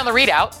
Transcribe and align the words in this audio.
On 0.00 0.06
the 0.06 0.12
ReidOut. 0.12 0.56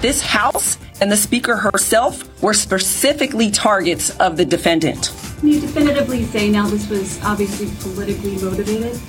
This 0.00 0.22
House 0.22 0.78
and 1.00 1.10
the 1.10 1.16
Speaker 1.16 1.56
herself 1.56 2.40
were 2.40 2.54
specifically 2.54 3.50
targets 3.50 4.16
of 4.20 4.36
the 4.36 4.44
defendant. 4.44 5.12
Can 5.40 5.48
you 5.48 5.60
definitively 5.60 6.22
say 6.26 6.48
now 6.48 6.68
this 6.68 6.88
was 6.88 7.20
obviously 7.24 7.66
politically 7.80 8.36
motivated? 8.36 9.00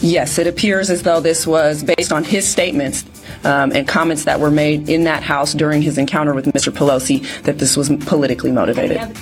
Yes, 0.00 0.38
it 0.38 0.48
appears 0.48 0.90
as 0.90 1.02
though 1.02 1.20
this 1.20 1.46
was 1.46 1.84
based 1.84 2.10
on 2.10 2.24
his 2.24 2.44
statements 2.44 3.04
um, 3.44 3.70
and 3.70 3.86
comments 3.86 4.24
that 4.24 4.40
were 4.40 4.50
made 4.50 4.88
in 4.88 5.04
that 5.04 5.22
House 5.22 5.54
during 5.54 5.80
his 5.80 5.96
encounter 5.96 6.34
with 6.34 6.46
Mr. 6.46 6.72
Pelosi 6.72 7.24
that 7.44 7.58
this 7.58 7.76
was 7.76 7.88
politically 8.00 8.50
motivated. 8.50 9.16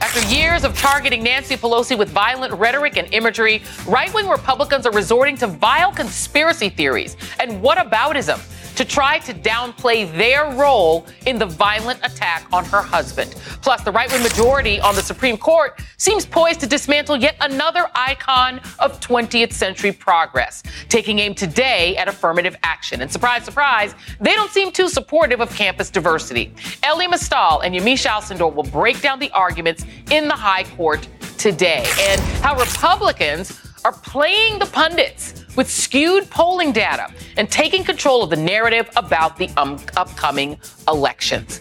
After 0.00 0.26
years 0.34 0.64
of 0.64 0.76
targeting 0.78 1.22
Nancy 1.22 1.56
Pelosi 1.56 1.96
with 1.96 2.08
violent 2.08 2.54
rhetoric 2.54 2.96
and 2.96 3.12
imagery, 3.12 3.62
right 3.86 4.12
wing 4.14 4.28
Republicans 4.28 4.86
are 4.86 4.92
resorting 4.92 5.36
to 5.36 5.46
vile 5.46 5.92
conspiracy 5.92 6.70
theories 6.70 7.18
and 7.38 7.62
whataboutism 7.62 8.40
to 8.76 8.84
try 8.84 9.18
to 9.20 9.34
downplay 9.34 10.10
their 10.16 10.50
role 10.52 11.06
in 11.26 11.38
the 11.38 11.46
violent 11.46 11.98
attack 12.02 12.46
on 12.52 12.64
her 12.66 12.82
husband. 12.82 13.34
Plus, 13.62 13.82
the 13.82 13.92
right 13.92 14.10
wing 14.10 14.22
majority 14.22 14.80
on 14.80 14.94
the 14.94 15.02
Supreme 15.02 15.36
Court 15.36 15.80
seems 15.96 16.24
poised 16.24 16.60
to 16.60 16.66
dismantle 16.66 17.16
yet 17.16 17.36
another 17.40 17.86
icon 17.94 18.60
of 18.78 19.00
20th 19.00 19.52
century 19.52 19.92
progress, 19.92 20.62
taking 20.88 21.18
aim 21.18 21.34
today 21.34 21.96
at 21.96 22.08
affirmative 22.08 22.56
action. 22.62 23.02
And 23.02 23.10
surprise, 23.10 23.44
surprise, 23.44 23.94
they 24.20 24.34
don't 24.34 24.50
seem 24.50 24.72
too 24.72 24.88
supportive 24.88 25.40
of 25.40 25.54
campus 25.54 25.90
diversity. 25.90 26.52
Elie 26.82 27.06
Mystal 27.06 27.60
and 27.60 27.74
Yamiche 27.74 28.06
Alcindor 28.06 28.54
will 28.54 28.64
break 28.64 29.00
down 29.00 29.18
the 29.18 29.30
arguments 29.32 29.84
in 30.10 30.28
the 30.28 30.34
high 30.34 30.64
court 30.64 31.08
today 31.38 31.84
and 32.00 32.20
how 32.42 32.58
Republicans 32.58 33.60
are 33.84 33.92
playing 33.92 34.58
the 34.58 34.66
pundits 34.66 35.39
with 35.56 35.70
skewed 35.70 36.28
polling 36.30 36.72
data 36.72 37.12
and 37.36 37.50
taking 37.50 37.84
control 37.84 38.22
of 38.22 38.30
the 38.30 38.36
narrative 38.36 38.88
about 38.96 39.36
the 39.36 39.48
um, 39.56 39.78
upcoming 39.96 40.58
elections. 40.88 41.60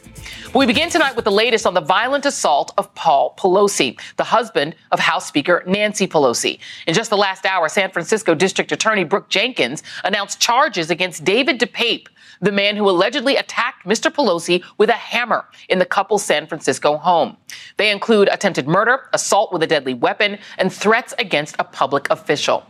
We 0.53 0.65
begin 0.65 0.89
tonight 0.89 1.15
with 1.15 1.25
the 1.25 1.31
latest 1.31 1.67
on 1.67 1.75
the 1.75 1.81
violent 1.81 2.25
assault 2.25 2.73
of 2.75 2.93
Paul 2.95 3.35
Pelosi, 3.37 3.99
the 4.15 4.23
husband 4.23 4.75
of 4.91 4.99
House 4.99 5.27
Speaker 5.27 5.63
Nancy 5.67 6.07
Pelosi. 6.07 6.57
In 6.87 6.95
just 6.95 7.11
the 7.11 7.17
last 7.17 7.45
hour, 7.45 7.69
San 7.69 7.91
Francisco 7.91 8.33
District 8.33 8.71
Attorney 8.71 9.03
Brooke 9.03 9.29
Jenkins 9.29 9.83
announced 10.03 10.39
charges 10.39 10.89
against 10.89 11.23
David 11.23 11.59
DePape, 11.59 12.07
the 12.41 12.51
man 12.51 12.75
who 12.75 12.89
allegedly 12.89 13.35
attacked 13.35 13.85
Mr. 13.85 14.11
Pelosi 14.11 14.63
with 14.79 14.89
a 14.89 14.93
hammer 14.93 15.45
in 15.67 15.77
the 15.77 15.85
couple's 15.85 16.23
San 16.23 16.47
Francisco 16.47 16.97
home. 16.97 17.37
They 17.77 17.91
include 17.91 18.27
attempted 18.29 18.67
murder, 18.67 19.07
assault 19.13 19.53
with 19.53 19.61
a 19.61 19.67
deadly 19.67 19.93
weapon, 19.93 20.39
and 20.57 20.73
threats 20.73 21.13
against 21.19 21.57
a 21.59 21.63
public 21.63 22.09
official. 22.09 22.65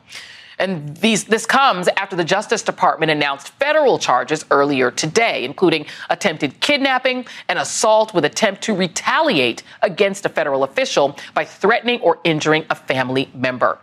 And 0.60 0.98
these, 0.98 1.24
this 1.24 1.46
comes 1.46 1.88
after 1.96 2.18
the 2.18 2.26
Justice 2.26 2.62
Department 2.62 3.12
announced 3.12 3.50
federal 3.54 3.98
charges 3.98 4.44
earlier 4.52 4.92
today, 4.92 5.46
including 5.46 5.86
attempted 6.10 6.60
kidnapping 6.60 7.26
and 7.48 7.58
assault 7.58 8.14
with 8.14 8.26
attempt 8.26 8.62
to 8.64 8.76
retaliate 8.76 9.64
against 9.82 10.26
a 10.26 10.30
federal 10.30 10.66
official 10.66 11.18
by 11.34 11.46
threatening 11.46 12.02
or 12.02 12.20
injuring 12.26 12.66
a 12.70 12.76
family 12.76 13.30
member. 13.34 13.80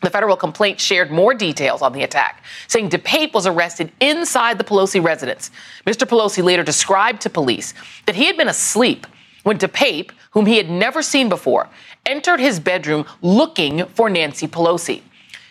The 0.00 0.10
federal 0.10 0.36
complaint 0.36 0.80
shared 0.80 1.10
more 1.10 1.34
details 1.34 1.82
on 1.82 1.92
the 1.92 2.04
attack, 2.04 2.44
saying 2.68 2.90
DePape 2.90 3.34
was 3.34 3.46
arrested 3.46 3.92
inside 4.00 4.56
the 4.56 4.64
Pelosi 4.64 5.04
residence. 5.04 5.50
Mr. 5.86 6.06
Pelosi 6.06 6.42
later 6.42 6.62
described 6.62 7.20
to 7.22 7.30
police 7.30 7.74
that 8.06 8.14
he 8.14 8.26
had 8.26 8.36
been 8.36 8.48
asleep 8.48 9.06
when 9.42 9.58
DePape, 9.58 10.12
whom 10.30 10.46
he 10.46 10.56
had 10.56 10.70
never 10.70 11.02
seen 11.02 11.28
before, 11.28 11.68
entered 12.06 12.38
his 12.38 12.60
bedroom 12.60 13.04
looking 13.22 13.86
for 13.86 14.08
Nancy 14.08 14.46
Pelosi. 14.46 15.02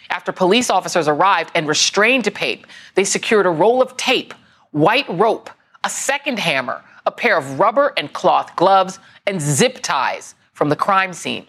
After 0.09 0.31
police 0.31 0.69
officers 0.69 1.07
arrived 1.07 1.51
and 1.53 1.67
restrained 1.67 2.23
DePape, 2.23 2.65
they 2.95 3.03
secured 3.03 3.45
a 3.45 3.49
roll 3.49 3.81
of 3.81 3.97
tape, 3.97 4.33
white 4.71 5.07
rope, 5.09 5.49
a 5.83 5.89
second 5.89 6.39
hammer, 6.39 6.83
a 7.05 7.11
pair 7.11 7.37
of 7.37 7.59
rubber 7.59 7.93
and 7.97 8.11
cloth 8.13 8.55
gloves, 8.55 8.99
and 9.25 9.41
zip 9.41 9.79
ties 9.81 10.35
from 10.53 10.69
the 10.69 10.75
crime 10.75 11.13
scene. 11.13 11.45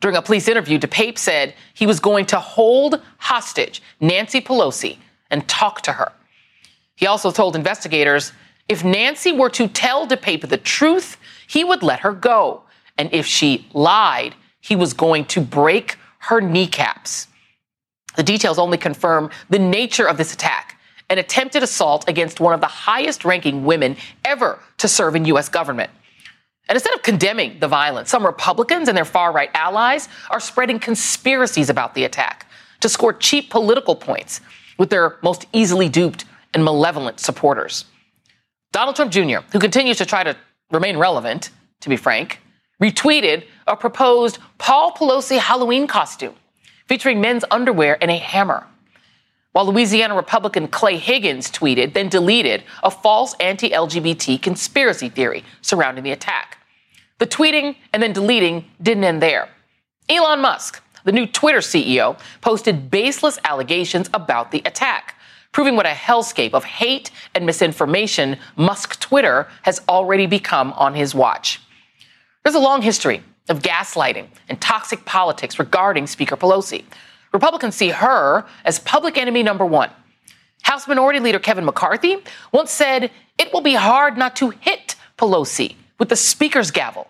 During 0.00 0.16
a 0.16 0.22
police 0.22 0.48
interview, 0.48 0.78
DePape 0.78 1.16
said 1.16 1.54
he 1.74 1.86
was 1.86 2.00
going 2.00 2.26
to 2.26 2.40
hold 2.40 3.00
hostage 3.18 3.82
Nancy 4.00 4.40
Pelosi 4.40 4.98
and 5.30 5.46
talk 5.46 5.82
to 5.82 5.92
her. 5.92 6.12
He 6.96 7.06
also 7.06 7.30
told 7.30 7.54
investigators 7.56 8.32
if 8.68 8.84
Nancy 8.84 9.32
were 9.32 9.50
to 9.50 9.68
tell 9.68 10.06
DePape 10.06 10.48
the 10.48 10.56
truth, 10.56 11.16
he 11.46 11.62
would 11.62 11.82
let 11.82 12.00
her 12.00 12.12
go. 12.12 12.62
And 12.98 13.12
if 13.12 13.26
she 13.26 13.66
lied, 13.72 14.34
he 14.60 14.76
was 14.76 14.92
going 14.92 15.24
to 15.26 15.40
break 15.40 15.96
her 16.18 16.40
kneecaps. 16.40 17.26
The 18.16 18.22
details 18.22 18.58
only 18.58 18.78
confirm 18.78 19.30
the 19.50 19.58
nature 19.58 20.06
of 20.06 20.16
this 20.16 20.32
attack 20.32 20.78
an 21.12 21.18
attempted 21.18 21.62
assault 21.62 22.08
against 22.08 22.40
one 22.40 22.54
of 22.54 22.62
the 22.62 22.66
highest 22.66 23.24
ranking 23.24 23.64
women 23.64 23.96
ever 24.24 24.58
to 24.78 24.88
serve 24.88 25.14
in 25.14 25.26
U.S. 25.26 25.48
government. 25.48 25.90
And 26.68 26.76
instead 26.76 26.94
of 26.94 27.02
condemning 27.02 27.58
the 27.60 27.68
violence, 27.68 28.08
some 28.08 28.24
Republicans 28.24 28.88
and 28.88 28.96
their 28.96 29.04
far 29.04 29.30
right 29.30 29.50
allies 29.52 30.08
are 30.30 30.40
spreading 30.40 30.78
conspiracies 30.78 31.68
about 31.68 31.94
the 31.94 32.04
attack 32.04 32.46
to 32.80 32.88
score 32.88 33.12
cheap 33.12 33.50
political 33.50 33.94
points 33.94 34.40
with 34.78 34.88
their 34.88 35.18
most 35.22 35.44
easily 35.52 35.90
duped 35.90 36.24
and 36.54 36.64
malevolent 36.64 37.20
supporters. 37.20 37.84
Donald 38.72 38.96
Trump 38.96 39.12
Jr., 39.12 39.40
who 39.52 39.58
continues 39.58 39.98
to 39.98 40.06
try 40.06 40.24
to 40.24 40.34
remain 40.70 40.96
relevant, 40.96 41.50
to 41.80 41.90
be 41.90 41.96
frank, 41.96 42.40
retweeted 42.82 43.44
a 43.66 43.76
proposed 43.76 44.38
Paul 44.56 44.92
Pelosi 44.92 45.38
Halloween 45.38 45.86
costume 45.86 46.34
featuring 46.92 47.22
men's 47.22 47.42
underwear 47.50 47.96
and 48.02 48.10
a 48.10 48.18
hammer. 48.18 48.66
While 49.52 49.72
Louisiana 49.72 50.14
Republican 50.14 50.68
Clay 50.68 50.98
Higgins 50.98 51.50
tweeted, 51.50 51.94
then 51.94 52.10
deleted 52.10 52.64
a 52.82 52.90
false 52.90 53.34
anti 53.40 53.70
LGBT 53.70 54.42
conspiracy 54.42 55.08
theory 55.08 55.42
surrounding 55.62 56.04
the 56.04 56.10
attack. 56.10 56.58
The 57.16 57.26
tweeting 57.26 57.76
and 57.94 58.02
then 58.02 58.12
deleting 58.12 58.66
didn't 58.82 59.04
end 59.04 59.22
there. 59.22 59.48
Elon 60.10 60.42
Musk, 60.42 60.82
the 61.04 61.12
new 61.12 61.26
Twitter 61.26 61.60
CEO, 61.60 62.18
posted 62.42 62.90
baseless 62.90 63.38
allegations 63.42 64.10
about 64.12 64.50
the 64.50 64.60
attack, 64.66 65.14
proving 65.50 65.76
what 65.76 65.86
a 65.86 65.96
hellscape 66.08 66.52
of 66.52 66.64
hate 66.64 67.10
and 67.34 67.46
misinformation 67.46 68.36
Musk 68.54 69.00
Twitter 69.00 69.48
has 69.62 69.80
already 69.88 70.26
become 70.26 70.74
on 70.74 70.94
his 70.94 71.14
watch. 71.14 71.58
There's 72.42 72.54
a 72.54 72.60
long 72.60 72.82
history 72.82 73.22
of 73.48 73.60
gaslighting 73.60 74.28
and 74.48 74.60
toxic 74.60 75.04
politics 75.04 75.58
regarding 75.58 76.06
Speaker 76.06 76.36
Pelosi. 76.36 76.84
Republicans 77.32 77.74
see 77.74 77.88
her 77.88 78.44
as 78.64 78.78
public 78.78 79.16
enemy 79.16 79.42
number 79.42 79.64
one. 79.64 79.90
House 80.62 80.86
Minority 80.86 81.18
Leader 81.18 81.38
Kevin 81.38 81.64
McCarthy 81.64 82.18
once 82.52 82.70
said 82.70 83.10
it 83.38 83.52
will 83.52 83.60
be 83.62 83.74
hard 83.74 84.16
not 84.16 84.36
to 84.36 84.50
hit 84.50 84.94
Pelosi 85.18 85.76
with 85.98 86.08
the 86.08 86.16
Speaker's 86.16 86.70
gavel. 86.70 87.08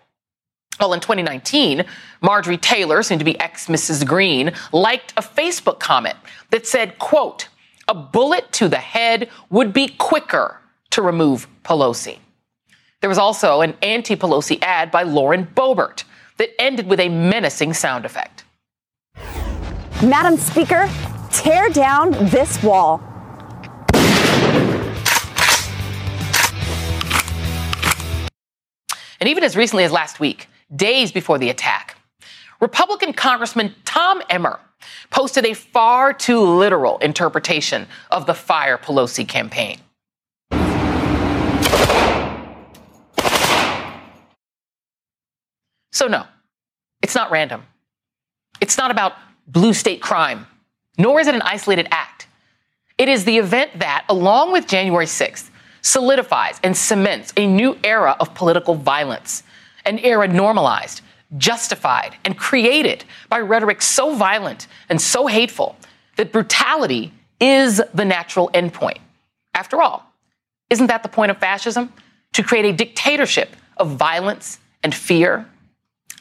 Well, 0.79 0.93
in 0.93 0.99
2019, 0.99 1.85
Marjorie 2.21 2.57
Taylor, 2.57 3.03
soon 3.03 3.19
to 3.19 3.25
be 3.25 3.39
ex 3.39 3.67
Mrs. 3.67 4.05
Greene, 4.05 4.53
liked 4.71 5.13
a 5.15 5.21
Facebook 5.21 5.79
comment 5.79 6.17
that 6.49 6.65
said, 6.65 6.97
quote, 6.97 7.47
a 7.87 7.93
bullet 7.93 8.51
to 8.53 8.67
the 8.67 8.77
head 8.77 9.29
would 9.49 9.71
be 9.71 9.87
quicker 9.87 10.59
to 10.91 11.01
remove 11.01 11.47
Pelosi. 11.63 12.17
There 13.01 13.09
was 13.09 13.17
also 13.17 13.61
an 13.61 13.75
anti 13.81 14.15
Pelosi 14.15 14.57
ad 14.63 14.89
by 14.89 15.03
Lauren 15.03 15.45
Boebert 15.45 16.05
that 16.37 16.49
ended 16.59 16.87
with 16.87 16.99
a 16.99 17.09
menacing 17.09 17.73
sound 17.73 18.05
effect. 18.05 18.43
Madam 20.01 20.37
Speaker, 20.37 20.89
tear 21.31 21.69
down 21.69 22.11
this 22.29 22.61
wall. 22.61 23.01
And 29.19 29.29
even 29.29 29.45
as 29.45 29.55
recently 29.55 29.85
as 29.85 29.91
last 29.93 30.19
week, 30.19 30.47
days 30.75 31.11
before 31.13 31.37
the 31.37 31.49
attack, 31.49 31.95
Republican 32.59 33.13
Congressman 33.13 33.73
Tom 33.85 34.21
Emmer 34.29 34.59
posted 35.11 35.45
a 35.45 35.53
far 35.53 36.11
too 36.11 36.41
literal 36.41 36.97
interpretation 36.97 37.87
of 38.11 38.25
the 38.25 38.33
Fire 38.33 38.77
Pelosi 38.77 39.25
campaign. 39.25 39.79
So, 45.93 46.07
no, 46.07 46.25
it's 47.03 47.13
not 47.13 47.29
random. 47.29 47.63
It's 48.59 48.77
not 48.77 48.89
about 48.89 49.13
blue 49.47 49.73
state 49.73 50.01
crime, 50.01 50.47
nor 50.97 51.21
is 51.21 51.27
it 51.27 51.35
an 51.35 51.43
isolated 51.43 51.87
act. 51.91 52.27
It 52.97 53.09
is 53.09 53.25
the 53.25 53.37
event 53.37 53.79
that, 53.79 54.05
along 54.09 54.51
with 54.51 54.67
January 54.67 55.05
6th, 55.05 55.51
solidifies 55.81 56.59
and 56.63 56.75
cements 56.75 57.31
a 57.37 57.45
new 57.45 57.77
era 57.83 58.15
of 58.19 58.33
political 58.33 58.73
violence, 58.73 59.43
an 59.85 59.99
era 59.99 60.27
normalized, 60.27 61.01
justified, 61.37 62.15
and 62.25 62.37
created 62.39 63.05
by 63.29 63.39
rhetoric 63.39 63.81
so 63.81 64.15
violent 64.15 64.67
and 64.89 64.99
so 64.99 65.27
hateful 65.27 65.75
that 66.15 66.31
brutality 66.31 67.13
is 67.39 67.81
the 67.93 68.05
natural 68.05 68.49
endpoint. 68.55 68.99
After 69.53 69.79
all, 69.81 70.11
isn't 70.71 70.87
that 70.87 71.03
the 71.03 71.09
point 71.09 71.29
of 71.29 71.37
fascism? 71.37 71.93
To 72.33 72.41
create 72.41 72.65
a 72.65 72.73
dictatorship 72.73 73.55
of 73.77 73.91
violence 73.91 74.57
and 74.81 74.95
fear 74.95 75.47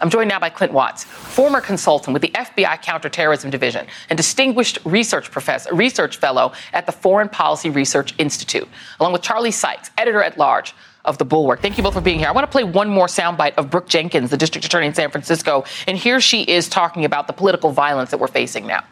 I'm 0.01 0.11
joined 0.11 0.29
now 0.29 0.39
by 0.39 0.49
Clint 0.49 0.73
Watts, 0.73 1.05
former 1.05 1.61
consultant 1.61 2.13
with 2.13 2.23
the 2.23 2.31
FBI 2.31 2.83
Counterterrorism 2.83 3.51
Division 3.51 3.87
and 4.09 4.17
distinguished 4.17 4.79
research 4.85 5.31
professor, 5.31 5.75
research 5.75 6.17
fellow 6.17 6.53
at 6.73 6.87
the 6.87 6.93
Foreign 6.93 7.29
Policy 7.29 7.71
Research 7.71 8.15
Institute, 8.19 8.69
along 8.99 9.13
with 9.13 9.23
Charlie 9.23 9.51
Sykes, 9.51 9.91
editor 9.99 10.23
at 10.23 10.39
large 10.39 10.75
of 11.05 11.19
the 11.19 11.25
Bulwark. 11.25 11.61
Thank 11.61 11.77
you 11.77 11.83
both 11.83 11.95
for 11.95 12.01
being 12.01 12.19
here. 12.19 12.29
I 12.29 12.33
want 12.33 12.47
to 12.47 12.51
play 12.51 12.65
one 12.65 12.89
more 12.89 13.07
soundbite 13.07 13.55
of 13.57 13.71
Brooke 13.71 13.89
Jenkins, 13.89 14.31
the 14.31 14.37
district 14.37 14.65
attorney 14.65 14.87
in 14.87 14.95
San 14.95 15.11
Francisco, 15.11 15.65
and 15.87 15.97
here 15.97 16.21
she 16.21 16.43
is 16.43 16.69
talking 16.69 17.05
about 17.05 17.27
the 17.27 17.33
political 17.33 17.71
violence 17.71 18.11
that 18.11 18.19
we're 18.19 18.29
facing 18.29 18.67
now. 18.67 18.85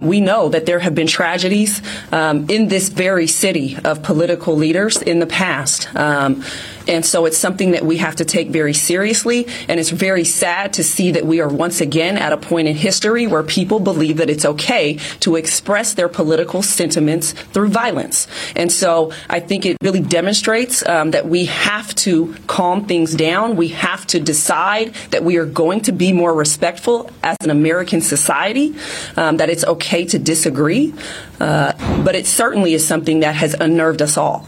We 0.00 0.20
know 0.20 0.48
that 0.48 0.66
there 0.66 0.80
have 0.80 0.94
been 0.94 1.06
tragedies 1.06 1.80
um, 2.10 2.50
in 2.50 2.66
this 2.66 2.88
very 2.88 3.28
city 3.28 3.78
of 3.84 4.02
political 4.02 4.56
leaders 4.56 5.00
in 5.00 5.20
the 5.20 5.26
past. 5.26 5.88
Um, 5.94 6.42
and 6.86 7.04
so 7.04 7.26
it's 7.26 7.38
something 7.38 7.72
that 7.72 7.84
we 7.84 7.98
have 7.98 8.16
to 8.16 8.24
take 8.24 8.48
very 8.48 8.74
seriously. 8.74 9.46
And 9.68 9.80
it's 9.80 9.90
very 9.90 10.24
sad 10.24 10.72
to 10.74 10.84
see 10.84 11.12
that 11.12 11.26
we 11.26 11.40
are 11.40 11.48
once 11.48 11.80
again 11.80 12.16
at 12.16 12.32
a 12.32 12.36
point 12.36 12.68
in 12.68 12.76
history 12.76 13.26
where 13.26 13.42
people 13.42 13.80
believe 13.80 14.18
that 14.18 14.30
it's 14.30 14.44
okay 14.44 14.96
to 15.20 15.36
express 15.36 15.94
their 15.94 16.08
political 16.08 16.62
sentiments 16.62 17.32
through 17.32 17.68
violence. 17.68 18.26
And 18.56 18.70
so 18.70 19.12
I 19.28 19.40
think 19.40 19.66
it 19.66 19.76
really 19.82 20.00
demonstrates 20.00 20.86
um, 20.86 21.12
that 21.12 21.26
we 21.26 21.46
have 21.46 21.94
to 21.96 22.34
calm 22.46 22.86
things 22.86 23.14
down. 23.14 23.56
We 23.56 23.68
have 23.68 24.06
to 24.08 24.20
decide 24.20 24.94
that 25.10 25.24
we 25.24 25.36
are 25.36 25.46
going 25.46 25.82
to 25.82 25.92
be 25.92 26.12
more 26.12 26.34
respectful 26.34 27.10
as 27.22 27.36
an 27.40 27.50
American 27.50 28.00
society, 28.00 28.74
um, 29.16 29.38
that 29.38 29.48
it's 29.50 29.64
okay 29.64 30.04
to 30.06 30.18
disagree. 30.18 30.94
Uh, 31.40 31.72
but 32.04 32.14
it 32.14 32.26
certainly 32.26 32.74
is 32.74 32.86
something 32.86 33.20
that 33.20 33.34
has 33.34 33.54
unnerved 33.54 34.02
us 34.02 34.16
all. 34.16 34.46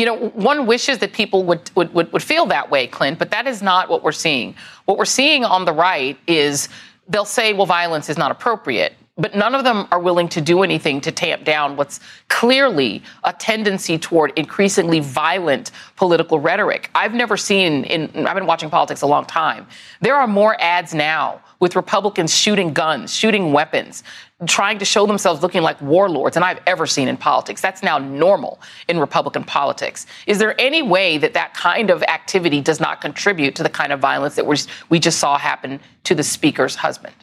You 0.00 0.06
know, 0.06 0.16
one 0.30 0.64
wishes 0.64 0.96
that 1.00 1.12
people 1.12 1.44
would, 1.44 1.70
would, 1.74 1.92
would, 1.92 2.10
would 2.10 2.22
feel 2.22 2.46
that 2.46 2.70
way, 2.70 2.86
Clint, 2.86 3.18
but 3.18 3.30
that 3.32 3.46
is 3.46 3.60
not 3.60 3.90
what 3.90 4.02
we're 4.02 4.12
seeing. 4.12 4.54
What 4.86 4.96
we're 4.96 5.04
seeing 5.04 5.44
on 5.44 5.66
the 5.66 5.74
right 5.74 6.18
is 6.26 6.70
they'll 7.06 7.26
say, 7.26 7.52
well, 7.52 7.66
violence 7.66 8.08
is 8.08 8.16
not 8.16 8.30
appropriate 8.30 8.94
but 9.20 9.34
none 9.34 9.54
of 9.54 9.64
them 9.64 9.86
are 9.90 10.00
willing 10.00 10.28
to 10.30 10.40
do 10.40 10.62
anything 10.62 11.00
to 11.02 11.12
tamp 11.12 11.44
down 11.44 11.76
what's 11.76 12.00
clearly 12.28 13.02
a 13.24 13.32
tendency 13.34 13.98
toward 13.98 14.32
increasingly 14.36 15.00
violent 15.00 15.72
political 15.96 16.38
rhetoric. 16.38 16.90
I've 16.94 17.12
never 17.12 17.36
seen 17.36 17.84
in 17.84 18.26
I've 18.26 18.34
been 18.34 18.46
watching 18.46 18.70
politics 18.70 19.02
a 19.02 19.06
long 19.06 19.26
time. 19.26 19.66
There 20.00 20.16
are 20.16 20.26
more 20.26 20.56
ads 20.60 20.94
now 20.94 21.42
with 21.58 21.76
Republicans 21.76 22.34
shooting 22.34 22.72
guns, 22.72 23.14
shooting 23.14 23.52
weapons, 23.52 24.02
trying 24.46 24.78
to 24.78 24.84
show 24.84 25.06
themselves 25.06 25.42
looking 25.42 25.62
like 25.62 25.80
warlords 25.82 26.34
than 26.34 26.42
I've 26.42 26.60
ever 26.66 26.86
seen 26.86 27.08
in 27.08 27.16
politics. 27.16 27.60
That's 27.60 27.82
now 27.82 27.98
normal 27.98 28.60
in 28.88 28.98
Republican 28.98 29.44
politics. 29.44 30.06
Is 30.26 30.38
there 30.38 30.58
any 30.60 30.82
way 30.82 31.18
that 31.18 31.34
that 31.34 31.54
kind 31.54 31.90
of 31.90 32.02
activity 32.04 32.60
does 32.60 32.80
not 32.80 33.00
contribute 33.00 33.54
to 33.56 33.62
the 33.62 33.68
kind 33.68 33.92
of 33.92 34.00
violence 34.00 34.36
that 34.36 34.46
we 34.88 34.98
just 34.98 35.18
saw 35.18 35.36
happen 35.38 35.80
to 36.04 36.14
the 36.14 36.22
speaker's 36.22 36.76
husband? 36.76 37.14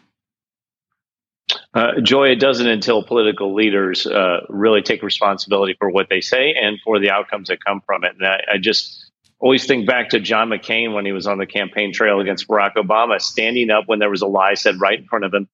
Uh, 1.74 2.00
Joy, 2.02 2.30
it 2.30 2.40
doesn't 2.40 2.68
until 2.68 3.04
political 3.04 3.54
leaders 3.54 4.06
uh, 4.06 4.42
really 4.50 4.82
take 4.82 5.02
responsibility 5.02 5.76
for 5.80 5.90
what 5.90 6.10
they 6.10 6.22
say 6.22 6.54
and 6.54 6.78
for 6.84 7.00
the 7.00 7.10
outcomes 7.10 7.48
that 7.48 7.64
come 7.64 7.82
from 7.86 8.04
it. 8.04 8.16
And 8.18 8.28
I, 8.28 8.44
I 8.54 8.58
just 8.58 9.12
always 9.40 9.66
think 9.66 9.88
back 9.88 10.10
to 10.10 10.20
John 10.20 10.50
McCain 10.50 10.94
when 10.94 11.06
he 11.06 11.12
was 11.12 11.28
on 11.28 11.38
the 11.38 11.46
campaign 11.46 11.94
trail 11.94 12.20
against 12.20 12.48
Barack 12.48 12.76
Obama, 12.76 13.22
standing 13.22 13.70
up 13.70 13.88
when 13.88 14.00
there 14.00 14.10
was 14.10 14.22
a 14.22 14.28
lie 14.28 14.56
said 14.56 14.80
right 14.82 15.00
in 15.00 15.06
front 15.06 15.26
of 15.26 15.34
him. 15.34 15.48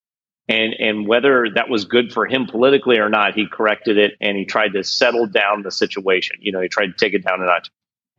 And, 0.48 0.74
and 0.74 1.08
whether 1.08 1.48
that 1.56 1.70
was 1.70 1.86
good 1.86 2.12
for 2.12 2.26
him 2.26 2.48
politically 2.48 2.98
or 2.98 3.10
not, 3.10 3.34
he 3.34 3.48
corrected 3.48 3.98
it 3.98 4.14
and 4.20 4.38
he 4.38 4.46
tried 4.46 4.74
to 4.74 4.84
settle 4.84 5.26
down 5.26 5.64
the 5.64 5.72
situation. 5.72 6.38
You 6.42 6.52
know, 6.52 6.60
he 6.60 6.68
tried 6.68 6.88
to 6.88 6.94
take 6.98 7.14
it 7.14 7.24
down 7.24 7.42
a 7.42 7.46
notch. 7.46 7.70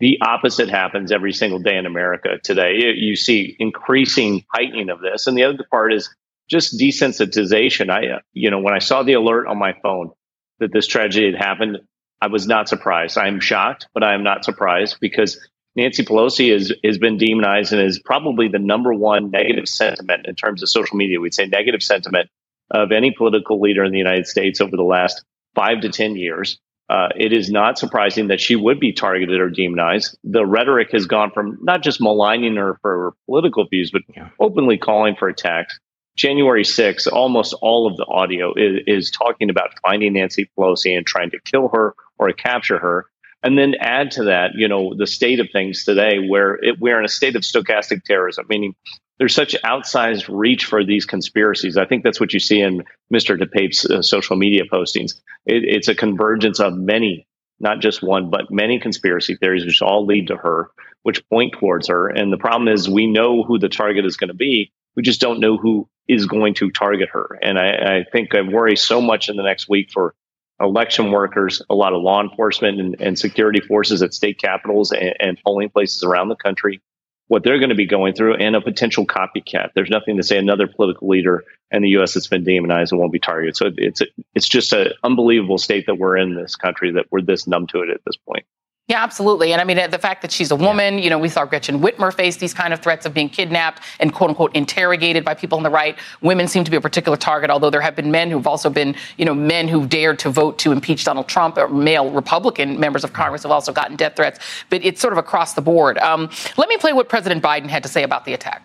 The 0.00 0.18
opposite 0.22 0.68
happens 0.68 1.12
every 1.12 1.32
single 1.32 1.58
day 1.58 1.76
in 1.76 1.86
America 1.86 2.38
today. 2.42 2.94
You, 2.96 3.14
see 3.14 3.54
increasing 3.58 4.44
heightening 4.52 4.90
of 4.90 5.00
this. 5.00 5.26
And 5.26 5.36
the 5.36 5.44
other 5.44 5.64
part 5.70 5.92
is 5.92 6.12
just 6.48 6.78
desensitization. 6.78 7.90
I, 7.90 8.20
you 8.32 8.50
know, 8.50 8.58
when 8.58 8.74
I 8.74 8.80
saw 8.80 9.02
the 9.02 9.12
alert 9.14 9.46
on 9.46 9.58
my 9.58 9.74
phone 9.82 10.10
that 10.58 10.72
this 10.72 10.86
tragedy 10.86 11.26
had 11.26 11.40
happened, 11.40 11.78
I 12.20 12.28
was 12.28 12.46
not 12.46 12.68
surprised. 12.68 13.18
I'm 13.18 13.38
shocked, 13.38 13.88
but 13.92 14.02
I 14.02 14.14
am 14.14 14.22
not 14.22 14.44
surprised 14.44 14.96
because 15.00 15.38
Nancy 15.76 16.04
Pelosi 16.04 16.52
has, 16.52 16.72
has 16.84 16.98
been 16.98 17.18
demonized 17.18 17.72
and 17.72 17.82
is 17.82 17.98
probably 17.98 18.48
the 18.48 18.58
number 18.58 18.92
one 18.94 19.30
negative 19.30 19.68
sentiment 19.68 20.26
in 20.26 20.34
terms 20.34 20.62
of 20.62 20.68
social 20.68 20.96
media. 20.96 21.20
We'd 21.20 21.34
say 21.34 21.46
negative 21.46 21.82
sentiment 21.82 22.30
of 22.70 22.92
any 22.92 23.10
political 23.10 23.60
leader 23.60 23.84
in 23.84 23.92
the 23.92 23.98
United 23.98 24.26
States 24.26 24.60
over 24.60 24.76
the 24.76 24.84
last 24.84 25.22
five 25.54 25.80
to 25.80 25.88
10 25.88 26.16
years. 26.16 26.58
Uh, 26.88 27.08
it 27.16 27.32
is 27.32 27.50
not 27.50 27.78
surprising 27.78 28.28
that 28.28 28.40
she 28.40 28.56
would 28.56 28.78
be 28.78 28.92
targeted 28.92 29.40
or 29.40 29.48
demonized. 29.48 30.18
The 30.22 30.44
rhetoric 30.44 30.90
has 30.92 31.06
gone 31.06 31.30
from 31.30 31.58
not 31.62 31.82
just 31.82 32.00
maligning 32.00 32.56
her 32.56 32.78
for 32.82 32.90
her 32.90 33.12
political 33.26 33.66
views, 33.66 33.90
but 33.90 34.02
openly 34.38 34.76
calling 34.76 35.16
for 35.16 35.28
attacks. 35.28 35.78
January 36.16 36.62
6th, 36.62 37.10
almost 37.10 37.54
all 37.60 37.90
of 37.90 37.96
the 37.96 38.04
audio 38.04 38.52
is, 38.54 38.82
is 38.86 39.10
talking 39.10 39.50
about 39.50 39.70
finding 39.82 40.12
Nancy 40.12 40.48
Pelosi 40.56 40.96
and 40.96 41.06
trying 41.06 41.30
to 41.30 41.40
kill 41.44 41.68
her 41.68 41.94
or 42.18 42.32
capture 42.32 42.78
her. 42.78 43.06
And 43.44 43.58
then 43.58 43.74
add 43.78 44.10
to 44.12 44.24
that, 44.24 44.52
you 44.54 44.66
know, 44.66 44.94
the 44.96 45.06
state 45.06 45.38
of 45.38 45.50
things 45.52 45.84
today 45.84 46.18
where 46.18 46.54
it, 46.54 46.80
we're 46.80 46.98
in 46.98 47.04
a 47.04 47.08
state 47.08 47.36
of 47.36 47.42
stochastic 47.42 48.02
terrorism, 48.04 48.46
meaning 48.48 48.74
there's 49.18 49.34
such 49.34 49.54
outsized 49.64 50.34
reach 50.34 50.64
for 50.64 50.82
these 50.82 51.04
conspiracies. 51.04 51.76
I 51.76 51.84
think 51.84 52.02
that's 52.02 52.18
what 52.18 52.32
you 52.32 52.40
see 52.40 52.60
in 52.60 52.84
Mr. 53.12 53.38
DePape's 53.38 53.84
uh, 53.84 54.00
social 54.00 54.36
media 54.36 54.62
postings. 54.64 55.12
It, 55.44 55.62
it's 55.64 55.88
a 55.88 55.94
convergence 55.94 56.58
of 56.58 56.74
many, 56.74 57.28
not 57.60 57.80
just 57.80 58.02
one, 58.02 58.30
but 58.30 58.50
many 58.50 58.80
conspiracy 58.80 59.36
theories, 59.36 59.66
which 59.66 59.82
all 59.82 60.06
lead 60.06 60.28
to 60.28 60.36
her, 60.36 60.70
which 61.02 61.28
point 61.28 61.52
towards 61.52 61.88
her. 61.88 62.08
And 62.08 62.32
the 62.32 62.38
problem 62.38 62.66
is 62.66 62.88
we 62.88 63.06
know 63.06 63.42
who 63.42 63.58
the 63.58 63.68
target 63.68 64.06
is 64.06 64.16
going 64.16 64.28
to 64.28 64.34
be. 64.34 64.72
We 64.96 65.02
just 65.02 65.20
don't 65.20 65.40
know 65.40 65.58
who 65.58 65.86
is 66.08 66.24
going 66.24 66.54
to 66.54 66.70
target 66.70 67.10
her. 67.12 67.38
And 67.42 67.58
I, 67.58 67.98
I 67.98 68.04
think 68.10 68.34
I 68.34 68.40
worry 68.40 68.76
so 68.76 69.02
much 69.02 69.28
in 69.28 69.36
the 69.36 69.42
next 69.42 69.68
week 69.68 69.90
for 69.92 70.14
election 70.60 71.10
workers, 71.10 71.62
a 71.68 71.74
lot 71.74 71.92
of 71.92 72.02
law 72.02 72.22
enforcement 72.22 72.80
and, 72.80 73.00
and 73.00 73.18
security 73.18 73.60
forces 73.60 74.02
at 74.02 74.14
state 74.14 74.38
capitals 74.38 74.92
and, 74.92 75.14
and, 75.20 75.38
polling 75.44 75.68
places 75.68 76.04
around 76.04 76.28
the 76.28 76.36
country, 76.36 76.80
what 77.28 77.42
they're 77.42 77.58
going 77.58 77.70
to 77.70 77.74
be 77.74 77.86
going 77.86 78.14
through, 78.14 78.36
and 78.36 78.54
a 78.54 78.60
potential 78.60 79.04
copycat. 79.04 79.70
There's 79.74 79.90
nothing 79.90 80.16
to 80.16 80.22
say 80.22 80.38
another 80.38 80.66
political 80.66 81.08
leader 81.08 81.44
in 81.70 81.82
the 81.82 81.88
U.S. 81.90 82.14
that's 82.14 82.28
been 82.28 82.44
demonized 82.44 82.92
and 82.92 83.00
won't 83.00 83.12
be 83.12 83.18
targeted. 83.18 83.56
So 83.56 83.70
it's 83.76 84.02
it's 84.34 84.48
just 84.48 84.72
an 84.72 84.92
unbelievable 85.02 85.58
state 85.58 85.86
that 85.86 85.98
we're 85.98 86.16
in 86.16 86.34
this 86.34 86.54
country 86.54 86.92
that 86.92 87.06
we're 87.10 87.22
this 87.22 87.46
numb 87.46 87.66
to 87.68 87.80
it 87.80 87.90
at 87.90 88.00
this 88.06 88.16
point. 88.16 88.46
Yeah, 88.86 89.02
absolutely. 89.02 89.52
And 89.52 89.62
I 89.62 89.64
mean, 89.64 89.78
the 89.90 89.98
fact 89.98 90.20
that 90.20 90.30
she's 90.30 90.50
a 90.50 90.56
woman, 90.56 90.98
you 90.98 91.08
know, 91.08 91.18
we 91.18 91.30
saw 91.30 91.46
Gretchen 91.46 91.80
Whitmer 91.80 92.12
face 92.12 92.36
these 92.36 92.52
kind 92.52 92.74
of 92.74 92.80
threats 92.80 93.06
of 93.06 93.14
being 93.14 93.30
kidnapped 93.30 93.82
and 93.98 94.12
quote 94.12 94.28
unquote 94.28 94.54
interrogated 94.54 95.24
by 95.24 95.32
people 95.32 95.56
on 95.56 95.64
the 95.64 95.70
right. 95.70 95.98
Women 96.20 96.48
seem 96.48 96.64
to 96.64 96.70
be 96.70 96.76
a 96.76 96.82
particular 96.82 97.16
target, 97.16 97.48
although 97.48 97.70
there 97.70 97.80
have 97.80 97.96
been 97.96 98.10
men 98.10 98.30
who've 98.30 98.46
also 98.46 98.68
been, 98.68 98.94
you 99.16 99.24
know, 99.24 99.32
men 99.32 99.68
who 99.68 99.80
have 99.80 99.88
dared 99.88 100.18
to 100.18 100.28
vote 100.28 100.58
to 100.58 100.72
impeach 100.72 101.04
Donald 101.04 101.28
Trump, 101.28 101.56
or 101.56 101.66
male 101.68 102.10
Republican 102.10 102.78
members 102.78 103.04
of 103.04 103.14
Congress 103.14 103.42
have 103.44 103.52
also 103.52 103.72
gotten 103.72 103.96
death 103.96 104.16
threats. 104.16 104.38
But 104.68 104.84
it's 104.84 105.00
sort 105.00 105.14
of 105.14 105.18
across 105.18 105.54
the 105.54 105.62
board. 105.62 105.96
Um, 105.98 106.28
let 106.58 106.68
me 106.68 106.76
play 106.76 106.92
what 106.92 107.08
President 107.08 107.42
Biden 107.42 107.68
had 107.68 107.82
to 107.84 107.88
say 107.88 108.02
about 108.02 108.26
the 108.26 108.34
attack. 108.34 108.62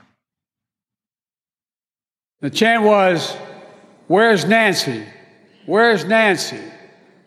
The 2.41 2.49
chant 2.49 2.83
was, 2.83 3.37
Where's 4.07 4.43
Nancy? 4.43 5.05
Where's 5.65 6.03
Nancy? 6.03 6.59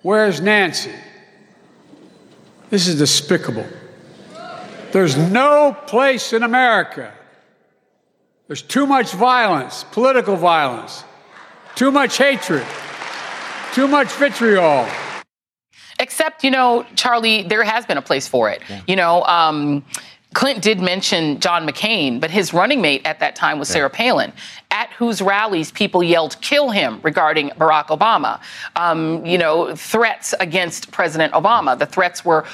Where's 0.02 0.42
Nancy? 0.42 0.92
This 2.72 2.88
is 2.88 2.96
despicable. 2.96 3.66
There's 4.92 5.14
no 5.14 5.76
place 5.86 6.32
in 6.32 6.42
America. 6.42 7.12
There's 8.46 8.62
too 8.62 8.86
much 8.86 9.12
violence, 9.12 9.84
political 9.92 10.36
violence, 10.36 11.04
too 11.74 11.90
much 11.90 12.16
hatred, 12.16 12.64
too 13.74 13.86
much 13.86 14.10
vitriol. 14.12 14.88
Except, 16.00 16.44
you 16.44 16.50
know, 16.50 16.86
Charlie, 16.96 17.42
there 17.42 17.62
has 17.62 17.84
been 17.84 17.98
a 17.98 18.02
place 18.02 18.26
for 18.26 18.48
it. 18.48 18.62
Yeah. 18.66 18.80
You 18.86 18.96
know, 18.96 19.22
um, 19.24 19.84
Clint 20.32 20.62
did 20.62 20.80
mention 20.80 21.40
John 21.40 21.68
McCain, 21.68 22.20
but 22.20 22.30
his 22.30 22.54
running 22.54 22.80
mate 22.80 23.02
at 23.04 23.20
that 23.20 23.36
time 23.36 23.58
was 23.58 23.68
Sarah 23.68 23.90
Palin, 23.90 24.32
whose 25.02 25.20
rallies 25.20 25.72
people 25.72 26.02
yelled 26.02 26.40
"kill 26.40 26.70
him" 26.70 27.00
regarding 27.02 27.50
Barack 27.50 27.86
Obama. 27.86 28.40
Um, 28.76 29.24
you 29.26 29.38
know, 29.38 29.74
threats 29.74 30.34
against 30.40 30.90
President 30.90 31.32
Obama. 31.32 31.78
The 31.78 31.86
threats 31.86 32.24
were 32.24 32.44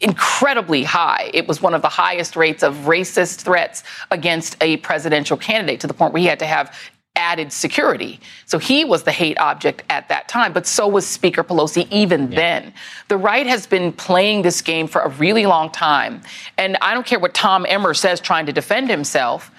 incredibly 0.00 0.82
high. 0.82 1.30
It 1.34 1.46
was 1.46 1.60
one 1.60 1.74
of 1.74 1.82
the 1.82 1.88
highest 1.88 2.34
rates 2.34 2.62
of 2.62 2.74
racist 2.86 3.42
threats 3.42 3.82
against 4.10 4.56
a 4.60 4.78
presidential 4.78 5.36
candidate 5.36 5.80
to 5.80 5.86
the 5.86 5.94
point 5.94 6.12
where 6.12 6.20
he 6.20 6.26
had 6.26 6.38
to 6.38 6.46
have 6.46 6.74
added 7.16 7.52
security. 7.52 8.20
So 8.46 8.58
he 8.58 8.84
was 8.84 9.02
the 9.02 9.12
hate 9.12 9.38
object 9.38 9.82
at 9.90 10.08
that 10.08 10.28
time, 10.28 10.52
but 10.52 10.66
so 10.66 10.88
was 10.88 11.06
Speaker 11.06 11.44
Pelosi 11.44 11.86
even 11.90 12.32
yeah. 12.32 12.36
then. 12.38 12.74
The 13.08 13.18
right 13.18 13.46
has 13.46 13.66
been 13.66 13.92
playing 13.92 14.42
this 14.42 14.62
game 14.62 14.86
for 14.86 15.02
a 15.02 15.08
really 15.08 15.44
long 15.44 15.70
time. 15.70 16.22
And 16.56 16.78
I 16.80 16.94
don't 16.94 17.06
care 17.06 17.18
what 17.18 17.34
Tom 17.34 17.66
Emmer 17.68 17.94
says 17.94 18.20
trying 18.20 18.46
to 18.46 18.52
defend 18.52 18.88
himself. 18.88 19.50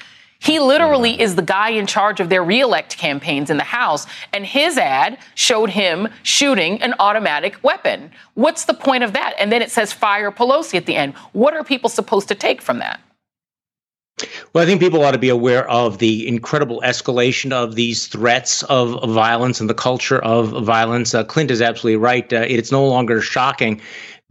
He 0.42 0.60
literally 0.60 1.22
is 1.22 1.36
the 1.36 1.44
guy 1.44 1.70
in 1.70 1.86
charge 1.86 2.20
of 2.20 2.30
their 2.30 2.44
reelect 2.44 2.98
campaigns 2.98 3.52
in 3.52 3.58
the 3.58 3.64
House, 3.64 4.08
and 4.34 4.44
his 4.44 4.76
ad 4.76 5.20
showed 5.36 5.70
him 5.70 6.08
shooting 6.24 6.82
an 6.82 6.96
automatic 6.98 7.64
weapon. 7.64 8.10
What's 8.34 8.66
the 8.66 8.74
point 8.74 9.04
of 9.04 9.14
that? 9.14 9.36
And 9.38 9.52
then 9.52 9.62
it 9.62 9.70
says 9.70 9.94
fire 9.94 10.32
Pelosi 10.32 10.76
at 10.76 10.88
the 10.88 10.96
end. 10.96 11.14
What 11.34 11.54
are 11.54 11.64
people 11.64 11.92
supposed 11.92 12.28
to 12.30 12.36
take 12.36 12.60
from 12.60 12.80
that? 12.80 13.00
Well, 14.54 14.64
I 14.64 14.68
think 14.68 14.82
people 14.82 15.04
ought 15.04 15.12
to 15.12 15.20
be 15.20 15.30
aware 15.30 15.70
of 15.70 16.00
the 16.00 16.28
incredible 16.28 16.82
escalation 16.84 17.52
of 17.52 17.76
these 17.76 18.08
threats 18.08 18.64
of 18.64 19.12
violence 19.12 19.60
and 19.60 19.70
the 19.70 19.76
culture 19.76 20.20
of 20.24 20.50
violence. 20.64 21.14
Uh, 21.14 21.24
Clint 21.24 21.52
is 21.52 21.62
absolutely 21.62 21.98
right. 21.98 22.32
Uh, 22.34 22.46
it's 22.48 22.72
no 22.72 22.86
longer 22.88 23.22
shocking 23.22 23.80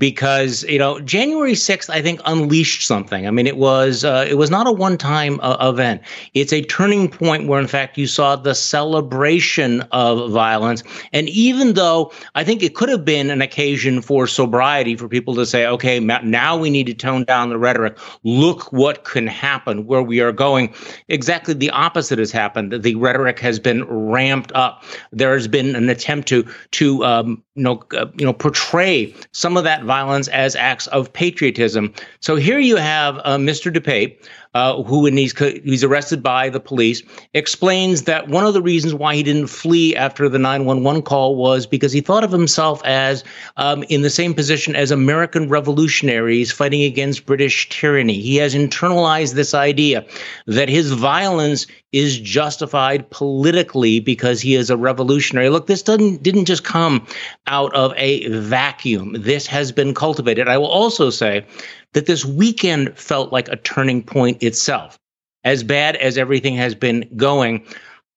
because 0.01 0.65
you 0.65 0.79
know 0.79 0.99
January 1.01 1.53
6th 1.53 1.91
I 1.91 2.01
think 2.01 2.21
unleashed 2.25 2.87
something. 2.87 3.29
I 3.29 3.31
mean 3.31 3.47
it 3.47 3.59
was 3.59 4.03
uh, 4.03 4.27
it 4.29 4.35
was 4.35 4.51
not 4.51 4.67
a 4.67 4.73
one-time 4.73 5.39
uh, 5.43 5.59
event. 5.61 6.01
It's 6.33 6.53
a 6.53 6.63
turning 6.63 7.09
point 7.09 7.47
where 7.47 7.61
in 7.61 7.69
fact 7.69 7.99
you 7.99 8.07
saw 8.07 8.35
the 8.35 8.55
celebration 8.55 9.83
of 9.93 10.33
violence 10.33 10.83
and 11.13 11.29
even 11.29 11.75
though 11.75 12.13
I 12.35 12.43
think 12.43 12.63
it 12.63 12.75
could 12.75 12.89
have 12.89 13.05
been 13.05 13.31
an 13.31 13.43
occasion 13.43 14.01
for 14.01 14.27
sobriety 14.27 14.97
for 14.97 15.07
people 15.07 15.35
to 15.35 15.45
say 15.45 15.67
okay 15.67 16.01
now 16.01 16.57
we 16.57 16.71
need 16.71 16.87
to 16.87 16.95
tone 16.95 17.25
down 17.25 17.51
the 17.51 17.59
rhetoric. 17.59 17.99
Look 18.25 18.73
what 18.73 19.05
can 19.05 19.27
happen 19.27 19.87
where 19.87 20.03
we 20.03 20.21
are 20.21 20.33
going. 20.33 20.75
Exactly 21.09 21.53
the 21.53 21.71
opposite 21.71 22.19
has 22.19 22.33
happened. 22.33 22.73
The 22.83 22.95
rhetoric 22.95 23.39
has 23.41 23.59
been 23.59 23.85
ramped 23.85 24.51
up. 24.55 24.83
There 25.13 25.35
has 25.35 25.47
been 25.47 25.77
an 25.77 25.91
attempt 25.91 26.27
to 26.29 26.47
to 26.71 27.05
um, 27.05 27.45
you 27.55 27.65
know 27.65 27.83
uh, 27.95 28.07
you 28.17 28.25
know 28.25 28.33
portray 28.33 29.15
some 29.33 29.59
of 29.59 29.65
that 29.65 29.90
violence 29.91 30.29
as 30.29 30.55
acts 30.55 30.87
of 30.89 31.13
patriotism. 31.13 31.93
So 32.21 32.37
here 32.37 32.61
you 32.61 32.77
have 32.77 33.19
uh, 33.25 33.39
Mr. 33.39 33.75
DePape, 33.77 34.25
uh, 34.55 34.83
who, 34.83 35.03
when 35.03 35.17
he's, 35.17 35.37
he's 35.39 35.85
arrested 35.85 36.23
by 36.23 36.49
the 36.49 36.61
police, 36.61 37.03
explains 37.35 38.03
that 38.03 38.29
one 38.29 38.45
of 38.45 38.55
the 38.55 38.63
reasons 38.63 38.95
why 38.95 39.15
he 39.15 39.23
didn't 39.23 39.47
flee 39.47 39.95
after 39.95 40.29
the 40.29 40.39
911 40.39 41.03
call 41.03 41.37
was 41.37 41.67
because 41.67 41.93
he 41.93 42.01
thought 42.01 42.25
of 42.25 42.33
himself 42.33 42.83
as 42.85 43.23
um, 43.57 43.85
in 43.85 44.03
the 44.03 44.11
same 44.11 44.35
position 44.35 44.75
as 44.75 44.91
American 44.91 45.49
revolutionaries 45.49 46.51
fighting 46.51 46.83
against 46.83 47.27
British 47.27 47.69
tyranny. 47.69 48.21
He 48.21 48.37
has 48.37 48.55
internalized 48.55 49.35
this 49.35 49.55
idea 49.55 50.05
that 50.47 50.69
his 50.69 50.91
violence 50.93 51.67
is 51.93 52.19
justified 52.19 53.11
politically 53.11 53.99
because 53.99 54.41
he 54.41 54.55
is 54.55 54.71
a 54.71 54.77
revolutionary. 54.77 55.49
Look, 55.49 55.67
this 55.67 55.83
doesn't 55.83 56.23
didn't 56.23 56.45
just 56.45 56.63
come 56.63 57.07
out 57.47 57.75
of 57.75 57.93
a 57.97 58.29
vacuum. 58.29 59.17
This 59.19 59.47
has 59.49 59.73
been 59.73 59.95
cultivated. 59.95 60.49
I 60.49 60.59
will 60.59 60.69
also 60.69 61.11
say 61.11 61.45
that 61.93 62.07
this 62.07 62.25
weekend 62.25 62.97
felt 62.99 63.33
like 63.33 63.49
a 63.49 63.57
turning 63.57 64.03
point 64.03 64.43
itself. 64.43 64.99
As 65.45 65.63
bad 65.63 65.97
as 65.97 66.19
everything 66.19 66.55
has 66.57 66.75
been 66.75 67.09
going, 67.17 67.65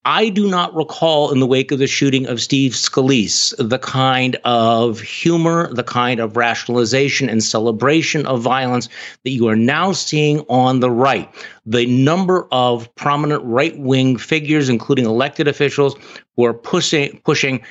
I 0.06 0.28
do 0.28 0.50
not 0.50 0.76
recall 0.76 1.32
in 1.32 1.40
the 1.40 1.48
wake 1.48 1.72
of 1.72 1.80
the 1.80 1.88
shooting 1.88 2.26
of 2.28 2.42
Steve 2.42 2.74
Scalise 2.74 3.54
the 3.58 3.80
kind 3.80 4.36
of 4.44 5.00
humor, 5.00 5.74
the 5.74 5.84
kind 5.84 6.20
of 6.20 6.36
rationalization 6.36 7.30
and 7.30 7.42
celebration 7.42 8.26
of 8.26 8.42
violence 8.42 8.90
that 9.24 9.30
you 9.30 9.48
are 9.48 9.56
now 9.56 9.94
seeing 9.94 10.42
on 10.50 10.82
the 10.82 10.92
right. 10.92 11.34
The 11.66 11.86
number 11.86 12.50
of 12.52 12.94
prominent 12.96 13.46
right 13.46 13.80
wing 13.80 14.18
figures, 14.18 14.68
including 14.68 15.06
elected 15.06 15.48
officials, 15.48 15.96
who 16.36 16.46
are 16.46 16.54
pushing 16.54 17.20
pushing 17.24 17.62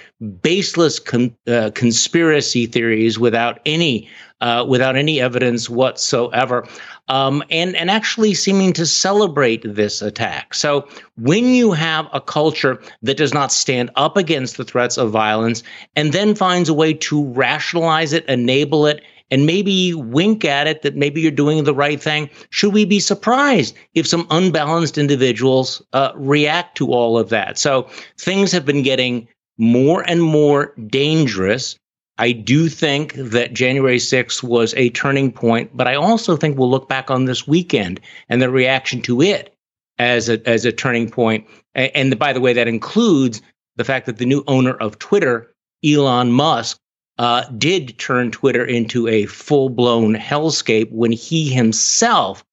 baseless 0.40 0.98
con, 0.98 1.34
uh, 1.46 1.70
conspiracy 1.74 2.66
theories 2.66 3.18
without 3.18 3.60
any 3.66 4.08
uh, 4.40 4.64
without 4.68 4.96
any 4.96 5.20
evidence 5.20 5.70
whatsoever, 5.70 6.66
um, 7.08 7.42
and 7.50 7.76
and 7.76 7.90
actually 7.90 8.34
seeming 8.34 8.72
to 8.72 8.84
celebrate 8.84 9.62
this 9.64 10.02
attack. 10.02 10.54
So 10.54 10.86
when 11.16 11.54
you 11.54 11.72
have 11.72 12.08
a 12.12 12.20
culture 12.20 12.80
that 13.02 13.16
does 13.16 13.32
not 13.32 13.52
stand 13.52 13.90
up 13.96 14.16
against 14.16 14.56
the 14.56 14.64
threats 14.64 14.98
of 14.98 15.10
violence 15.10 15.62
and 15.94 16.12
then 16.12 16.34
finds 16.34 16.68
a 16.68 16.74
way 16.74 16.92
to 16.94 17.24
rationalize 17.28 18.12
it, 18.12 18.24
enable 18.26 18.86
it, 18.86 19.02
and 19.32 19.46
maybe 19.46 19.94
wink 19.94 20.44
at 20.44 20.68
it 20.68 20.82
that 20.82 20.94
maybe 20.94 21.20
you're 21.20 21.32
doing 21.32 21.64
the 21.64 21.74
right 21.74 22.00
thing. 22.00 22.30
Should 22.50 22.72
we 22.72 22.84
be 22.84 23.00
surprised 23.00 23.74
if 23.94 24.06
some 24.06 24.28
unbalanced 24.30 24.98
individuals 24.98 25.82
uh, 25.92 26.12
react 26.14 26.76
to 26.76 26.92
all 26.92 27.18
of 27.18 27.30
that? 27.30 27.58
So 27.58 27.88
things 28.18 28.52
have 28.52 28.64
been 28.64 28.82
getting 28.82 29.26
more 29.58 30.08
and 30.08 30.22
more 30.22 30.74
dangerous 30.86 31.76
I 32.18 32.32
do 32.32 32.68
think 32.68 33.14
that 33.14 33.54
January 33.54 33.96
6th 33.96 34.42
was 34.42 34.74
a 34.74 34.90
turning 34.90 35.32
point, 35.32 35.74
but 35.74 35.88
I 35.88 35.94
also 35.94 36.36
think 36.36 36.58
we'll 36.58 36.70
look 36.70 36.88
back 36.88 37.10
on 37.10 37.24
this 37.24 37.48
weekend 37.48 38.00
and 38.28 38.42
the 38.42 38.50
reaction 38.50 39.00
to 39.02 39.22
it 39.22 39.54
as 39.98 40.28
a, 40.28 40.46
as 40.48 40.64
a 40.64 40.72
turning 40.72 41.10
point. 41.10 41.46
And, 41.74 42.18
by 42.18 42.32
the 42.32 42.40
way, 42.40 42.52
that 42.52 42.68
includes 42.68 43.40
the 43.76 43.84
fact 43.84 44.06
that 44.06 44.18
the 44.18 44.26
new 44.26 44.44
owner 44.46 44.74
of 44.74 44.98
Twitter, 44.98 45.52
Elon 45.84 46.32
Musk, 46.32 46.78
uh, 47.18 47.44
did 47.58 47.98
turn 47.98 48.30
Twitter 48.30 48.64
into 48.64 49.06
a 49.08 49.26
full 49.26 49.68
blown 49.68 50.14
hellscape 50.14 50.90
when 50.90 51.12
he 51.12 51.48
himself 51.48 52.44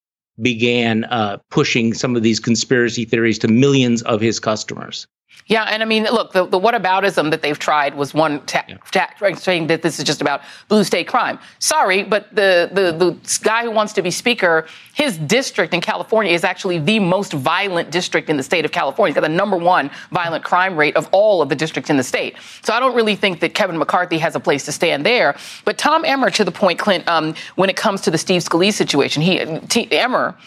began 0.41 1.03
uh, 1.05 1.37
pushing 1.49 1.93
some 1.93 2.15
of 2.15 2.23
these 2.23 2.39
conspiracy 2.39 3.05
theories 3.05 3.39
to 3.39 3.47
millions 3.47 4.01
of 4.03 4.21
his 4.21 4.39
customers. 4.39 5.07
Yeah, 5.49 5.63
and 5.63 5.81
I 5.81 5.85
mean, 5.87 6.03
look, 6.03 6.31
the, 6.31 6.45
the 6.45 6.59
whataboutism 6.59 7.31
that 7.31 7.41
they've 7.41 7.57
tried 7.57 7.95
was 7.95 8.13
one 8.13 8.45
ta- 8.45 8.65
ta- 8.91 9.09
saying 9.33 9.65
that 9.67 9.81
this 9.81 9.97
is 9.97 10.05
just 10.05 10.21
about 10.21 10.41
blue 10.67 10.83
state 10.83 11.07
crime. 11.07 11.39
Sorry, 11.57 12.03
but 12.03 12.33
the, 12.35 12.69
the, 12.71 12.91
the 12.91 13.39
guy 13.43 13.63
who 13.63 13.71
wants 13.71 13.93
to 13.93 14.03
be 14.03 14.11
speaker, 14.11 14.67
his 14.93 15.17
district 15.17 15.73
in 15.73 15.81
California 15.81 16.31
is 16.31 16.43
actually 16.43 16.77
the 16.77 16.99
most 16.99 17.33
violent 17.33 17.89
district 17.89 18.29
in 18.29 18.37
the 18.37 18.43
state 18.43 18.63
of 18.63 18.71
California. 18.71 19.11
He's 19.11 19.15
got 19.15 19.27
the 19.27 19.35
number 19.35 19.57
one 19.57 19.89
violent 20.11 20.43
crime 20.43 20.77
rate 20.77 20.95
of 20.95 21.09
all 21.11 21.41
of 21.41 21.49
the 21.49 21.55
districts 21.55 21.89
in 21.89 21.97
the 21.97 22.03
state. 22.03 22.35
So 22.61 22.71
I 22.71 22.79
don't 22.79 22.95
really 22.95 23.15
think 23.15 23.39
that 23.39 23.55
Kevin 23.55 23.79
McCarthy 23.79 24.19
has 24.19 24.35
a 24.35 24.39
place 24.39 24.65
to 24.65 24.71
stand 24.71 25.03
there. 25.03 25.35
But 25.65 25.79
Tom 25.79 26.05
Emmer, 26.05 26.29
to 26.29 26.43
the 26.43 26.51
point, 26.51 26.77
Clint, 26.77 27.07
um, 27.07 27.33
when 27.55 27.71
it 27.71 27.75
comes 27.75 28.01
to 28.01 28.11
the 28.11 28.19
Steve 28.19 28.43
Scalise 28.43 28.73
situation, 28.73 29.23
he 29.23 29.43
T- 29.67 29.91
Emmer 29.91 30.37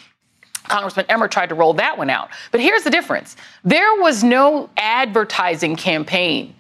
Congressman 0.73 1.05
Emmer 1.11 1.29
tried 1.29 1.50
to 1.50 1.55
roll 1.55 1.75
that 1.75 1.99
one 1.99 2.09
out. 2.09 2.31
But 2.50 2.61
here's 2.61 2.83
the 2.83 2.91
difference 2.91 3.37
there 3.62 4.00
was 4.00 4.25
no 4.25 4.71
advertising 4.76 5.76
campaign 5.76 6.55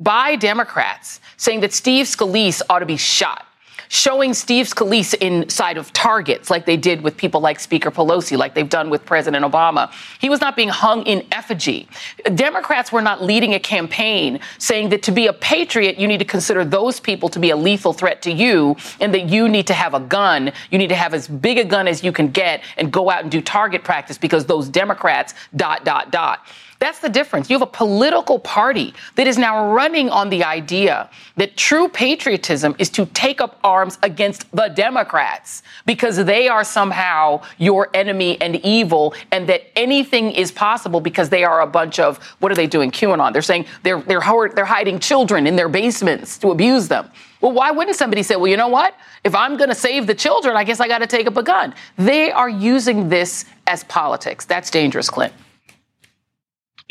by 0.00 0.34
Democrats 0.34 1.20
saying 1.36 1.60
that 1.60 1.72
Steve 1.72 2.06
Scalise 2.06 2.60
ought 2.68 2.80
to 2.80 2.86
be 2.86 2.96
shot 2.96 3.46
showing 3.92 4.32
Steve 4.32 4.64
Scalise 4.64 5.12
inside 5.12 5.76
of 5.76 5.92
targets 5.92 6.48
like 6.48 6.64
they 6.64 6.78
did 6.78 7.02
with 7.02 7.14
people 7.14 7.42
like 7.42 7.60
Speaker 7.60 7.90
Pelosi, 7.90 8.38
like 8.38 8.54
they've 8.54 8.70
done 8.70 8.88
with 8.88 9.04
President 9.04 9.44
Obama. 9.44 9.92
He 10.18 10.30
was 10.30 10.40
not 10.40 10.56
being 10.56 10.70
hung 10.70 11.02
in 11.02 11.26
effigy. 11.30 11.86
Democrats 12.34 12.90
were 12.90 13.02
not 13.02 13.22
leading 13.22 13.52
a 13.52 13.60
campaign 13.60 14.40
saying 14.56 14.88
that 14.88 15.02
to 15.02 15.12
be 15.12 15.26
a 15.26 15.32
patriot, 15.34 15.98
you 15.98 16.08
need 16.08 16.20
to 16.20 16.24
consider 16.24 16.64
those 16.64 17.00
people 17.00 17.28
to 17.28 17.38
be 17.38 17.50
a 17.50 17.56
lethal 17.56 17.92
threat 17.92 18.22
to 18.22 18.32
you 18.32 18.76
and 18.98 19.12
that 19.12 19.28
you 19.28 19.46
need 19.46 19.66
to 19.66 19.74
have 19.74 19.92
a 19.92 20.00
gun. 20.00 20.52
You 20.70 20.78
need 20.78 20.88
to 20.88 20.96
have 20.96 21.12
as 21.12 21.28
big 21.28 21.58
a 21.58 21.64
gun 21.64 21.86
as 21.86 22.02
you 22.02 22.12
can 22.12 22.28
get 22.28 22.64
and 22.78 22.90
go 22.90 23.10
out 23.10 23.24
and 23.24 23.30
do 23.30 23.42
target 23.42 23.84
practice 23.84 24.16
because 24.16 24.46
those 24.46 24.70
Democrats 24.70 25.34
dot, 25.54 25.84
dot, 25.84 26.10
dot. 26.10 26.46
That's 26.82 26.98
the 26.98 27.08
difference. 27.08 27.48
You 27.48 27.54
have 27.54 27.62
a 27.62 27.70
political 27.70 28.40
party 28.40 28.92
that 29.14 29.28
is 29.28 29.38
now 29.38 29.72
running 29.72 30.10
on 30.10 30.30
the 30.30 30.42
idea 30.42 31.08
that 31.36 31.56
true 31.56 31.88
patriotism 31.88 32.74
is 32.80 32.90
to 32.90 33.06
take 33.06 33.40
up 33.40 33.60
arms 33.62 33.98
against 34.02 34.50
the 34.50 34.66
Democrats 34.66 35.62
because 35.86 36.16
they 36.24 36.48
are 36.48 36.64
somehow 36.64 37.40
your 37.58 37.88
enemy 37.94 38.36
and 38.40 38.56
evil, 38.64 39.14
and 39.30 39.48
that 39.48 39.62
anything 39.78 40.32
is 40.32 40.50
possible 40.50 41.00
because 41.00 41.28
they 41.28 41.44
are 41.44 41.60
a 41.60 41.68
bunch 41.68 42.00
of 42.00 42.18
what 42.40 42.50
are 42.50 42.56
they 42.56 42.66
doing? 42.66 42.90
QAnon. 42.90 43.32
They're 43.32 43.42
saying 43.42 43.66
they're 43.84 44.00
they're 44.00 44.48
they're 44.52 44.64
hiding 44.64 44.98
children 44.98 45.46
in 45.46 45.54
their 45.54 45.68
basements 45.68 46.36
to 46.38 46.50
abuse 46.50 46.88
them. 46.88 47.08
Well, 47.40 47.52
why 47.52 47.70
wouldn't 47.70 47.96
somebody 47.96 48.24
say, 48.24 48.34
well, 48.34 48.48
you 48.48 48.56
know 48.56 48.66
what? 48.66 48.96
If 49.22 49.36
I'm 49.36 49.56
going 49.56 49.70
to 49.70 49.76
save 49.76 50.08
the 50.08 50.16
children, 50.16 50.56
I 50.56 50.64
guess 50.64 50.80
I 50.80 50.88
got 50.88 50.98
to 50.98 51.06
take 51.06 51.28
up 51.28 51.36
a 51.36 51.44
gun. 51.44 51.74
They 51.96 52.32
are 52.32 52.48
using 52.48 53.08
this 53.08 53.44
as 53.68 53.84
politics. 53.84 54.44
That's 54.44 54.68
dangerous, 54.68 55.08
Clint. 55.08 55.32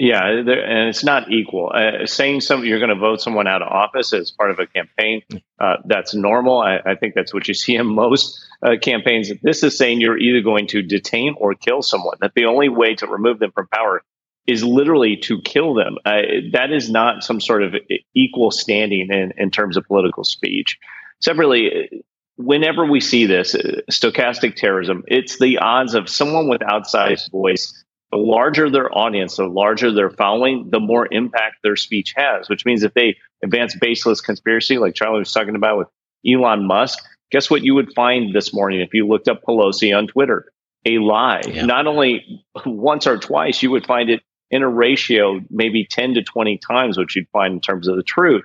Yeah, 0.01 0.25
and 0.25 0.89
it's 0.89 1.03
not 1.03 1.31
equal. 1.31 1.71
Uh, 1.75 2.07
saying 2.07 2.41
some 2.41 2.65
you're 2.65 2.79
going 2.79 2.89
to 2.89 2.95
vote 2.95 3.21
someone 3.21 3.45
out 3.45 3.61
of 3.61 3.67
office 3.67 4.13
as 4.13 4.31
part 4.31 4.49
of 4.49 4.57
a 4.57 4.65
campaign, 4.65 5.21
uh, 5.59 5.75
that's 5.85 6.15
normal. 6.15 6.59
I, 6.59 6.77
I, 6.83 6.95
think 6.95 7.13
that's 7.13 7.31
what 7.31 7.47
you 7.47 7.53
see 7.53 7.75
in 7.75 7.85
most 7.95 8.43
uh, 8.65 8.77
campaigns. 8.81 9.31
This 9.43 9.61
is 9.61 9.77
saying 9.77 10.01
you're 10.01 10.17
either 10.17 10.41
going 10.41 10.65
to 10.69 10.81
detain 10.81 11.35
or 11.37 11.53
kill 11.53 11.83
someone. 11.83 12.17
That 12.19 12.31
the 12.33 12.45
only 12.45 12.67
way 12.67 12.95
to 12.95 13.05
remove 13.05 13.37
them 13.37 13.51
from 13.51 13.67
power 13.67 14.01
is 14.47 14.63
literally 14.63 15.17
to 15.17 15.39
kill 15.39 15.75
them. 15.75 15.97
Uh, 16.03 16.21
that 16.53 16.71
is 16.71 16.89
not 16.89 17.23
some 17.23 17.39
sort 17.39 17.61
of 17.61 17.75
equal 18.15 18.49
standing 18.49 19.09
in, 19.11 19.33
in 19.37 19.51
terms 19.51 19.77
of 19.77 19.85
political 19.85 20.23
speech. 20.23 20.79
Separately, 21.19 22.03
whenever 22.37 22.87
we 22.87 23.01
see 23.01 23.27
this 23.27 23.53
uh, 23.53 23.81
stochastic 23.91 24.55
terrorism, 24.55 25.03
it's 25.07 25.37
the 25.37 25.59
odds 25.59 25.93
of 25.93 26.09
someone 26.09 26.49
with 26.49 26.61
outsized 26.61 27.29
voice. 27.29 27.83
The 28.11 28.17
larger 28.17 28.69
their 28.69 28.93
audience, 28.95 29.37
the 29.37 29.47
larger 29.47 29.91
their 29.91 30.09
following, 30.09 30.69
the 30.69 30.79
more 30.79 31.07
impact 31.11 31.57
their 31.63 31.75
speech 31.75 32.13
has. 32.17 32.49
Which 32.49 32.65
means 32.65 32.83
if 32.83 32.93
they 32.93 33.17
advance 33.43 33.75
baseless 33.75 34.21
conspiracy, 34.21 34.77
like 34.77 34.95
Charlie 34.95 35.19
was 35.19 35.31
talking 35.31 35.55
about 35.55 35.77
with 35.77 35.87
Elon 36.27 36.67
Musk, 36.67 36.99
guess 37.31 37.49
what 37.49 37.63
you 37.63 37.75
would 37.75 37.93
find 37.93 38.35
this 38.35 38.53
morning 38.53 38.81
if 38.81 38.93
you 38.93 39.07
looked 39.07 39.29
up 39.29 39.41
Pelosi 39.47 39.97
on 39.97 40.07
Twitter? 40.07 40.51
A 40.85 40.97
lie. 40.97 41.41
Yeah. 41.47 41.65
Not 41.65 41.87
only 41.87 42.43
once 42.65 43.07
or 43.07 43.17
twice, 43.17 43.63
you 43.63 43.71
would 43.71 43.85
find 43.85 44.09
it 44.09 44.21
in 44.49 44.61
a 44.63 44.69
ratio 44.69 45.39
maybe 45.49 45.87
10 45.89 46.15
to 46.15 46.23
20 46.23 46.57
times 46.57 46.97
what 46.97 47.15
you'd 47.15 47.29
find 47.29 47.53
in 47.53 47.61
terms 47.61 47.87
of 47.87 47.95
the 47.95 48.03
truth. 48.03 48.43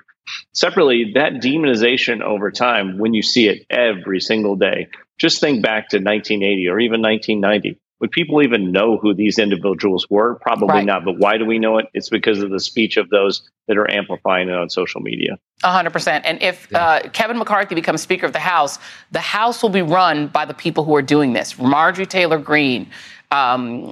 Separately, 0.52 1.12
that 1.14 1.34
demonization 1.34 2.22
over 2.22 2.50
time, 2.50 2.98
when 2.98 3.14
you 3.14 3.22
see 3.22 3.48
it 3.48 3.66
every 3.70 4.20
single 4.20 4.56
day, 4.56 4.88
just 5.18 5.40
think 5.40 5.62
back 5.62 5.88
to 5.90 5.98
1980 5.98 6.68
or 6.68 6.80
even 6.80 7.00
1990. 7.00 7.80
Would 8.00 8.10
people 8.10 8.42
even 8.42 8.72
know 8.72 8.98
who 8.98 9.14
these 9.14 9.38
individuals 9.38 10.06
were? 10.10 10.34
Probably 10.36 10.68
right. 10.68 10.84
not. 10.84 11.04
But 11.04 11.18
why 11.18 11.38
do 11.38 11.46
we 11.46 11.58
know 11.58 11.78
it? 11.78 11.86
It's 11.94 12.10
because 12.10 12.42
of 12.42 12.50
the 12.50 12.60
speech 12.60 12.96
of 12.96 13.08
those 13.08 13.48
that 13.68 13.78
are 13.78 13.90
amplifying 13.90 14.48
it 14.48 14.54
on 14.54 14.68
social 14.68 15.00
media. 15.00 15.38
100%. 15.64 16.20
And 16.24 16.42
if 16.42 16.72
uh, 16.74 17.08
Kevin 17.12 17.38
McCarthy 17.38 17.74
becomes 17.74 18.02
Speaker 18.02 18.26
of 18.26 18.34
the 18.34 18.38
House, 18.38 18.78
the 19.12 19.20
House 19.20 19.62
will 19.62 19.70
be 19.70 19.82
run 19.82 20.28
by 20.28 20.44
the 20.44 20.52
people 20.52 20.84
who 20.84 20.94
are 20.94 21.02
doing 21.02 21.32
this 21.32 21.58
Marjorie 21.58 22.06
Taylor 22.06 22.38
Greene, 22.38 22.90
um, 23.30 23.86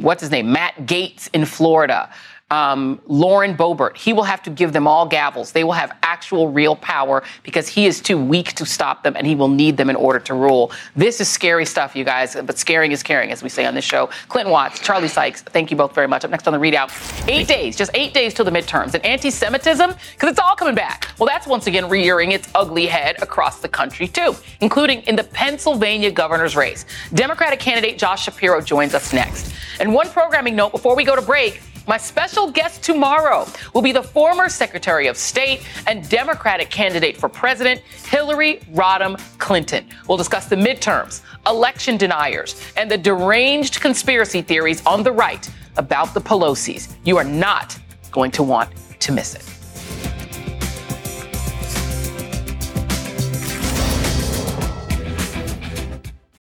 what's 0.00 0.20
his 0.20 0.30
name? 0.30 0.52
Matt 0.52 0.74
Gaetz 0.86 1.28
in 1.32 1.44
Florida 1.44 2.10
um, 2.52 3.00
Lauren 3.06 3.56
Boebert. 3.56 3.96
He 3.96 4.12
will 4.12 4.24
have 4.24 4.42
to 4.42 4.50
give 4.50 4.74
them 4.74 4.86
all 4.86 5.08
gavels. 5.08 5.52
They 5.52 5.64
will 5.64 5.72
have 5.72 5.96
actual 6.02 6.50
real 6.50 6.76
power 6.76 7.22
because 7.42 7.66
he 7.66 7.86
is 7.86 8.00
too 8.00 8.22
weak 8.22 8.52
to 8.56 8.66
stop 8.66 9.02
them 9.02 9.16
and 9.16 9.26
he 9.26 9.34
will 9.34 9.48
need 9.48 9.78
them 9.78 9.88
in 9.88 9.96
order 9.96 10.18
to 10.20 10.34
rule. 10.34 10.70
This 10.94 11.20
is 11.20 11.28
scary 11.28 11.64
stuff, 11.64 11.96
you 11.96 12.04
guys, 12.04 12.36
but 12.44 12.58
scaring 12.58 12.92
is 12.92 13.02
caring, 13.02 13.32
as 13.32 13.42
we 13.42 13.48
say 13.48 13.64
on 13.64 13.74
this 13.74 13.86
show. 13.86 14.10
Clinton 14.28 14.52
Watts, 14.52 14.80
Charlie 14.80 15.08
Sykes, 15.08 15.40
thank 15.40 15.70
you 15.70 15.78
both 15.78 15.94
very 15.94 16.06
much. 16.06 16.24
Up 16.24 16.30
next 16.30 16.46
on 16.46 16.52
the 16.52 16.58
ReidOut, 16.58 16.90
eight 17.26 17.48
days, 17.48 17.74
just 17.74 17.90
eight 17.94 18.12
days 18.12 18.34
till 18.34 18.44
the 18.44 18.50
midterms. 18.50 18.92
And 18.92 19.04
anti 19.04 19.30
Semitism, 19.30 19.94
because 20.12 20.30
it's 20.30 20.38
all 20.38 20.54
coming 20.54 20.74
back. 20.74 21.08
Well, 21.18 21.26
that's 21.26 21.46
once 21.46 21.66
again 21.66 21.88
rearing 21.88 22.32
its 22.32 22.48
ugly 22.54 22.84
head 22.84 23.16
across 23.22 23.60
the 23.60 23.68
country, 23.68 24.06
too, 24.06 24.36
including 24.60 25.00
in 25.02 25.16
the 25.16 25.24
Pennsylvania 25.24 26.10
governor's 26.10 26.54
race. 26.54 26.84
Democratic 27.14 27.60
candidate 27.60 27.96
Josh 27.96 28.24
Shapiro 28.24 28.60
joins 28.60 28.94
us 28.94 29.14
next. 29.14 29.54
And 29.80 29.94
one 29.94 30.08
programming 30.10 30.54
note 30.54 30.70
before 30.70 30.94
we 30.94 31.02
go 31.02 31.16
to 31.16 31.22
break. 31.22 31.62
My 31.86 31.96
special 31.96 32.50
guest 32.50 32.82
tomorrow 32.84 33.46
will 33.74 33.82
be 33.82 33.90
the 33.90 34.02
former 34.02 34.48
Secretary 34.48 35.08
of 35.08 35.16
State 35.16 35.66
and 35.88 36.08
Democratic 36.08 36.70
candidate 36.70 37.16
for 37.16 37.28
president, 37.28 37.80
Hillary 38.06 38.60
Rodham 38.72 39.20
Clinton. 39.38 39.86
We'll 40.06 40.18
discuss 40.18 40.46
the 40.46 40.56
midterms, 40.56 41.22
election 41.46 41.96
deniers, 41.96 42.60
and 42.76 42.88
the 42.88 42.98
deranged 42.98 43.80
conspiracy 43.80 44.42
theories 44.42 44.84
on 44.86 45.02
the 45.02 45.12
right 45.12 45.48
about 45.76 46.14
the 46.14 46.20
Pelosi's. 46.20 46.94
You 47.04 47.16
are 47.16 47.24
not 47.24 47.76
going 48.12 48.30
to 48.32 48.44
want 48.44 48.70
to 49.00 49.12
miss 49.12 49.34
it. 49.34 49.51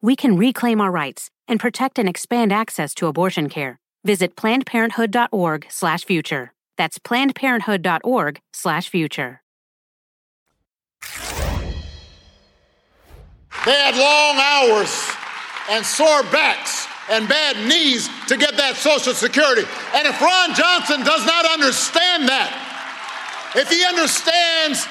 we 0.00 0.16
can 0.16 0.36
reclaim 0.36 0.80
our 0.80 0.90
rights 0.90 1.30
and 1.48 1.60
protect 1.60 1.98
and 1.98 2.08
expand 2.08 2.52
access 2.52 2.94
to 2.94 3.06
abortion 3.06 3.48
care. 3.48 3.78
Visit 4.04 4.36
plannedparenthood.org/future. 4.36 6.52
That's 6.76 6.98
plannedparenthood.org/future. 6.98 9.42
They 13.64 13.72
had 13.72 13.96
long 13.96 14.36
hours 14.38 15.10
and 15.70 15.82
sore 15.84 16.22
backs 16.24 16.86
and 17.10 17.28
bad 17.28 17.56
knees 17.66 18.08
to 18.28 18.36
get 18.36 18.56
that 18.56 18.76
Social 18.76 19.14
Security. 19.14 19.64
And 19.94 20.06
if 20.06 20.20
Ron 20.20 20.54
Johnson 20.54 21.02
does 21.02 21.26
not 21.26 21.50
understand 21.50 22.28
that, 22.28 22.52
if 23.54 23.70
he 23.70 23.84
understands 23.84 24.86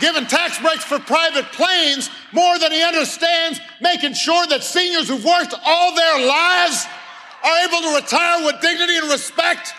giving 0.00 0.26
tax 0.26 0.58
breaks 0.60 0.84
for 0.84 0.98
private 0.98 1.46
planes 1.52 2.10
more 2.32 2.58
than 2.58 2.72
he 2.72 2.82
understands 2.82 3.60
making 3.80 4.14
sure 4.14 4.46
that 4.48 4.64
seniors 4.64 5.08
who've 5.08 5.24
worked 5.24 5.54
all 5.64 5.94
their 5.94 6.26
lives 6.26 6.86
are 7.44 7.58
able 7.64 7.80
to 7.82 7.94
retire 7.96 8.44
with 8.44 8.60
dignity 8.60 8.96
and 8.96 9.10
respect. 9.10 9.72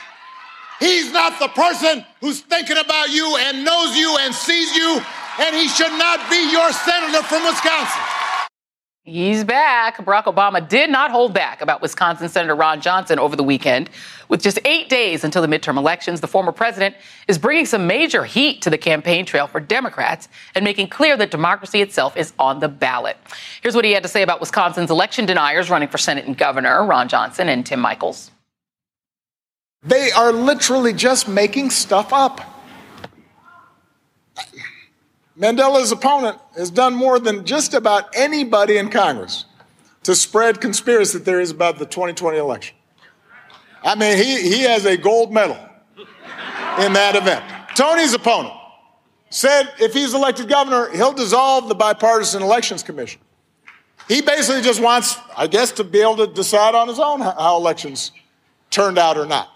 He's 0.80 1.12
not 1.12 1.40
the 1.40 1.48
person 1.50 2.06
who's 2.22 2.42
thinking 2.42 2.78
about 2.78 3.10
you 3.10 3.38
and 3.38 3.64
knows 3.64 3.96
you 3.96 4.18
and 4.22 4.34
sees 4.34 4.76
you, 4.76 5.02
and 5.40 5.56
he 5.56 5.68
should 5.68 5.94
not 5.94 6.30
be 6.30 6.52
your 6.52 6.72
senator 6.72 7.24
from 7.24 7.44
Wisconsin. 7.44 8.25
He's 9.08 9.44
back. 9.44 9.98
Barack 9.98 10.24
Obama 10.24 10.68
did 10.68 10.90
not 10.90 11.12
hold 11.12 11.32
back 11.32 11.62
about 11.62 11.80
Wisconsin 11.80 12.28
Senator 12.28 12.56
Ron 12.56 12.82
Johnson 12.82 13.20
over 13.20 13.36
the 13.36 13.44
weekend. 13.44 13.88
With 14.30 14.42
just 14.42 14.58
eight 14.66 14.90
days 14.90 15.24
until 15.24 15.44
the 15.44 15.48
midterm 15.48 15.78
elections, 15.78 16.22
the 16.22 16.28
former 16.28 16.52
president 16.52 16.96
is 17.28 17.38
bringing 17.38 17.68
some 17.68 17.86
major 17.86 18.26
heat 18.26 18.64
to 18.64 18.72
the 18.72 18.80
campaign 18.80 19.24
trail 19.24 19.46
for 19.46 19.60
Democrats 19.60 20.28
and 20.56 20.66
making 20.66 20.88
clear 20.88 21.16
that 21.18 21.30
democracy 21.30 21.84
itself 21.84 22.18
is 22.18 22.34
on 22.40 22.62
the 22.62 22.68
ballot. 22.68 23.16
Here's 23.62 23.76
what 23.76 23.86
he 23.86 23.92
had 23.92 24.02
to 24.02 24.10
say 24.10 24.24
about 24.24 24.40
Wisconsin's 24.40 24.90
election 24.90 25.28
deniers 25.28 25.70
running 25.70 25.90
for 25.90 26.00
Senate 26.00 26.26
and 26.26 26.36
governor, 26.36 26.84
Ron 26.84 27.08
Johnson 27.08 27.48
and 27.48 27.64
Tim 27.64 27.82
Michels. 27.82 28.32
They 29.84 30.10
are 30.14 30.32
literally 30.32 30.94
just 30.94 31.28
making 31.28 31.70
stuff 31.70 32.12
up. 32.12 32.55
Mandela's 35.40 35.92
opponent 35.92 36.40
has 36.56 36.70
done 36.70 36.94
more 36.94 37.20
than 37.20 37.46
just 37.46 37.74
about 37.74 38.16
anybody 38.16 38.78
in 38.78 38.90
Congress 38.90 39.46
to 40.04 40.16
spread 40.16 40.62
conspiracy 40.62 41.20
theories 41.20 41.52
about 41.52 41.78
the 41.78 41.86
2020 41.86 42.38
election. 42.38 42.76
I 43.84 43.96
mean, 43.96 44.18
he, 44.18 44.42
he 44.42 44.62
has 44.62 44.86
a 44.86 44.98
gold 44.98 45.34
medal 45.34 45.58
in 46.80 46.94
that 46.94 47.16
event. 47.16 47.44
Tony's 47.76 48.14
opponent 48.14 48.54
said 49.30 49.74
if 49.80 49.94
he's 49.94 50.14
elected 50.14 50.48
governor, 50.48 50.90
he'll 50.92 51.14
dissolve 51.14 51.68
the 51.68 51.76
Bipartisan 51.76 52.42
Elections 52.42 52.82
Commission. 52.82 53.20
He 54.08 54.22
basically 54.22 54.62
just 54.62 54.82
wants, 54.82 55.18
I 55.36 55.48
guess, 55.48 55.72
to 55.74 55.84
be 55.84 56.00
able 56.00 56.18
to 56.18 56.28
decide 56.28 56.76
on 56.76 56.88
his 56.88 57.00
own 57.00 57.20
how 57.22 57.58
elections 57.58 58.12
turned 58.70 58.98
out 58.98 59.18
or 59.18 59.26
not. 59.26 59.50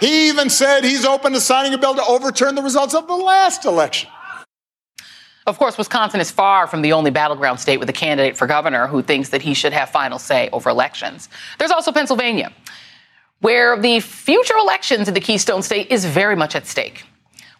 He 0.00 0.28
even 0.28 0.48
said 0.48 0.84
he's 0.84 1.04
open 1.04 1.32
to 1.32 1.40
signing 1.40 1.74
a 1.74 1.78
bill 1.78 1.94
to 1.94 2.04
overturn 2.04 2.54
the 2.54 2.62
results 2.62 2.94
of 2.94 3.06
the 3.06 3.16
last 3.16 3.64
election. 3.64 4.10
Of 5.50 5.58
course, 5.58 5.76
Wisconsin 5.76 6.20
is 6.20 6.30
far 6.30 6.68
from 6.68 6.80
the 6.80 6.92
only 6.92 7.10
battleground 7.10 7.58
state 7.58 7.80
with 7.80 7.90
a 7.90 7.92
candidate 7.92 8.36
for 8.36 8.46
governor 8.46 8.86
who 8.86 9.02
thinks 9.02 9.30
that 9.30 9.42
he 9.42 9.52
should 9.52 9.72
have 9.72 9.90
final 9.90 10.20
say 10.20 10.48
over 10.52 10.70
elections. 10.70 11.28
There's 11.58 11.72
also 11.72 11.90
Pennsylvania, 11.90 12.52
where 13.40 13.76
the 13.76 13.98
future 13.98 14.56
elections 14.56 15.08
in 15.08 15.14
the 15.14 15.20
Keystone 15.20 15.62
State 15.62 15.90
is 15.90 16.04
very 16.04 16.36
much 16.36 16.54
at 16.54 16.68
stake. 16.68 17.02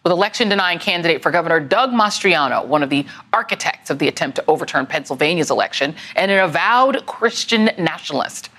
With 0.05 0.13
election 0.13 0.47
denying 0.47 0.79
candidate 0.79 1.21
for 1.21 1.31
governor 1.31 1.59
Doug 1.59 1.89
Mastriano, 1.91 2.65
one 2.65 2.81
of 2.81 2.89
the 2.89 3.05
architects 3.33 3.89
of 3.89 3.99
the 3.99 4.07
attempt 4.07 4.37
to 4.37 4.45
overturn 4.47 4.85
Pennsylvania's 4.85 5.51
election, 5.51 5.93
and 6.15 6.31
an 6.31 6.39
avowed 6.39 7.05
Christian 7.07 7.71
nationalist. 7.77 8.49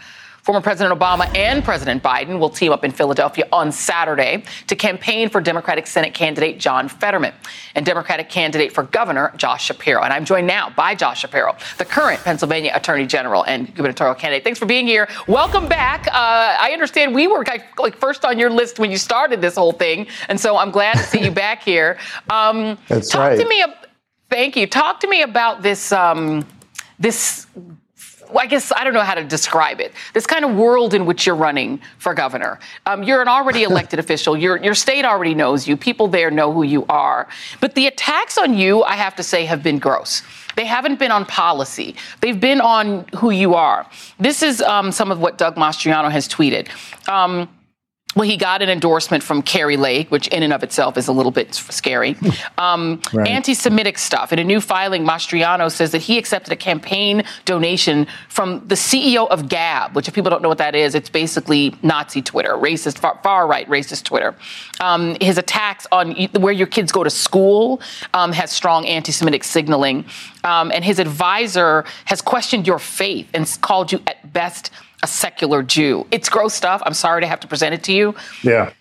Former 0.43 0.61
President 0.61 0.99
Obama 0.99 1.33
and 1.37 1.63
President 1.63 2.03
Biden 2.03 2.41
will 2.41 2.51
team 2.51 2.73
up 2.73 2.85
in 2.85 2.91
Philadelphia 2.91 3.47
on 3.53 3.71
Saturday 3.71 4.43
to 4.67 4.75
campaign 4.75 5.29
for 5.29 5.41
Democratic 5.41 5.87
Senate 5.87 6.15
candidate 6.15 6.59
John 6.59 6.89
Fetterman 6.89 7.33
and 7.77 7.87
Democratic 7.87 8.29
candidate 8.29 8.73
for 8.73 8.83
governor 8.83 9.33
Josh 9.37 9.65
Shapiro. 9.67 10.03
And 10.03 10.13
I'm 10.13 10.25
joined 10.25 10.49
now 10.49 10.71
by 10.71 10.97
Josh 10.97 11.21
Shapiro, 11.21 11.57
the 11.79 11.85
current 11.85 12.25
Pennsylvania 12.25 12.73
Attorney 12.75 13.07
General 13.07 13.45
and 13.45 13.73
gubernatorial 13.73 14.17
candidate. 14.17 14.43
Thanks 14.43 14.59
for 14.59 14.67
being 14.67 14.85
here. 14.85 15.09
Welcome 15.29 15.69
back. 15.69 16.09
Uh, 16.09 16.11
I 16.13 16.71
understand 16.73 17.15
we 17.15 17.29
were 17.29 17.45
like 17.79 17.97
first 17.97 18.25
on 18.25 18.37
your 18.37 18.51
list 18.51 18.81
when 18.81 18.91
you 18.91 18.99
started 18.99 19.41
this 19.41 19.55
whole 19.55 19.71
thing, 19.71 20.09
and 20.29 20.41
so 20.41 20.57
I'm 20.57 20.73
glad 20.73 20.95
to 20.95 21.05
see 21.05 21.23
you 21.23 21.31
back 21.31 21.63
here. 21.63 21.99
Um, 22.31 22.79
That's 22.89 23.11
talk 23.11 23.31
right. 23.31 23.39
to 23.39 23.47
me. 23.47 23.65
Thank 24.29 24.57
you. 24.57 24.67
Talk 24.67 24.99
to 25.01 25.07
me 25.07 25.23
about 25.23 25.63
this. 25.63 25.93
Um, 25.93 26.45
this 26.99 27.47
I 28.37 28.47
guess 28.47 28.73
I 28.75 28.85
don't 28.85 28.95
know 28.95 29.01
how 29.01 29.15
to 29.15 29.25
describe 29.25 29.81
it. 29.81 29.93
This 30.15 30.27
kind 30.27 30.45
of 30.45 30.55
world 30.55 30.95
in 30.95 31.07
which 31.07 31.27
you're 31.27 31.37
running 31.37 31.81
for 31.99 32.15
governor. 32.15 32.59
Um, 32.87 33.03
you're 33.03 33.23
an 33.23 33.29
already 33.29 33.63
elected 33.71 33.99
official. 33.99 34.37
Your 34.37 34.57
your 34.57 34.75
state 34.75 35.05
already 35.05 35.35
knows 35.35 35.67
you. 35.67 35.77
People 35.77 36.09
there 36.09 36.31
know 36.31 36.53
who 36.53 36.63
you 36.63 36.85
are. 36.89 37.29
But 37.61 37.75
the 37.75 37.87
attacks 37.87 38.39
on 38.39 38.55
you, 38.55 38.83
I 38.83 38.97
have 38.97 39.17
to 39.17 39.23
say, 39.23 39.45
have 39.45 39.63
been 39.63 39.79
gross. 39.79 40.23
They 40.55 40.67
haven't 40.67 40.99
been 40.99 41.11
on 41.11 41.25
policy. 41.25 41.97
They've 42.21 42.39
been 42.39 42.61
on 42.61 43.07
who 43.17 43.31
you 43.31 43.55
are. 43.55 43.87
This 44.19 44.43
is 44.43 44.61
um, 44.61 44.93
some 44.93 45.11
of 45.11 45.19
what 45.19 45.39
Doug 45.39 45.57
Mastriano 45.57 46.11
has 46.11 46.29
tweeted. 46.29 46.69
Um, 47.09 47.49
well, 48.15 48.29
he 48.29 48.37
got 48.37 48.63
an 48.63 48.69
endorsement 48.69 49.23
from 49.23 49.43
Kari 49.43 49.77
Lake, 49.77 50.11
which 50.11 50.29
in 50.29 50.43
and 50.43 50.53
of 50.53 50.63
itself 50.63 50.97
is 50.97 51.09
a 51.09 51.13
little 51.13 51.33
bit 51.33 51.55
scary. 51.55 52.17
Um, 52.59 53.01
right. 53.13 53.29
Anti 53.29 53.55
Semitic 53.55 53.99
stuff. 53.99 54.33
In 54.33 54.39
a 54.39 54.45
new 54.45 54.61
filing, 54.61 55.05
Mastriano 55.05 55.71
says 55.71 55.91
that 55.93 56.03
he 56.03 56.19
accepted 56.19 56.53
a 56.53 56.57
campaign 56.57 57.25
donation 57.45 58.07
from 58.29 58.67
the 58.69 58.75
CEO 58.75 59.29
of 59.29 59.49
Gab, 59.49 59.97
which, 59.97 60.07
if 60.07 60.15
people 60.15 60.31
don't 60.31 60.43
know 60.43 60.49
what 60.49 60.59
that 60.59 60.75
is, 60.75 60.95
it's 60.95 61.09
basically 61.09 61.75
Nazi 61.83 62.21
Twitter, 62.23 62.51
racist, 62.51 62.99
far 62.99 63.47
right 63.47 63.69
racist 63.69 64.05
Twitter. 64.05 64.35
Um, 64.81 65.17
his 65.21 65.39
attacks 65.39 65.87
on 65.93 66.15
where 66.39 66.53
your 66.53 66.67
kids 66.67 66.93
go 66.93 67.03
to 67.05 67.11
school 67.11 67.81
um, 68.15 68.33
has 68.33 68.51
strong 68.51 68.87
anti 68.87 69.13
Semitic 69.13 69.45
signaling. 69.45 70.05
Um, 70.45 70.71
and 70.73 70.85
his 70.85 70.99
advisor 70.99 71.85
has 72.05 72.21
questioned 72.21 72.67
your 72.67 72.79
faith 72.79 73.29
and 73.35 73.47
called 73.61 73.93
you, 73.93 74.03
at 74.07 74.33
best, 74.33 74.71
a 75.03 75.07
secular 75.07 75.63
Jew. 75.63 76.07
It's 76.11 76.29
gross 76.29 76.55
stuff. 76.55 76.83
I'm 76.85 76.95
sorry 76.95 77.21
to 77.23 77.27
have 77.27 77.41
to 77.41 77.49
present 77.49 77.75
it 77.75 77.83
to 77.85 77.93
you. 77.93 78.15
Yeah. 78.43 78.73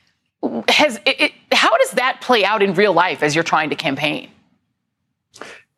Has 0.68 1.00
it, 1.06 1.22
it, 1.22 1.32
how 1.52 1.76
does 1.78 1.92
that 1.92 2.20
play 2.22 2.44
out 2.44 2.64
in 2.64 2.74
real 2.74 2.94
life 2.94 3.22
as 3.24 3.36
you're 3.36 3.44
trying 3.44 3.70
to 3.70 3.76
campaign? 3.76 4.30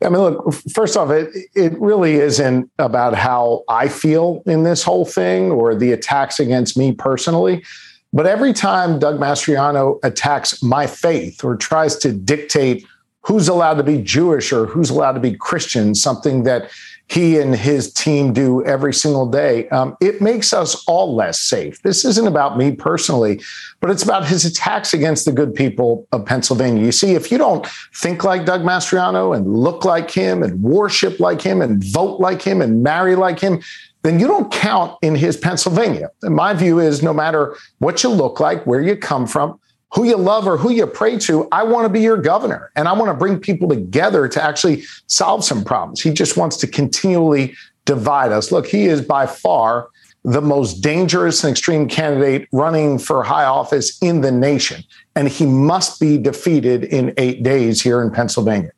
I 0.03 0.09
mean, 0.09 0.21
look, 0.21 0.53
first 0.73 0.97
off, 0.97 1.09
it, 1.11 1.29
it 1.55 1.79
really 1.79 2.15
isn't 2.15 2.69
about 2.77 3.15
how 3.15 3.63
I 3.69 3.87
feel 3.87 4.43
in 4.45 4.63
this 4.63 4.83
whole 4.83 5.05
thing 5.05 5.51
or 5.51 5.75
the 5.75 5.91
attacks 5.91 6.39
against 6.39 6.77
me 6.77 6.91
personally. 6.91 7.63
But 8.11 8.27
every 8.27 8.53
time 8.53 8.99
Doug 8.99 9.17
Mastriano 9.17 9.99
attacks 10.03 10.61
my 10.61 10.87
faith 10.87 11.43
or 11.43 11.55
tries 11.55 11.95
to 11.97 12.11
dictate 12.11 12.85
who's 13.21 13.47
allowed 13.47 13.75
to 13.75 13.83
be 13.83 14.01
Jewish 14.01 14.51
or 14.51 14.65
who's 14.65 14.89
allowed 14.89 15.13
to 15.13 15.19
be 15.19 15.35
Christian, 15.35 15.95
something 15.95 16.43
that 16.43 16.69
he 17.09 17.37
and 17.39 17.55
his 17.55 17.93
team 17.93 18.33
do 18.33 18.63
every 18.65 18.93
single 18.93 19.27
day, 19.27 19.67
um, 19.69 19.95
it 20.01 20.21
makes 20.21 20.53
us 20.53 20.83
all 20.85 21.15
less 21.15 21.39
safe. 21.39 21.81
This 21.81 22.05
isn't 22.05 22.27
about 22.27 22.57
me 22.57 22.71
personally, 22.71 23.41
but 23.81 23.89
it's 23.91 24.03
about 24.03 24.25
his 24.25 24.45
attacks 24.45 24.93
against 24.93 25.25
the 25.25 25.31
good 25.31 25.53
people 25.53 26.07
of 26.11 26.25
Pennsylvania. 26.25 26.83
You 26.83 26.91
see, 26.91 27.13
if 27.13 27.31
you 27.31 27.37
don't 27.37 27.67
think 27.93 28.23
like 28.23 28.45
Doug 28.45 28.61
Mastriano 28.61 29.35
and 29.35 29.53
look 29.53 29.85
like 29.85 30.09
him 30.09 30.41
and 30.41 30.63
worship 30.63 31.19
like 31.19 31.41
him 31.41 31.61
and 31.61 31.83
vote 31.83 32.19
like 32.19 32.41
him 32.41 32.61
and 32.61 32.81
marry 32.81 33.15
like 33.15 33.39
him, 33.39 33.61
then 34.03 34.19
you 34.19 34.27
don't 34.27 34.51
count 34.51 34.97
in 35.01 35.15
his 35.15 35.37
Pennsylvania. 35.37 36.09
And 36.23 36.35
my 36.35 36.53
view 36.53 36.79
is 36.79 37.03
no 37.03 37.13
matter 37.13 37.55
what 37.79 38.03
you 38.03 38.09
look 38.09 38.39
like, 38.39 38.65
where 38.65 38.81
you 38.81 38.97
come 38.97 39.27
from, 39.27 39.59
who 39.93 40.05
you 40.05 40.17
love 40.17 40.47
or 40.47 40.57
who 40.57 40.71
you 40.71 40.87
pray 40.87 41.17
to, 41.19 41.47
I 41.51 41.63
want 41.63 41.85
to 41.85 41.89
be 41.89 42.01
your 42.01 42.17
governor. 42.17 42.71
And 42.75 42.87
I 42.87 42.93
want 42.93 43.09
to 43.09 43.13
bring 43.13 43.39
people 43.39 43.69
together 43.69 44.27
to 44.27 44.43
actually 44.43 44.83
solve 45.07 45.43
some 45.43 45.63
problems. 45.63 46.01
He 46.01 46.11
just 46.11 46.35
wants 46.35 46.57
to 46.57 46.67
continually 46.67 47.55
divide 47.85 48.31
us. 48.31 48.51
Look, 48.51 48.65
he 48.65 48.85
is 48.85 49.01
by 49.01 49.27
far 49.27 49.89
the 50.23 50.41
most 50.41 50.75
dangerous 50.81 51.43
and 51.43 51.51
extreme 51.51 51.87
candidate 51.87 52.47
running 52.51 52.97
for 52.97 53.23
high 53.23 53.43
office 53.43 54.01
in 54.01 54.21
the 54.21 54.31
nation. 54.31 54.83
And 55.15 55.27
he 55.27 55.45
must 55.45 55.99
be 55.99 56.17
defeated 56.17 56.85
in 56.85 57.13
eight 57.17 57.43
days 57.43 57.81
here 57.81 58.01
in 58.01 58.09
Pennsylvania. 58.09 58.71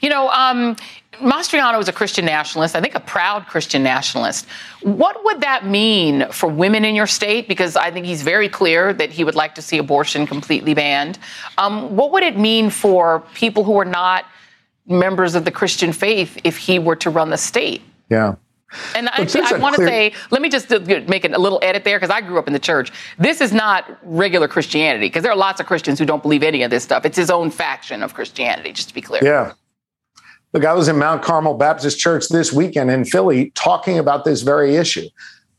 You 0.00 0.08
know, 0.08 0.28
um, 0.30 0.76
Mastriano 1.20 1.78
is 1.80 1.88
a 1.88 1.92
Christian 1.92 2.24
nationalist, 2.24 2.74
I 2.74 2.80
think 2.80 2.94
a 2.94 3.00
proud 3.00 3.46
Christian 3.46 3.82
nationalist. 3.82 4.46
What 4.82 5.24
would 5.24 5.40
that 5.40 5.66
mean 5.66 6.30
for 6.30 6.48
women 6.48 6.84
in 6.84 6.94
your 6.94 7.06
state? 7.06 7.48
Because 7.48 7.76
I 7.76 7.90
think 7.90 8.06
he's 8.06 8.22
very 8.22 8.48
clear 8.48 8.92
that 8.92 9.10
he 9.10 9.24
would 9.24 9.34
like 9.34 9.54
to 9.56 9.62
see 9.62 9.78
abortion 9.78 10.26
completely 10.26 10.74
banned. 10.74 11.18
Um, 11.56 11.96
what 11.96 12.12
would 12.12 12.22
it 12.22 12.38
mean 12.38 12.70
for 12.70 13.20
people 13.34 13.64
who 13.64 13.78
are 13.78 13.84
not 13.84 14.24
members 14.86 15.34
of 15.34 15.44
the 15.44 15.50
Christian 15.50 15.92
faith 15.92 16.38
if 16.44 16.56
he 16.56 16.78
were 16.78 16.96
to 16.96 17.10
run 17.10 17.30
the 17.30 17.36
state? 17.36 17.82
Yeah. 18.08 18.36
And 18.94 19.08
I, 19.08 19.26
I 19.26 19.58
want 19.58 19.76
to 19.76 19.82
clear... 19.82 19.88
say, 19.88 20.12
let 20.30 20.42
me 20.42 20.50
just 20.50 20.68
make 20.70 21.24
a 21.24 21.38
little 21.38 21.58
edit 21.62 21.84
there 21.84 21.98
because 21.98 22.14
I 22.14 22.20
grew 22.20 22.38
up 22.38 22.46
in 22.46 22.52
the 22.52 22.58
church. 22.58 22.92
This 23.18 23.40
is 23.40 23.52
not 23.52 23.98
regular 24.02 24.46
Christianity 24.46 25.06
because 25.06 25.22
there 25.22 25.32
are 25.32 25.38
lots 25.38 25.58
of 25.58 25.66
Christians 25.66 25.98
who 25.98 26.04
don't 26.04 26.22
believe 26.22 26.42
any 26.42 26.62
of 26.62 26.70
this 26.70 26.84
stuff. 26.84 27.06
It's 27.06 27.16
his 27.16 27.30
own 27.30 27.50
faction 27.50 28.02
of 28.02 28.12
Christianity, 28.12 28.72
just 28.72 28.88
to 28.88 28.94
be 28.94 29.00
clear. 29.00 29.24
Yeah. 29.24 29.54
Look, 30.54 30.64
I 30.64 30.72
was 30.72 30.88
in 30.88 30.98
Mount 30.98 31.22
Carmel 31.22 31.54
Baptist 31.54 31.98
Church 31.98 32.28
this 32.28 32.52
weekend 32.52 32.90
in 32.90 33.04
Philly 33.04 33.50
talking 33.50 33.98
about 33.98 34.24
this 34.24 34.40
very 34.42 34.76
issue. 34.76 35.06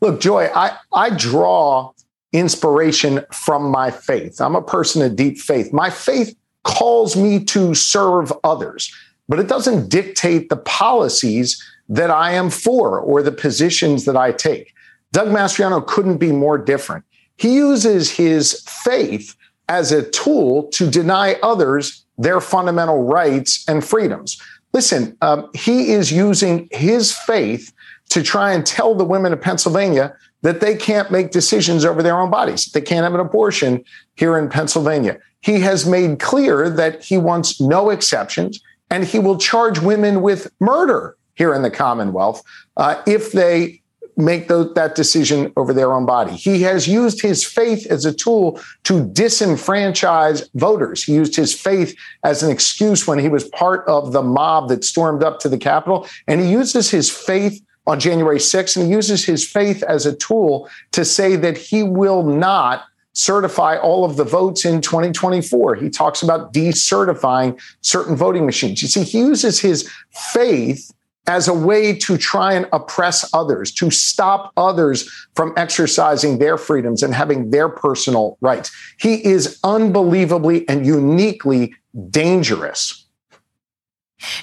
Look, 0.02 0.20
Joy, 0.20 0.50
I, 0.56 0.78
I 0.94 1.12
draw 1.12 1.92
inspiration 2.34 3.24
from 3.32 3.70
my 3.70 3.92
faith. 3.92 4.42
I'm 4.42 4.56
a 4.56 4.62
person 4.62 5.02
of 5.04 5.16
deep 5.16 5.38
faith. 5.38 5.72
My 5.72 5.90
faith 5.90 6.36
calls 6.64 7.16
me 7.16 7.44
to 7.46 7.76
serve 7.76 8.34
others, 8.44 8.92
but 9.28 9.40
it 9.40 9.48
doesn't 9.48 9.90
dictate 9.90 10.50
the 10.50 10.58
policies 10.58 11.64
that 11.88 12.10
I 12.10 12.32
am 12.32 12.50
for 12.50 13.00
or 13.00 13.22
the 13.22 13.32
positions 13.32 14.06
that 14.06 14.18
I 14.18 14.32
take. 14.32 14.74
Doug 15.12 15.30
Mastriano 15.30 15.86
couldn't 15.86 16.18
be 16.18 16.32
more 16.32 16.58
different. 16.58 17.06
He 17.38 17.56
uses 17.56 18.12
his 18.12 18.64
faith 18.68 19.36
as 19.68 19.92
a 19.92 20.08
tool 20.10 20.68
to 20.74 20.90
deny 20.90 21.36
others 21.44 22.06
their 22.18 22.42
fundamental 22.42 23.04
rights 23.04 23.64
and 23.68 23.84
freedoms. 23.84 24.40
Listen, 24.74 25.18
um, 25.22 25.50
he 25.54 25.92
is 25.92 26.12
using 26.12 26.68
his 26.72 27.12
faith 27.12 27.74
to 28.10 28.24
try 28.24 28.54
and 28.54 28.66
tell 28.66 28.96
the 28.96 29.06
women 29.06 29.34
of 29.34 29.42
Pennsylvania 29.42 30.16
that 30.42 30.62
they 30.62 30.76
can't 30.76 31.12
make 31.12 31.32
decisions 31.32 31.84
over 31.84 32.02
their 32.02 32.20
own 32.20 32.30
bodies. 32.30 32.66
They 32.68 32.82
can't 32.82 33.04
have 33.04 33.14
an 33.14 33.20
abortion 33.20 33.84
here 34.16 34.38
in 34.38 34.50
Pennsylvania. 34.50 35.18
He 35.42 35.60
has 35.62 35.86
made 35.86 36.20
clear 36.20 36.70
that 36.70 37.04
he 37.04 37.18
wants 37.18 37.60
no 37.60 37.90
exceptions 37.90 38.62
and 38.90 39.04
he 39.04 39.20
will 39.20 39.38
charge 39.38 39.80
women 39.80 40.22
with 40.22 40.52
murder 40.60 41.16
here 41.36 41.54
in 41.54 41.62
the 41.62 41.72
Commonwealth 41.72 42.44
uh, 42.78 43.02
if 43.06 43.32
they 43.32 43.79
make 44.20 44.48
that 44.50 44.94
decision 44.96 45.52
over 45.56 45.74
their 45.74 45.94
own 45.94 46.06
body. 46.06 46.36
He 46.36 46.62
has 46.64 46.88
used 46.88 47.22
his 47.22 47.44
faith 47.46 47.88
as 47.88 48.06
a 48.06 48.14
tool 48.14 48.60
to 48.84 49.06
disenfranchise 49.06 50.50
voters. 50.56 51.04
He 51.04 51.14
used 51.14 51.36
his 51.36 51.54
faith 51.54 51.98
as 52.24 52.44
an 52.44 52.52
excuse 52.52 53.08
when 53.08 53.18
he 53.18 53.30
was 53.30 53.48
part 53.50 53.88
of 53.88 54.12
the 54.12 54.22
mob 54.22 54.70
that 54.70 54.84
stormed 54.84 55.24
up 55.24 55.40
to 55.40 55.50
the 55.50 55.58
Capitol. 55.58 56.08
And 56.28 56.42
he 56.42 56.52
uses 56.52 56.92
his 56.92 57.10
faith 57.10 57.64
on 57.88 58.00
January 58.00 58.38
6th 58.38 58.76
and 58.78 58.86
he 58.86 58.92
uses 58.92 59.26
his 59.26 59.48
faith 59.48 59.82
as 59.84 60.06
a 60.06 60.16
tool 60.16 60.70
to 60.92 61.06
say 61.06 61.36
that 61.38 61.58
he 61.58 61.82
will 61.82 62.24
not 62.24 62.84
certify 63.14 63.78
all 63.78 64.06
of 64.06 64.18
the 64.18 64.24
votes 64.24 64.66
in 64.66 64.82
2024. 64.82 65.76
He 65.76 65.90
talks 65.90 66.22
about 66.22 66.54
decertifying 66.54 67.60
certain 67.82 68.16
voting 68.16 68.46
machines. 68.46 68.82
You 68.82 68.88
see, 68.88 69.04
he 69.04 69.20
uses 69.20 69.60
his 69.60 69.90
faith 70.12 70.92
as 71.28 71.48
a 71.48 71.54
way 71.54 71.94
to 71.94 72.18
try 72.18 72.54
and 72.54 72.68
oppress 72.74 73.30
others, 73.34 73.72
to 73.72 73.92
stop 73.92 74.52
others 74.58 75.10
from 75.36 75.54
exercising 75.58 76.40
their 76.40 76.58
freedoms 76.58 77.04
and 77.04 77.14
having 77.14 77.52
their 77.52 77.70
personal 77.70 78.38
rights. 78.42 78.72
He 79.00 79.24
is 79.26 79.60
unbelievably 79.64 80.68
and 80.68 80.86
uniquely 80.86 81.76
dangerous. 82.10 83.06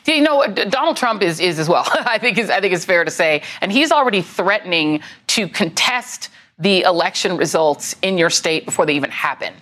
You 0.07 0.23
know, 0.23 0.47
Donald 0.47 0.97
Trump 0.97 1.23
is 1.23 1.39
is 1.39 1.59
as 1.59 1.69
well. 1.69 1.85
I 1.93 2.19
think 2.19 2.39
is 2.39 2.51
I 2.51 2.61
think 2.61 2.73
it's 2.73 2.85
fair 2.85 3.05
to 3.05 3.11
say, 3.11 3.43
and 3.61 3.71
he's 3.71 3.93
already 3.93 4.23
threatening 4.23 5.01
to 5.29 5.49
contest 5.49 6.31
the 6.59 6.83
election 6.83 7.37
results 7.37 7.95
in 8.01 8.17
your 8.17 8.31
state 8.31 8.65
before 8.65 8.87
they 8.87 8.95
even 8.95 9.11
happen. 9.11 9.53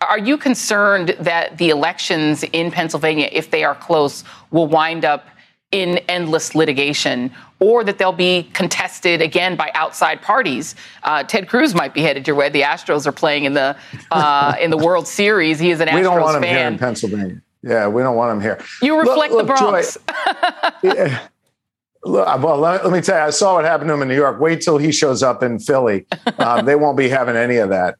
Are 0.00 0.18
you 0.18 0.38
concerned 0.38 1.16
that 1.18 1.58
the 1.58 1.70
elections 1.70 2.44
in 2.44 2.70
Pennsylvania, 2.70 3.28
if 3.32 3.50
they 3.50 3.64
are 3.64 3.74
close, 3.74 4.24
will 4.50 4.66
wind 4.66 5.04
up 5.04 5.26
in 5.70 5.98
endless 6.08 6.54
litigation 6.54 7.30
or 7.60 7.84
that 7.84 7.98
they'll 7.98 8.12
be 8.12 8.48
contested 8.54 9.20
again 9.20 9.56
by 9.56 9.70
outside 9.74 10.22
parties. 10.22 10.74
Uh, 11.02 11.22
Ted 11.22 11.48
Cruz 11.48 11.74
might 11.74 11.92
be 11.92 12.00
headed 12.02 12.26
your 12.26 12.36
way. 12.36 12.48
The 12.48 12.62
Astros 12.62 13.06
are 13.06 13.12
playing 13.12 13.44
in 13.44 13.54
the 13.54 13.76
uh, 14.10 14.54
in 14.60 14.70
the 14.70 14.78
World 14.78 15.06
Series. 15.06 15.58
He 15.58 15.70
is 15.70 15.80
an 15.80 15.88
Astros 15.88 15.90
fan. 15.90 15.96
We 15.96 16.02
don't 16.02 16.20
want 16.20 16.36
him 16.36 16.42
fan. 16.42 16.56
here 16.56 16.66
in 16.66 16.78
Pennsylvania. 16.78 17.42
Yeah, 17.62 17.88
we 17.88 18.02
don't 18.02 18.16
want 18.16 18.36
him 18.36 18.40
here. 18.40 18.60
You 18.80 18.98
reflect 18.98 19.32
look, 19.32 19.46
look, 19.48 19.58
the 19.58 19.64
Bronx. 19.64 19.98
Joy, 20.82 20.94
yeah, 20.94 21.28
well, 22.04 22.58
let, 22.58 22.84
let, 22.84 22.92
me 22.92 23.00
tell 23.00 23.18
you, 23.18 23.26
I 23.26 23.30
saw 23.30 23.54
what 23.54 23.64
happened 23.64 23.88
to 23.88 23.94
him 23.94 24.02
in 24.02 24.08
New 24.08 24.14
York. 24.14 24.40
Wait 24.40 24.60
till 24.60 24.78
he 24.78 24.92
shows 24.92 25.22
up 25.22 25.42
in 25.42 25.58
Philly. 25.58 26.06
Um, 26.38 26.64
they 26.64 26.76
won't 26.76 26.96
be 26.96 27.08
having 27.08 27.36
any 27.36 27.56
of 27.56 27.68
that. 27.70 27.96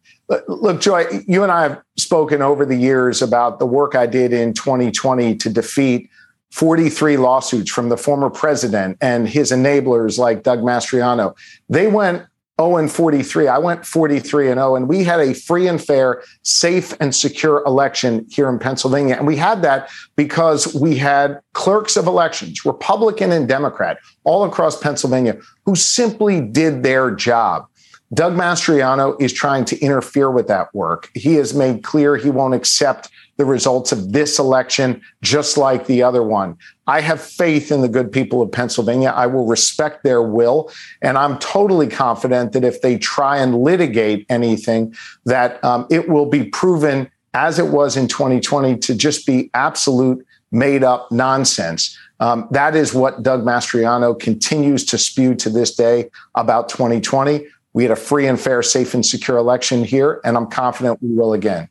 Look, 0.46 0.81
Joy, 0.81 1.07
you 1.26 1.42
and 1.42 1.50
I 1.50 1.62
have 1.62 1.83
spoken 1.96 2.40
over 2.40 2.64
the 2.64 2.76
years 2.76 3.22
about 3.22 3.59
the 3.59 3.66
work 3.66 3.94
I 3.94 4.07
did 4.07 4.33
in 4.33 4.52
2020 4.54 5.37
to 5.37 5.50
defeat 5.50 6.11
43 6.50 7.16
lawsuits 7.18 7.70
from 7.70 7.88
the 7.88 7.96
former 7.96 8.30
president 8.30 8.98
and 9.00 9.28
his 9.28 9.52
enablers 9.52 10.18
like 10.18 10.42
Doug 10.42 10.61
Mastriano. 10.61 11.37
They 11.68 11.87
went 11.87 12.24
0 12.61 12.76
and 12.76 12.90
43. 12.90 13.46
I 13.46 13.58
went 13.58 13.87
43 13.87 14.50
and 14.50 14.58
0, 14.58 14.76
and 14.76 14.88
we 14.88 15.04
had 15.04 15.20
a 15.20 15.32
free 15.32 15.68
and 15.68 15.82
fair, 15.82 16.22
safe 16.42 16.94
and 17.00 17.14
secure 17.14 17.62
election 17.64 18.26
here 18.28 18.48
in 18.48 18.58
Pennsylvania. 18.58 19.14
And 19.14 19.26
we 19.26 19.37
had 19.37 19.62
that 19.62 19.88
because 20.16 20.74
we 20.74 20.96
had 20.96 21.40
clerks 21.52 21.96
of 21.96 22.06
elections, 22.06 22.64
Republican 22.64 23.30
and 23.30 23.46
Democrat, 23.46 23.98
all 24.24 24.44
across 24.44 24.80
Pennsylvania, 24.80 25.38
who 25.64 25.76
simply 25.76 26.40
did 26.40 26.82
their 26.82 27.12
job. 27.12 27.66
Doug 28.14 28.34
Mastriano 28.34 29.20
is 29.20 29.32
trying 29.32 29.64
to 29.66 29.78
interfere 29.80 30.30
with 30.30 30.48
that 30.48 30.74
work. 30.74 31.11
He 31.14 31.34
has 31.34 31.54
made 31.54 31.84
clear 31.84 32.16
he 32.16 32.30
won't 32.30 32.54
accept 32.54 33.11
the 33.38 33.44
results 33.44 33.92
of 33.92 34.12
this 34.12 34.38
election, 34.38 35.01
just 35.22 35.57
like 35.57 35.87
the 35.87 36.03
other 36.03 36.22
one. 36.22 36.59
I 36.88 37.01
have 37.01 37.20
faith 37.20 37.70
in 37.70 37.81
the 37.81 37.88
good 37.88 38.11
people 38.11 38.42
of 38.42 38.51
Pennsylvania. 38.51 39.12
I 39.14 39.27
will 39.27 39.46
respect 39.46 40.03
their 40.03 40.22
will. 40.22 40.70
And 41.01 41.16
I'm 41.16 41.38
totally 41.38 41.87
confident 41.87 42.53
that 42.53 42.64
if 42.64 42.83
they 42.83 42.98
try 42.98 43.38
and 43.38 43.62
litigate 43.62 44.27
anything, 44.29 44.94
that 45.24 45.62
um, 45.64 45.87
it 45.88 46.09
will 46.09 46.27
be 46.27 46.44
proven, 46.44 47.11
as 47.33 47.61
it 47.61 47.68
was 47.68 47.96
in 47.96 48.09
2020, 48.09 48.77
to 48.79 48.94
just 48.94 49.24
be 49.24 49.51
absolute 49.55 50.27
made 50.51 50.83
up 50.83 51.11
nonsense. 51.12 51.96
Um, 52.20 52.48
that 52.51 52.74
is 52.74 52.92
what 52.92 53.22
Doug 53.22 53.44
Mastriano 53.44 54.18
continues 54.18 54.85
to 54.87 54.98
spew 54.98 55.37
to 55.37 55.48
this 55.48 55.74
day 55.74 56.11
about 56.35 56.68
2020. 56.68 57.46
We 57.72 57.85
had 57.85 57.92
a 57.92 57.96
free 57.96 58.27
and 58.27 58.40
fair, 58.40 58.62
safe 58.62 58.94
and 58.94 59.07
secure 59.07 59.37
election 59.37 59.85
here, 59.85 60.20
and 60.24 60.37
I'm 60.37 60.48
confident 60.48 61.01
we 61.01 61.14
will 61.14 61.33
again. 61.33 61.68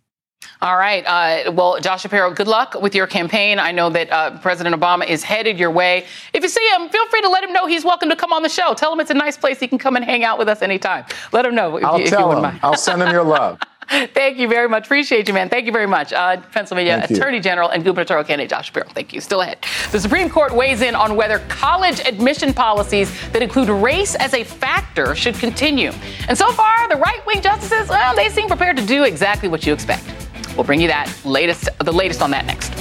All 0.62 0.78
right. 0.78 1.06
Uh, 1.06 1.52
well, 1.52 1.80
Josh 1.80 2.02
Shapiro, 2.02 2.34
good 2.34 2.48
luck 2.48 2.82
with 2.82 2.96
your 2.96 3.06
campaign. 3.06 3.60
I 3.60 3.72
know 3.72 3.90
that 3.92 4.12
uh, 4.12 4.40
President 4.40 4.76
Obama 4.76 5.08
is 5.08 5.24
headed 5.24 5.60
your 5.60 5.70
way. 5.70 6.06
If 6.34 6.42
you 6.42 6.50
see 6.50 6.68
him, 6.76 6.90
feel 6.90 7.08
free 7.08 7.22
to 7.22 7.30
let 7.30 7.44
him 7.44 7.54
know 7.54 7.68
he's 7.68 7.86
welcome 7.86 8.10
to 8.10 8.16
come 8.16 8.34
on 8.34 8.42
the 8.42 8.50
show. 8.50 8.74
Tell 8.74 8.92
him 8.92 9.00
it's 9.00 9.12
a 9.12 9.16
nice 9.16 9.38
place. 9.38 9.60
He 9.60 9.68
can 9.68 9.78
come 9.78 9.96
and 9.96 10.04
hang 10.04 10.24
out 10.24 10.40
with 10.40 10.50
us 10.50 10.64
anytime. 10.64 11.06
Let 11.32 11.46
him 11.46 11.54
know. 11.54 11.78
If 11.78 11.86
I'll 11.86 12.00
you, 12.00 12.08
tell 12.08 12.32
if 12.32 12.38
him. 12.38 12.44
Mind. 12.44 12.60
I'll 12.64 12.76
send 12.76 13.02
him 13.04 13.12
your 13.12 13.24
love. 13.24 13.60
Thank 13.90 14.38
you 14.38 14.50
very 14.50 14.68
much. 14.68 14.86
Appreciate 14.86 15.28
you, 15.28 15.34
man. 15.34 15.48
Thank 15.48 15.66
you 15.66 15.72
very 15.72 15.88
much. 15.88 16.12
Uh, 16.12 16.42
Pennsylvania 16.52 17.00
Thank 17.00 17.12
Attorney 17.12 17.38
you. 17.38 17.44
General 17.44 17.70
and 17.70 17.86
gubernatorial 17.86 18.26
candidate 18.26 18.50
Josh 18.50 18.66
Shapiro. 18.66 18.88
Thank 18.90 19.14
you. 19.14 19.22
Still 19.22 19.42
ahead. 19.42 19.60
The 19.92 20.00
Supreme 20.00 20.30
Court 20.30 20.54
weighs 20.54 20.82
in 20.82 20.94
on 20.94 21.16
whether 21.16 21.40
college 21.48 22.02
admission 22.02 22.54
policies 22.54 23.10
that 23.32 23.42
include 23.42 23.70
race 23.70 24.16
as 24.16 24.34
a 24.34 24.44
factor 24.44 25.16
should 25.16 25.36
continue. 25.36 25.92
And 26.28 26.38
so 26.38 26.52
far, 26.52 26.90
the 26.90 26.98
right 26.98 27.26
wing 27.26 27.42
justices, 27.42 27.88
well, 27.88 28.16
they 28.16 28.30
seem 28.30 28.48
prepared 28.48 28.76
to 28.78 28.86
do 28.86 29.04
exactly 29.04 29.48
what 29.48 29.66
you 29.66 29.72
expect. 29.72 30.27
We'll 30.58 30.66
bring 30.66 30.82
you 30.82 30.88
that 30.88 31.14
latest, 31.24 31.70
the 31.78 31.92
latest 31.92 32.24
on 32.24 32.32
that 32.32 32.48
next. 32.48 32.74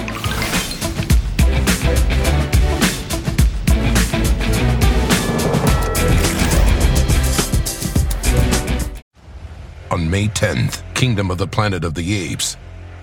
On 9.91 10.11
May 10.11 10.29
10th, 10.29 10.83
Kingdom 10.95 11.31
of 11.31 11.37
the 11.37 11.47
Planet 11.47 11.85
of 11.85 11.93
the 11.93 12.15
Apes 12.15 12.57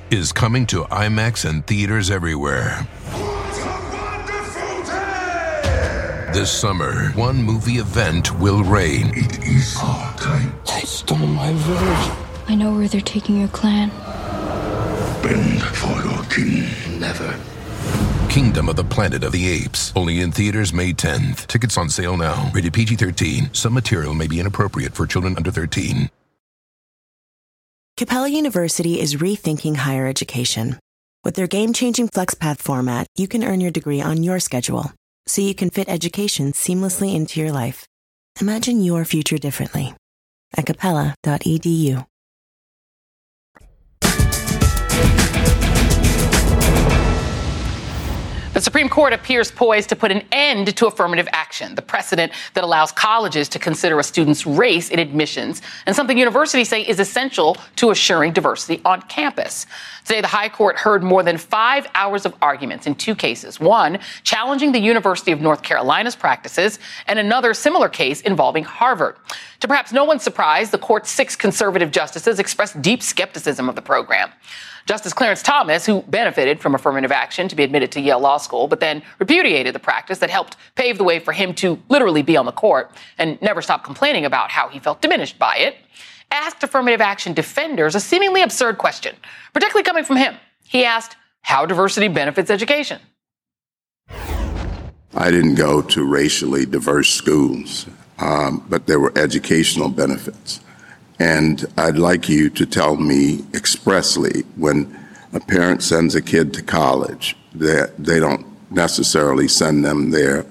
is 0.09 0.31
coming 0.31 0.65
to 0.67 0.85
IMAX 0.85 1.47
and 1.47 1.65
theaters 1.67 2.09
everywhere. 2.09 2.87
This 6.33 6.51
summer, 6.51 7.09
one 7.11 7.43
movie 7.43 7.73
event 7.73 8.39
will 8.39 8.63
reign. 8.63 9.11
It 9.13 9.43
is 9.43 9.77
our 9.79 10.17
time. 10.17 10.51
They 10.65 10.81
stole 10.81 11.19
my 11.19 11.53
village. 11.53 12.17
I 12.47 12.55
know 12.55 12.75
where 12.75 12.87
they're 12.87 13.01
taking 13.01 13.39
your 13.39 13.49
clan. 13.49 13.91
Bend 15.21 15.61
for 15.61 16.01
your 16.03 16.23
king. 16.25 16.99
Never. 16.99 17.39
Kingdom 18.29 18.67
of 18.67 18.75
the 18.75 18.83
Planet 18.83 19.23
of 19.23 19.31
the 19.31 19.47
Apes. 19.47 19.93
Only 19.95 20.21
in 20.21 20.31
theaters 20.31 20.73
May 20.73 20.91
10th. 20.93 21.47
Tickets 21.47 21.77
on 21.77 21.89
sale 21.89 22.17
now. 22.17 22.51
Rated 22.53 22.73
PG 22.73 22.95
13. 22.95 23.53
Some 23.53 23.73
material 23.73 24.13
may 24.13 24.27
be 24.27 24.39
inappropriate 24.39 24.93
for 24.93 25.05
children 25.05 25.37
under 25.37 25.51
13. 25.51 26.09
Capella 27.95 28.27
University 28.27 28.99
is 28.99 29.17
rethinking 29.17 29.75
higher 29.75 30.07
education. 30.07 30.79
With 31.23 31.35
their 31.35 31.45
game 31.45 31.73
changing 31.73 32.09
FlexPath 32.09 32.57
format, 32.57 33.05
you 33.15 33.27
can 33.27 33.43
earn 33.43 33.61
your 33.61 33.69
degree 33.69 34.01
on 34.01 34.23
your 34.23 34.39
schedule, 34.39 34.91
so 35.27 35.43
you 35.43 35.53
can 35.53 35.69
fit 35.69 35.87
education 35.87 36.53
seamlessly 36.53 37.13
into 37.13 37.39
your 37.39 37.51
life. 37.51 37.87
Imagine 38.41 38.81
your 38.81 39.05
future 39.05 39.37
differently 39.37 39.93
at 40.57 40.65
capella.edu. 40.65 42.05
Supreme 48.63 48.87
Court 48.87 49.11
appears 49.11 49.51
poised 49.51 49.89
to 49.89 49.95
put 49.97 50.09
an 50.09 50.23
end 50.31 50.73
to 50.77 50.87
affirmative 50.87 51.27
action, 51.33 51.75
the 51.75 51.81
precedent 51.81 52.31
that 52.53 52.63
allows 52.63 52.93
colleges 52.93 53.49
to 53.49 53.59
consider 53.59 53.99
a 53.99 54.03
student's 54.03 54.45
race 54.45 54.89
in 54.89 54.99
admissions, 54.99 55.61
and 55.85 55.93
something 55.93 56.17
universities 56.17 56.69
say 56.69 56.81
is 56.81 56.97
essential 56.97 57.57
to 57.75 57.91
assuring 57.91 58.31
diversity 58.31 58.81
on 58.85 59.01
campus. 59.01 59.65
Today, 60.05 60.21
the 60.21 60.27
High 60.27 60.47
Court 60.47 60.77
heard 60.77 61.03
more 61.03 61.23
than 61.23 61.37
five 61.37 61.87
hours 61.93 62.25
of 62.25 62.35
arguments 62.41 62.87
in 62.87 62.95
two 62.95 63.15
cases 63.15 63.59
one 63.59 63.99
challenging 64.23 64.71
the 64.71 64.79
University 64.79 65.33
of 65.33 65.41
North 65.41 65.61
Carolina's 65.61 66.15
practices, 66.15 66.79
and 67.07 67.19
another 67.19 67.53
similar 67.53 67.89
case 67.89 68.21
involving 68.21 68.63
Harvard. 68.63 69.17
To 69.59 69.67
perhaps 69.67 69.91
no 69.91 70.05
one's 70.05 70.23
surprise, 70.23 70.71
the 70.71 70.77
court's 70.77 71.11
six 71.11 71.35
conservative 71.35 71.91
justices 71.91 72.39
expressed 72.39 72.81
deep 72.81 73.03
skepticism 73.03 73.67
of 73.67 73.75
the 73.75 73.81
program. 73.81 74.31
Justice 74.85 75.13
Clarence 75.13 75.41
Thomas, 75.41 75.85
who 75.85 76.01
benefited 76.03 76.59
from 76.59 76.75
affirmative 76.75 77.11
action 77.11 77.47
to 77.47 77.55
be 77.55 77.63
admitted 77.63 77.91
to 77.93 78.01
Yale 78.01 78.19
Law 78.19 78.37
School, 78.37 78.67
but 78.67 78.79
then 78.79 79.01
repudiated 79.19 79.73
the 79.73 79.79
practice 79.79 80.19
that 80.19 80.29
helped 80.29 80.57
pave 80.75 80.97
the 80.97 81.03
way 81.03 81.19
for 81.19 81.31
him 81.31 81.53
to 81.55 81.81
literally 81.89 82.21
be 82.21 82.35
on 82.35 82.45
the 82.45 82.51
court 82.51 82.91
and 83.17 83.41
never 83.41 83.61
stop 83.61 83.83
complaining 83.83 84.25
about 84.25 84.51
how 84.51 84.67
he 84.67 84.79
felt 84.79 85.01
diminished 85.01 85.39
by 85.39 85.55
it, 85.57 85.77
asked 86.31 86.63
affirmative 86.63 86.99
action 86.99 87.33
defenders 87.33 87.95
a 87.95 87.99
seemingly 87.99 88.41
absurd 88.41 88.77
question, 88.77 89.15
particularly 89.53 89.83
coming 89.83 90.03
from 90.03 90.17
him. 90.17 90.35
He 90.65 90.83
asked 90.83 91.15
how 91.41 91.65
diversity 91.65 92.07
benefits 92.07 92.49
education. 92.49 92.99
I 95.15 95.29
didn't 95.29 95.55
go 95.55 95.81
to 95.81 96.03
racially 96.03 96.65
diverse 96.65 97.09
schools, 97.09 97.85
um, 98.17 98.65
but 98.67 98.87
there 98.87 98.99
were 98.99 99.13
educational 99.15 99.89
benefits. 99.89 100.59
And 101.19 101.65
I'd 101.77 101.97
like 101.97 102.27
you 102.27 102.49
to 102.51 102.65
tell 102.65 102.95
me 102.95 103.45
expressly 103.53 104.41
when 104.55 104.99
a 105.31 105.39
parent 105.39 105.83
sends 105.83 106.15
a 106.15 106.21
kid 106.21 106.53
to 106.53 106.61
college 106.61 107.35
that 107.55 107.97
they 107.97 108.19
don't 108.19 108.45
necessarily 108.71 109.47
send 109.47 109.85
them 109.85 110.11
there 110.11 110.45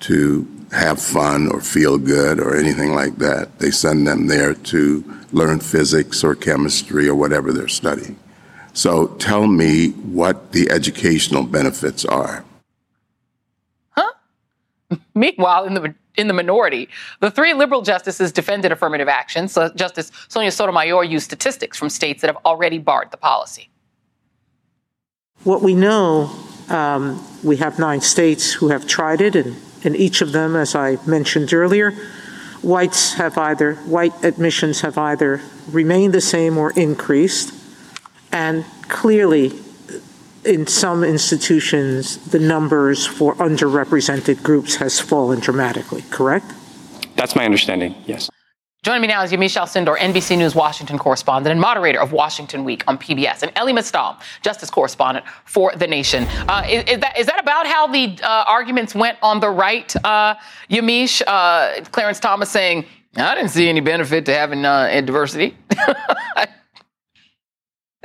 to 0.00 0.46
have 0.72 1.00
fun 1.00 1.48
or 1.50 1.60
feel 1.60 1.98
good 1.98 2.40
or 2.40 2.56
anything 2.56 2.94
like 2.94 3.16
that. 3.16 3.58
They 3.58 3.70
send 3.70 4.06
them 4.06 4.26
there 4.26 4.54
to 4.54 5.04
learn 5.32 5.60
physics 5.60 6.22
or 6.24 6.34
chemistry 6.34 7.08
or 7.08 7.14
whatever 7.14 7.52
they're 7.52 7.68
studying. 7.68 8.18
So 8.72 9.08
tell 9.18 9.46
me 9.46 9.90
what 9.90 10.52
the 10.52 10.70
educational 10.70 11.44
benefits 11.44 12.04
are. 12.04 12.44
Meanwhile, 15.16 15.64
in 15.64 15.74
the 15.74 15.94
in 16.16 16.28
the 16.28 16.34
minority, 16.34 16.88
the 17.20 17.30
three 17.30 17.52
liberal 17.54 17.82
justices 17.82 18.32
defended 18.32 18.70
affirmative 18.70 19.08
action. 19.08 19.48
So 19.48 19.70
Justice 19.70 20.12
Sonia 20.28 20.50
Sotomayor 20.50 21.04
used 21.04 21.24
statistics 21.24 21.76
from 21.76 21.90
states 21.90 22.20
that 22.20 22.28
have 22.28 22.42
already 22.44 22.78
barred 22.78 23.10
the 23.10 23.16
policy. 23.16 23.70
What 25.44 25.62
we 25.62 25.74
know, 25.74 26.30
um, 26.68 27.22
we 27.42 27.56
have 27.56 27.78
nine 27.78 28.00
states 28.00 28.52
who 28.52 28.68
have 28.68 28.86
tried 28.86 29.20
it, 29.20 29.36
and 29.36 29.56
in 29.82 29.96
each 29.96 30.20
of 30.20 30.32
them, 30.32 30.56
as 30.56 30.74
I 30.74 30.98
mentioned 31.06 31.52
earlier, 31.52 31.92
whites 32.62 33.14
have 33.14 33.38
either 33.38 33.74
white 33.86 34.24
admissions 34.24 34.80
have 34.80 34.98
either 34.98 35.40
remained 35.70 36.12
the 36.12 36.20
same 36.20 36.58
or 36.58 36.72
increased, 36.72 37.54
and 38.32 38.64
clearly 38.88 39.52
in 40.46 40.66
some 40.66 41.04
institutions, 41.04 42.18
the 42.30 42.38
numbers 42.38 43.06
for 43.06 43.34
underrepresented 43.36 44.42
groups 44.42 44.76
has 44.76 45.00
fallen 45.00 45.40
dramatically, 45.40 46.02
correct? 46.10 46.46
That's 47.16 47.34
my 47.34 47.44
understanding, 47.44 47.94
yes. 48.06 48.30
Joining 48.82 49.02
me 49.02 49.08
now 49.08 49.24
is 49.24 49.32
Yamiche 49.32 49.60
Alcindor, 49.60 49.98
NBC 49.98 50.38
News 50.38 50.54
Washington 50.54 50.96
correspondent 50.96 51.50
and 51.50 51.60
moderator 51.60 52.00
of 52.00 52.12
Washington 52.12 52.62
Week 52.62 52.84
on 52.86 52.96
PBS, 52.96 53.42
and 53.42 53.50
Elie 53.56 53.72
Mystal, 53.72 54.16
justice 54.42 54.70
correspondent 54.70 55.26
for 55.44 55.72
The 55.74 55.88
Nation. 55.88 56.24
Uh, 56.48 56.64
is, 56.68 56.84
is, 56.84 57.00
that, 57.00 57.18
is 57.18 57.26
that 57.26 57.40
about 57.40 57.66
how 57.66 57.88
the 57.88 58.16
uh, 58.22 58.44
arguments 58.46 58.94
went 58.94 59.18
on 59.22 59.40
the 59.40 59.50
right, 59.50 59.92
uh, 60.04 60.36
Yamiche? 60.70 61.20
Uh, 61.26 61.82
Clarence 61.90 62.20
Thomas 62.20 62.48
saying, 62.48 62.86
I 63.16 63.34
didn't 63.34 63.50
see 63.50 63.68
any 63.68 63.80
benefit 63.80 64.24
to 64.26 64.34
having 64.34 64.64
uh, 64.64 65.00
diversity. 65.00 65.56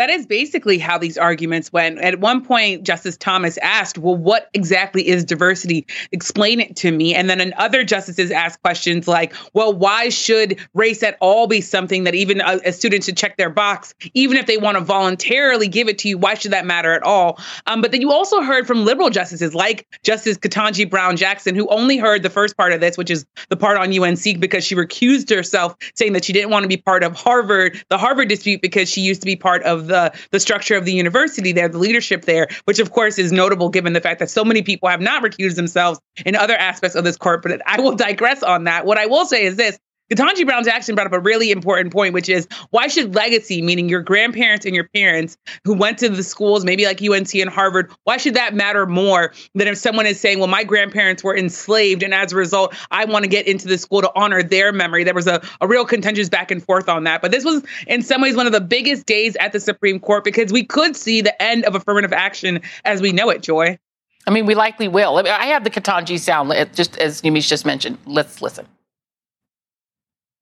that 0.02 0.10
is 0.10 0.26
basically 0.26 0.80
how 0.80 0.98
these 0.98 1.16
arguments 1.16 1.72
went. 1.72 2.00
At 2.00 2.20
one 2.20 2.44
point, 2.44 2.82
Justice 2.82 3.16
Thomas 3.16 3.60
asked, 3.60 4.00
Well, 4.00 4.16
what 4.16 4.50
exactly 4.56 5.08
is 5.08 5.24
diversity? 5.24 5.86
Explain 6.12 6.60
it 6.60 6.76
to 6.78 6.92
me. 6.92 7.14
And 7.14 7.30
then 7.30 7.54
other 7.56 7.84
justices 7.84 8.32
asked 8.32 8.64
questions 8.64 9.08
like, 9.08 9.36
Well, 9.54 9.72
why 9.72 10.10
should 10.10 10.60
race 10.74 11.04
at 11.04 11.18
all 11.22 11.46
be 11.46 11.62
something 11.62 12.06
that 12.06 12.16
even 12.16 12.42
a, 12.42 12.60
a 12.66 12.72
student 12.72 13.04
should 13.04 13.16
check 13.16 13.38
their 13.38 13.52
box, 13.52 13.94
even 14.16 14.38
if 14.38 14.48
they 14.48 14.58
want 14.58 14.76
to 14.76 14.84
voluntarily 14.84 15.68
give 15.68 15.88
it 15.88 16.00
to 16.00 16.10
you? 16.10 16.18
Why 16.18 16.34
should 16.34 16.52
that 16.52 16.66
matter 16.66 16.94
at 16.94 17.04
all? 17.04 17.40
Um, 17.68 17.80
but 17.80 17.92
then 17.92 18.02
you 18.02 18.12
also 18.12 18.42
heard 18.42 18.66
from 18.66 18.84
liberal 18.86 19.12
justices 19.12 19.54
like 19.54 19.86
Justice 20.02 20.36
Ketanji 20.36 20.90
Brown 20.90 21.16
Jackson, 21.16 21.54
who 21.54 21.68
only 21.68 21.98
heard 21.98 22.24
the 22.24 22.32
first 22.32 22.58
part 22.58 22.74
of 22.74 22.82
this, 22.82 22.98
which 22.98 23.12
is 23.12 23.24
the 23.50 23.56
part 23.56 23.78
on 23.78 23.96
UNC, 23.96 24.40
because 24.40 24.64
she 24.64 24.74
recused 24.74 25.30
herself, 25.30 25.76
saying 25.94 26.14
that 26.14 26.26
she 26.26 26.34
didn't 26.34 26.50
want 26.50 26.64
to 26.64 26.70
be 26.70 26.78
part 26.78 27.04
of 27.04 27.16
Harvard, 27.16 27.80
the 27.90 28.00
Harvard 28.00 28.30
dispute, 28.30 28.64
because 28.64 28.90
she 28.90 29.02
used 29.02 29.22
to 29.22 29.28
be 29.28 29.36
part 29.36 29.62
of 29.62 29.91
the, 29.92 30.12
the 30.32 30.40
structure 30.40 30.76
of 30.76 30.86
the 30.86 30.94
university 30.94 31.52
there, 31.52 31.70
the 31.70 31.78
leadership 31.78 32.26
there, 32.26 32.48
which 32.66 32.80
of 32.80 32.92
course 32.92 33.20
is 33.20 33.32
notable 33.32 33.70
given 33.70 33.94
the 33.94 34.02
fact 34.02 34.20
that 34.20 34.30
so 34.30 34.44
many 34.44 34.62
people 34.62 34.90
have 34.90 35.02
not 35.02 35.22
recused 35.24 35.56
themselves 35.56 36.00
in 36.26 36.36
other 36.36 36.56
aspects 36.56 36.96
of 36.96 37.04
this 37.04 37.18
court. 37.18 37.44
But 37.44 37.62
I 37.66 37.80
will 37.80 37.96
digress 37.96 38.42
on 38.44 38.64
that. 38.64 38.86
What 38.86 38.98
I 38.98 39.06
will 39.06 39.26
say 39.26 39.44
is 39.44 39.56
this 39.56 39.78
Ketanji 40.12 40.46
Brown 40.46 40.66
Jackson 40.66 40.94
brought 40.94 41.08
up 41.08 41.14
a 41.14 41.22
really 41.22 41.52
important 41.52 41.94
point, 41.94 42.14
which 42.14 42.28
is 42.28 42.46
why 42.72 42.88
should 42.88 43.16
legacy, 43.16 43.62
meaning 43.62 43.88
your 43.88 44.02
grandparents 44.02 44.66
and 44.66 44.76
your 44.76 44.90
parents 44.90 45.38
who 45.64 45.74
went 45.74 45.98
to 46.00 46.10
the 46.10 46.22
schools, 46.22 46.66
maybe 46.66 46.84
like 46.84 47.02
UNC 47.02 47.34
and 47.36 47.50
Harvard, 47.50 47.90
why 48.04 48.18
should 48.18 48.34
that 48.34 48.54
matter 48.54 48.86
more 48.86 49.34
than 49.56 49.70
if 49.70 49.78
someone 49.78 50.06
is 50.06 50.20
saying, 50.20 50.40
well, 50.40 50.50
my 50.50 50.66
grandparents 50.66 51.24
were 51.24 51.36
enslaved 51.36 52.04
and 52.04 52.14
as 52.14 52.34
a 52.34 52.36
result, 52.36 52.76
I 52.92 53.06
want 53.06 53.24
to 53.24 53.30
get 53.30 53.48
into 53.48 53.70
the 53.70 53.78
school 53.78 54.02
to 54.02 54.12
honor 54.14 54.44
their 54.44 54.74
memory? 54.74 55.06
There 55.06 55.14
was 55.14 55.28
a, 55.28 55.42
a 55.62 55.68
real 55.68 55.86
contentious 55.86 56.28
back 56.28 56.52
and 56.52 56.62
forth 56.62 56.90
on 56.90 57.06
that. 57.06 57.22
But 57.22 57.32
this 57.32 57.46
was, 57.46 57.64
in 57.88 58.02
some 58.02 58.22
ways, 58.22 58.36
one 58.36 58.48
of 58.48 58.52
the 58.52 58.60
biggest 58.60 59.06
days 59.06 59.38
at 59.38 59.54
the 59.54 59.62
Supreme 59.62 59.98
Court 59.98 60.26
because 60.26 60.52
we 60.52 60.66
could 60.66 60.98
see 60.98 61.22
the 61.22 61.42
end 61.42 61.64
of 61.64 61.74
affirmative 61.74 62.12
action 62.12 62.60
as 62.84 63.02
we 63.02 63.14
know 63.14 63.30
it, 63.30 63.44
Joy. 63.44 63.80
I 64.28 64.32
mean, 64.32 64.46
we 64.46 64.56
likely 64.56 64.90
will. 64.90 65.18
I 65.18 65.46
have 65.46 65.64
the 65.64 65.70
Ketanji 65.70 66.20
sound, 66.20 66.52
just 66.76 66.98
as 66.98 67.22
Yamiche 67.22 67.48
just 67.48 67.66
mentioned. 67.66 67.98
Let's 68.06 68.42
listen. 68.42 68.68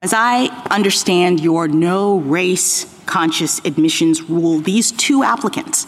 As 0.02 0.14
I 0.14 0.46
understand 0.72 1.42
your 1.42 1.68
no 1.68 2.20
race 2.20 2.86
conscious 3.06 3.60
admissions 3.66 4.22
rule, 4.22 4.60
these 4.60 4.94
two 4.94 5.24
applicants 5.24 5.88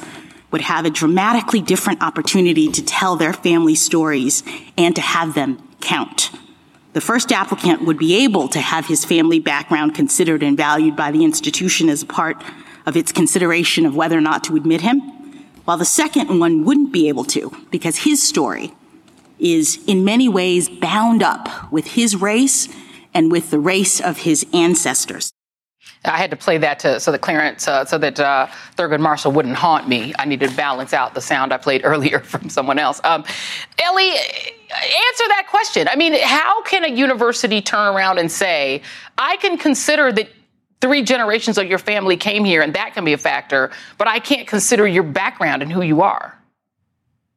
would 0.52 0.60
have 0.60 0.84
a 0.84 0.90
dramatically 0.90 1.62
different 1.62 2.04
opportunity 2.04 2.68
to 2.68 2.84
tell 2.84 3.16
their 3.16 3.32
family 3.32 3.74
stories 3.74 4.44
and 4.78 4.94
to 4.98 5.02
have 5.02 5.34
them 5.34 5.66
count. 5.80 6.30
The 6.92 7.00
first 7.00 7.32
applicant 7.32 7.86
would 7.86 7.98
be 7.98 8.26
able 8.26 8.50
to 8.50 8.60
have 8.60 8.88
his 8.88 9.06
family 9.06 9.40
background 9.40 9.96
considered 9.96 10.44
and 10.44 10.58
valued 10.58 10.98
by 10.98 11.12
the 11.12 11.24
institution 11.24 11.88
as 11.88 12.04
a 12.04 12.06
part 12.06 12.44
of 12.86 12.98
its 12.98 13.14
consideration 13.14 13.86
of 13.86 13.96
whether 13.96 14.18
or 14.18 14.22
not 14.22 14.44
to 14.44 14.58
admit 14.58 14.82
him, 14.82 15.00
while 15.64 15.78
the 15.78 15.86
second 15.86 16.38
one 16.38 16.66
wouldn't 16.66 16.92
be 16.92 17.08
able 17.08 17.24
to 17.24 17.56
because 17.72 18.00
his 18.00 18.22
story 18.22 18.74
is 19.40 19.82
in 19.88 20.04
many 20.04 20.28
ways 20.28 20.68
bound 20.68 21.24
up 21.24 21.72
with 21.72 21.88
his 21.88 22.18
race 22.18 22.68
and 23.14 23.32
with 23.32 23.52
the 23.52 23.60
race 23.60 24.00
of 24.00 24.20
his 24.20 24.46
ancestors. 24.54 25.34
I 26.04 26.18
had 26.18 26.32
to 26.32 26.38
play 26.38 26.58
that 26.58 26.80
to, 26.80 27.00
so 27.00 27.12
that 27.12 27.20
Clarence, 27.20 27.68
uh, 27.68 27.86
so 27.86 27.98
that 28.00 28.20
uh, 28.20 28.48
Thurgood 28.76 29.00
Marshall 29.00 29.32
wouldn't 29.32 29.56
haunt 29.56 29.88
me. 29.88 30.14
I 30.18 30.26
needed 30.26 30.50
to 30.50 30.56
balance 30.56 30.94
out 30.94 31.14
the 31.14 31.22
sound 31.22 31.54
I 31.54 31.58
played 31.58 31.82
earlier 31.86 32.20
from 32.20 32.50
someone 32.50 32.80
else. 32.80 33.00
Um, 33.04 33.24
Elie, 33.78 34.10
answer 34.10 35.28
that 35.28 35.46
question. 35.50 35.88
I 35.88 35.96
mean, 35.96 36.14
how 36.20 36.64
can 36.64 36.84
a 36.84 36.90
university 36.90 37.62
turn 37.62 37.94
around 37.96 38.18
and 38.18 38.32
say, 38.32 38.82
I 39.18 39.38
can 39.38 39.58
consider 39.58 40.12
that 40.12 40.30
three 40.82 41.04
generations 41.04 41.60
of 41.60 41.68
your 41.68 41.78
family 41.78 42.18
came 42.18 42.44
here 42.44 42.62
and 42.62 42.74
that 42.74 42.96
can 42.96 43.06
be 43.06 43.14
a 43.14 43.18
factor, 43.18 43.70
but 44.00 44.08
I 44.08 44.20
can't 44.20 44.48
consider 44.48 44.88
your 44.88 45.04
background 45.04 45.62
and 45.62 45.72
who 45.72 45.84
you 45.84 46.02
are? 46.02 46.36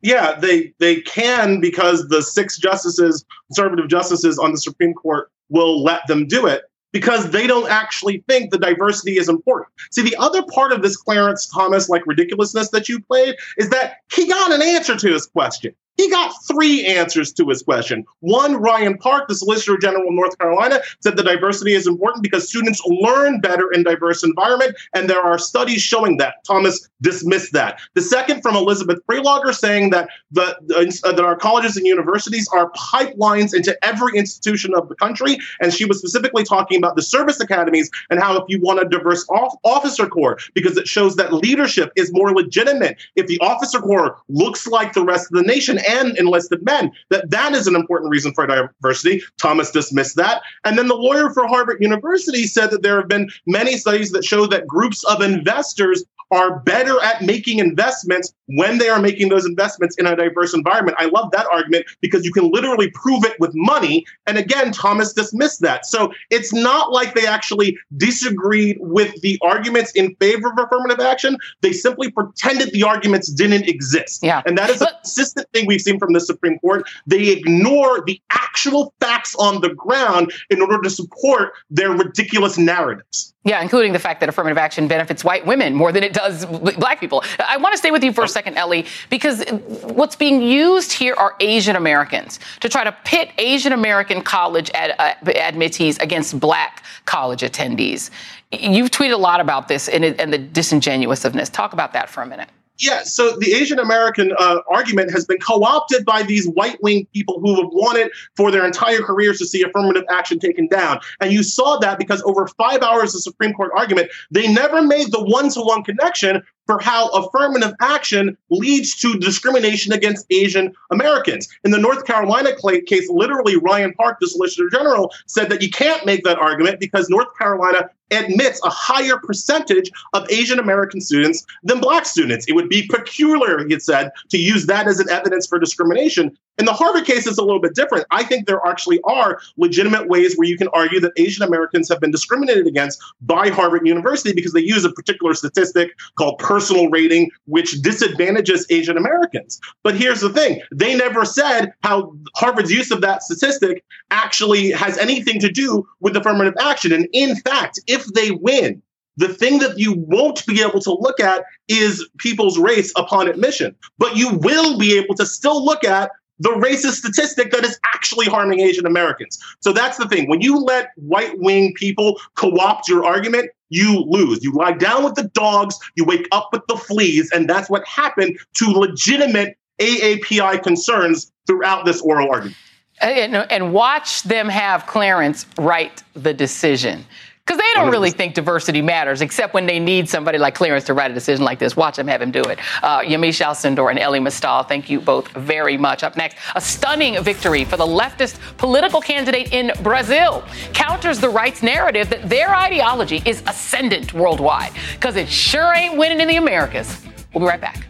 Yeah, 0.05 0.39
they 0.39 0.75
they 0.81 1.01
can 1.01 1.61
because 1.61 2.09
the 2.09 2.21
six 2.21 2.59
justices, 2.59 3.25
conservative 3.49 3.89
justices 3.89 4.39
on 4.39 4.53
the 4.53 4.59
Supreme 4.59 4.93
Court 4.93 5.31
will 5.49 5.83
let 5.83 6.07
them 6.09 6.27
do 6.29 6.47
it 6.47 6.65
because 6.93 7.31
they 7.31 7.47
don't 7.47 7.71
actually 7.71 8.23
think 8.29 8.51
the 8.51 8.59
diversity 8.59 9.17
is 9.17 9.31
important. 9.31 9.71
See, 9.93 10.03
the 10.03 10.15
other 10.17 10.43
part 10.43 10.73
of 10.73 10.83
this 10.83 10.95
Clarence 10.99 11.47
Thomas 11.47 11.89
like 11.89 12.07
ridiculousness 12.07 12.69
that 12.69 12.87
you 12.87 13.01
played 13.01 13.37
is 13.57 13.71
that 13.71 13.97
he 14.13 14.29
got 14.29 14.53
an 14.53 14.61
answer 14.61 14.95
to 14.95 15.09
his 15.11 15.27
question. 15.27 15.75
He 15.97 16.11
got 16.11 16.33
three 16.49 16.85
answers 16.87 17.33
to 17.35 17.49
his 17.49 17.63
question. 17.63 18.05
One, 18.21 18.57
Ryan 18.57 18.99
Park, 18.99 19.29
the 19.29 19.35
Solicitor 19.35 19.79
General 19.79 20.09
of 20.09 20.15
North 20.15 20.37
Carolina, 20.39 20.81
said 21.01 21.17
the 21.17 21.23
diversity 21.23 21.73
is 21.75 21.87
important 21.87 22.23
because 22.23 22.49
students 22.49 22.83
learn 22.87 23.41
better 23.41 23.71
in 23.71 23.85
diverse 23.85 24.25
environment, 24.25 24.77
and 24.95 25.09
there 25.09 25.21
are 25.21 25.39
studies 25.39 25.83
showing 25.83 26.17
that. 26.17 26.45
Thomas 26.45 26.89
dismissed 27.01 27.53
that. 27.53 27.79
The 27.95 28.01
second 28.01 28.43
from 28.43 28.57
Elizabeth 28.57 28.99
Prelogar 29.09 29.55
saying 29.55 29.91
that 29.91 30.09
the, 30.33 30.57
uh, 30.75 31.13
that 31.13 31.25
our 31.25 31.37
colleges 31.37 31.77
and 31.77 31.87
universities 31.87 32.49
are 32.53 32.73
pipelines 32.73 33.55
into 33.55 33.77
every 33.85 34.19
institution 34.19 34.75
of 34.75 34.89
the 34.89 34.97
country, 34.97 35.39
and 35.61 35.73
she 35.73 35.85
was 35.85 35.99
specifically 35.99 36.43
talking 36.45 36.79
about 36.79 36.97
the 36.97 37.03
service 37.03 37.39
academies 37.41 37.91
and 38.11 38.21
how 38.21 38.37
if 38.37 38.45
you 38.49 38.61
want 38.61 38.81
a 38.81 38.89
diverse 38.89 39.25
off- 39.29 39.57
officer 39.65 40.07
corps, 40.07 40.39
because 40.55 40.77
it 40.77 40.89
shows 40.89 41.15
that 41.17 41.33
leadership 41.33 41.93
is 41.95 42.13
more 42.13 42.33
legitimate 42.33 42.97
if 43.15 43.27
the 43.27 43.39
officer 43.41 43.81
corps 43.81 44.17
looks 44.29 44.67
like 44.67 44.93
the 44.93 45.05
rest 45.05 45.29
of 45.31 45.39
the 45.39 45.43
nation 45.43 45.79
and 45.89 46.17
enlisted 46.19 46.65
men, 46.65 46.93
that 47.11 47.31
that 47.31 47.53
is 47.53 47.67
an 47.67 47.75
important 47.75 48.11
reason 48.11 48.33
for 48.35 48.47
diversity. 48.47 49.23
Thomas 49.39 49.71
dismissed 49.71 50.17
that. 50.17 50.43
And 50.65 50.79
then 50.79 50.89
the 50.89 50.95
lawyer 50.95 51.31
for 51.31 51.47
Harvard 51.47 51.79
University 51.81 52.47
said 52.47 52.71
that 52.71 52.83
there 52.83 52.97
have 52.97 53.09
been 53.09 53.31
many 53.47 53.77
studies 53.77 54.13
that 54.13 54.25
show 54.25 54.47
that 54.47 54.67
groups 54.67 55.05
of 55.05 55.21
investors 55.23 56.05
are 56.31 56.59
better 56.61 57.01
at 57.03 57.23
making 57.23 57.59
investments 57.59 58.35
when 58.47 58.79
they 58.79 58.89
are 58.89 59.01
making 59.01 59.29
those 59.29 59.47
investments 59.47 59.97
in 59.97 60.07
a 60.07 60.17
diverse 60.17 60.55
environment. 60.55 60.97
I 61.01 61.07
love 61.07 61.31
that 61.33 61.47
argument 61.47 61.87
because 62.01 62.25
you 62.25 62.33
can 62.33 62.51
literally 62.51 62.91
prove 62.91 63.25
it 63.25 63.39
with 63.41 63.53
money. 63.55 64.05
And 64.27 64.39
again, 64.39 64.73
Thomas 64.73 65.13
dismissed 65.13 65.61
that. 65.61 65.87
So 65.87 66.13
it's 66.31 66.53
not 66.53 66.93
like 66.93 67.15
they 67.15 67.27
actually 67.27 67.77
disagreed 67.97 68.79
with 68.81 69.21
the 69.23 69.39
arguments 69.43 69.93
in 69.93 70.15
favor 70.17 70.51
of 70.51 70.59
affirmative 70.59 71.01
action. 71.01 71.37
They 71.61 71.73
simply 71.73 72.11
pretended 72.11 72.73
the 72.73 72.83
arguments 72.83 73.33
didn't 73.33 73.69
exist. 73.69 74.23
Yeah. 74.23 74.43
And 74.47 74.59
that 74.59 74.71
is 74.71 74.83
a 74.83 74.87
consistent 74.87 75.49
thing 75.53 75.67
we've 75.67 75.81
seen 75.81 75.99
from 75.99 76.13
the 76.13 76.21
Supreme 76.21 76.59
Court. 76.59 76.89
They 77.07 77.29
ignore 77.29 78.03
the 78.05 78.21
actual 78.31 78.95
facts 79.01 79.35
on 79.37 79.61
the 79.61 79.71
ground 79.71 80.33
in 80.51 80.61
order 80.61 80.81
to 80.83 80.91
support 80.91 81.53
their 81.71 81.91
ridiculous 81.91 82.59
narratives. 82.59 83.35
Yeah, 83.47 83.61
including 83.61 83.93
the 83.93 83.99
fact 83.99 84.21
that 84.21 84.29
affirmative 84.31 84.57
action 84.57 84.89
benefits 84.89 85.23
white 85.23 85.45
women 85.45 85.75
more 85.75 85.93
than 85.93 86.03
it 86.03 86.15
does 86.15 86.47
black 86.47 86.99
people. 86.99 87.23
I 87.47 87.59
want 87.59 87.75
to 87.75 87.79
stay 87.79 87.91
with 87.91 88.03
you 88.03 88.11
for 88.11 88.25
a 88.25 88.29
second, 88.35 88.59
Elie, 88.59 88.85
because 89.09 89.43
what's 89.83 90.17
being 90.17 90.43
used 90.43 90.93
here 90.93 91.15
are 91.15 91.35
Asian 91.41 91.77
Americans 91.77 92.39
to 92.61 92.69
try 92.69 92.85
to 92.85 92.93
pit 93.05 93.31
Asian 93.39 93.73
American 93.73 94.21
college 94.21 94.71
ad, 94.75 94.95
uh, 94.99 95.15
admittees 95.31 95.97
against 95.99 96.39
black 96.39 96.85
college 97.07 97.41
attendees. 97.41 98.11
You've 98.53 98.91
tweeted 98.91 99.15
a 99.15 99.17
lot 99.17 99.41
about 99.41 99.69
this 99.69 99.89
and, 99.89 100.05
and 100.05 100.33
the 100.33 100.39
disingenuousness. 100.39 101.49
Talk 101.49 101.73
about 101.73 101.95
that 101.95 102.11
for 102.11 102.23
a 102.23 102.27
minute. 102.27 102.49
Yeah, 102.79 103.05
so 103.05 103.37
the 103.37 103.53
Asian 103.55 103.79
American 103.79 104.33
uh, 104.37 104.59
argument 104.69 105.13
has 105.13 105.25
been 105.25 105.39
co 105.39 105.63
opted 105.63 106.05
by 106.05 106.25
these 106.25 106.49
white 106.49 106.83
wing 106.83 107.07
people 107.15 107.39
who 107.39 107.55
have 107.55 107.71
wanted 107.73 108.11
for 108.37 108.51
their 108.51 108.67
entire 108.67 109.01
careers 109.01 109.39
to 109.39 109.47
see 109.47 109.63
affirmative 109.63 110.03
action 110.11 110.41
taken 110.41 110.67
down. 110.67 110.99
And 111.21 111.33
you 111.33 111.45
saw 111.45 111.79
that 111.79 111.99
because 111.99 112.21
over 112.23 112.49
five 112.49 112.83
hours 112.83 113.15
of 113.15 113.23
Supreme 113.23 113.53
Court 113.53 113.71
argument, 113.77 114.11
they 114.33 114.53
never 114.53 114.83
made 114.83 115.13
the 115.13 115.23
one 115.23 115.51
to 115.51 115.61
one 115.61 115.85
connection 115.85 116.43
for 116.67 116.81
how 116.81 117.09
affirmative 117.09 117.75
action 117.81 118.37
leads 118.51 118.97
to 119.01 119.19
discrimination 119.19 119.93
against 119.93 120.27
Asian 120.31 120.75
Americans. 120.91 121.49
In 121.65 121.71
the 121.71 121.79
North 121.79 122.05
Carolina 122.05 122.51
case, 122.87 123.09
literally, 123.11 123.57
Ryan 123.57 123.93
Park, 123.95 124.19
the 124.21 124.29
Solicitor 124.29 124.69
General, 124.71 125.13
said 125.27 125.51
that 125.51 125.63
you 125.63 125.71
can't 125.71 126.07
make 126.07 126.25
that 126.25 126.39
argument 126.39 126.81
because 126.81 127.09
North 127.11 127.37
Carolina 127.39 127.91
admits 128.11 128.61
a 128.65 128.71
higher 128.71 129.17
percentage 129.17 129.91
of 130.13 130.31
Asian 130.31 130.59
American 130.59 131.01
students 131.01 131.45
than 131.63 131.81
black 131.81 132.07
students. 132.07 132.47
It 132.47 132.53
would 132.53 132.69
be 132.69 132.87
peculiar, 132.87 133.65
he 133.65 133.73
had 133.73 133.83
said, 133.83 134.11
to 134.31 134.39
use 134.39 134.67
that 134.67 134.87
as 134.87 135.01
an 135.01 135.09
evidence 135.11 135.47
for 135.47 135.59
discrimination. 135.59 136.37
In 136.59 136.67
the 136.67 136.73
Harvard 136.73 137.05
case, 137.05 137.27
it's 137.27 137.39
a 137.39 137.43
little 137.43 137.61
bit 137.61 137.75
different. 137.75 138.07
I 138.13 138.23
think 138.23 138.47
there 138.47 138.61
actually 138.65 139.01
are 139.05 139.41
legitimate 139.57 140.09
ways 140.09 140.35
where 140.37 140.47
you 140.47 140.57
can 140.57 140.69
argue 140.69 141.01
that 141.01 141.13
Asian 141.17 141.43
Americans 141.43 141.89
have 141.89 142.01
been 142.01 142.13
discriminated 142.13 142.67
against 142.67 143.03
by 143.23 143.49
Harvard 143.49 143.87
University 143.87 144.33
because 144.33 144.53
they 144.53 144.61
use 144.61 144.85
a 144.85 144.93
particular 144.93 145.35
statistic 145.35 145.91
called 146.17 146.39
personal 146.39 146.89
rating, 146.91 147.31
which 147.47 147.83
disadvantages 147.83 148.67
Asian 148.71 148.97
Americans. 148.97 149.61
But 149.83 149.97
here's 149.97 150.21
the 150.21 150.31
thing 150.31 150.61
they 150.73 150.95
never 150.95 151.25
said 151.25 151.73
how 151.83 152.15
Harvard's 152.37 152.71
use 152.71 152.93
of 152.93 153.01
that 153.01 153.23
statistic 153.23 153.85
actually 154.13 154.71
has 154.71 154.97
anything 154.99 155.41
to 155.41 155.51
do 155.51 155.87
with 156.01 156.17
affirmative 156.17 156.55
action. 156.61 156.93
And 156.93 157.09
in 157.13 157.35
fact, 157.37 157.81
if 157.89 158.07
they 158.15 158.31
win, 158.31 158.81
the 159.17 159.29
thing 159.29 159.59
that 159.59 159.79
you 159.79 159.95
won't 160.09 160.45
be 160.47 160.61
able 160.63 160.81
to 160.81 160.93
look 160.93 161.21
at 161.21 161.45
is 161.69 162.09
people's 162.19 162.59
race 162.59 162.93
upon 162.97 163.29
admission, 163.29 163.75
but 163.99 164.17
you 164.17 164.31
will 164.35 164.79
be 164.79 164.97
able 164.99 165.15
to 165.17 165.27
still 165.27 165.65
look 165.65 165.85
at 165.85 166.11
the 166.39 166.51
racist 166.51 166.95
statistic 166.95 167.51
that 167.53 167.65
is 167.65 167.79
actually 167.95 168.27
harming 168.27 168.61
Asian 168.61 168.87
Americans. 168.87 169.39
So 169.61 169.73
that's 169.73 169.99
the 169.99 170.09
thing. 170.09 170.29
When 170.29 170.41
you 170.41 170.59
let 170.59 170.91
white 170.97 171.39
wing 171.39 171.75
people 171.75 172.21
co 172.35 172.57
opt 172.59 172.89
your 172.89 173.05
argument, 173.05 173.51
you 173.69 174.01
lose. 174.01 174.43
You 174.43 174.53
lie 174.53 174.73
down 174.73 175.05
with 175.05 175.15
the 175.15 175.25
dogs, 175.35 175.79
you 175.97 176.05
wake 176.05 176.27
up 176.33 176.49
with 176.53 176.63
the 176.69 176.77
fleas, 176.77 177.31
and 177.33 177.49
that's 177.49 177.71
what 177.71 177.87
happened 177.87 178.39
to 178.55 178.67
legitimate 178.67 179.57
AAPI 179.81 180.63
concerns 180.63 181.33
throughout 181.47 181.85
this 181.85 182.01
oral 182.01 182.31
argument. 182.31 182.57
And, 183.01 183.35
and 183.35 183.73
watch 183.73 184.23
them 184.23 184.49
have 184.49 184.87
Clarence 184.87 185.47
write 185.59 186.03
the 186.15 186.33
decision. 186.33 187.05
Because 187.47 187.61
they 187.61 187.75
don't 187.75 187.91
really 187.91 188.11
think 188.11 188.33
diversity 188.33 188.81
matters, 188.81 189.21
except 189.21 189.53
when 189.53 189.67
they 189.67 189.79
need 189.79 190.09
somebody 190.09 190.39
like 190.39 190.55
Clarence 190.55 190.85
to 190.85 190.95
write 190.95 191.11
a 191.11 191.15
decision 191.15 191.45
like 191.45 191.59
this. 191.59 191.77
Watch 191.77 191.97
them 191.97 192.07
have 192.09 192.23
him 192.23 192.31
do 192.31 192.41
it. 192.41 192.59
Uh, 192.83 193.01
Yamiche 193.01 193.45
Alcindor 193.45 193.91
and 193.91 193.99
Elie 193.99 194.19
Mystal, 194.19 194.63
thank 194.63 194.89
you 194.89 194.99
both 194.99 195.29
very 195.29 195.77
much. 195.77 196.03
Up 196.03 196.17
next, 196.17 196.39
a 196.55 196.61
stunning 196.61 197.23
victory 197.23 197.67
for 197.67 197.77
the 197.77 197.87
leftist 197.87 198.39
political 198.57 199.03
candidate 199.03 199.53
in 199.53 199.73
Brazil 199.83 200.43
counters 200.73 201.21
the 201.21 201.29
right's 201.29 201.63
narrative 201.63 202.09
that 202.09 202.27
their 202.31 202.55
ideology 202.55 203.23
is 203.27 203.43
ascendant 203.47 204.15
worldwide, 204.15 204.73
because 204.95 205.17
it 205.17 205.29
sure 205.29 205.75
ain't 205.75 205.99
winning 205.99 206.23
in 206.23 206.29
the 206.29 206.37
Americas. 206.37 207.05
We'll 207.35 207.45
be 207.45 207.49
right 207.49 207.61
back. 207.61 207.87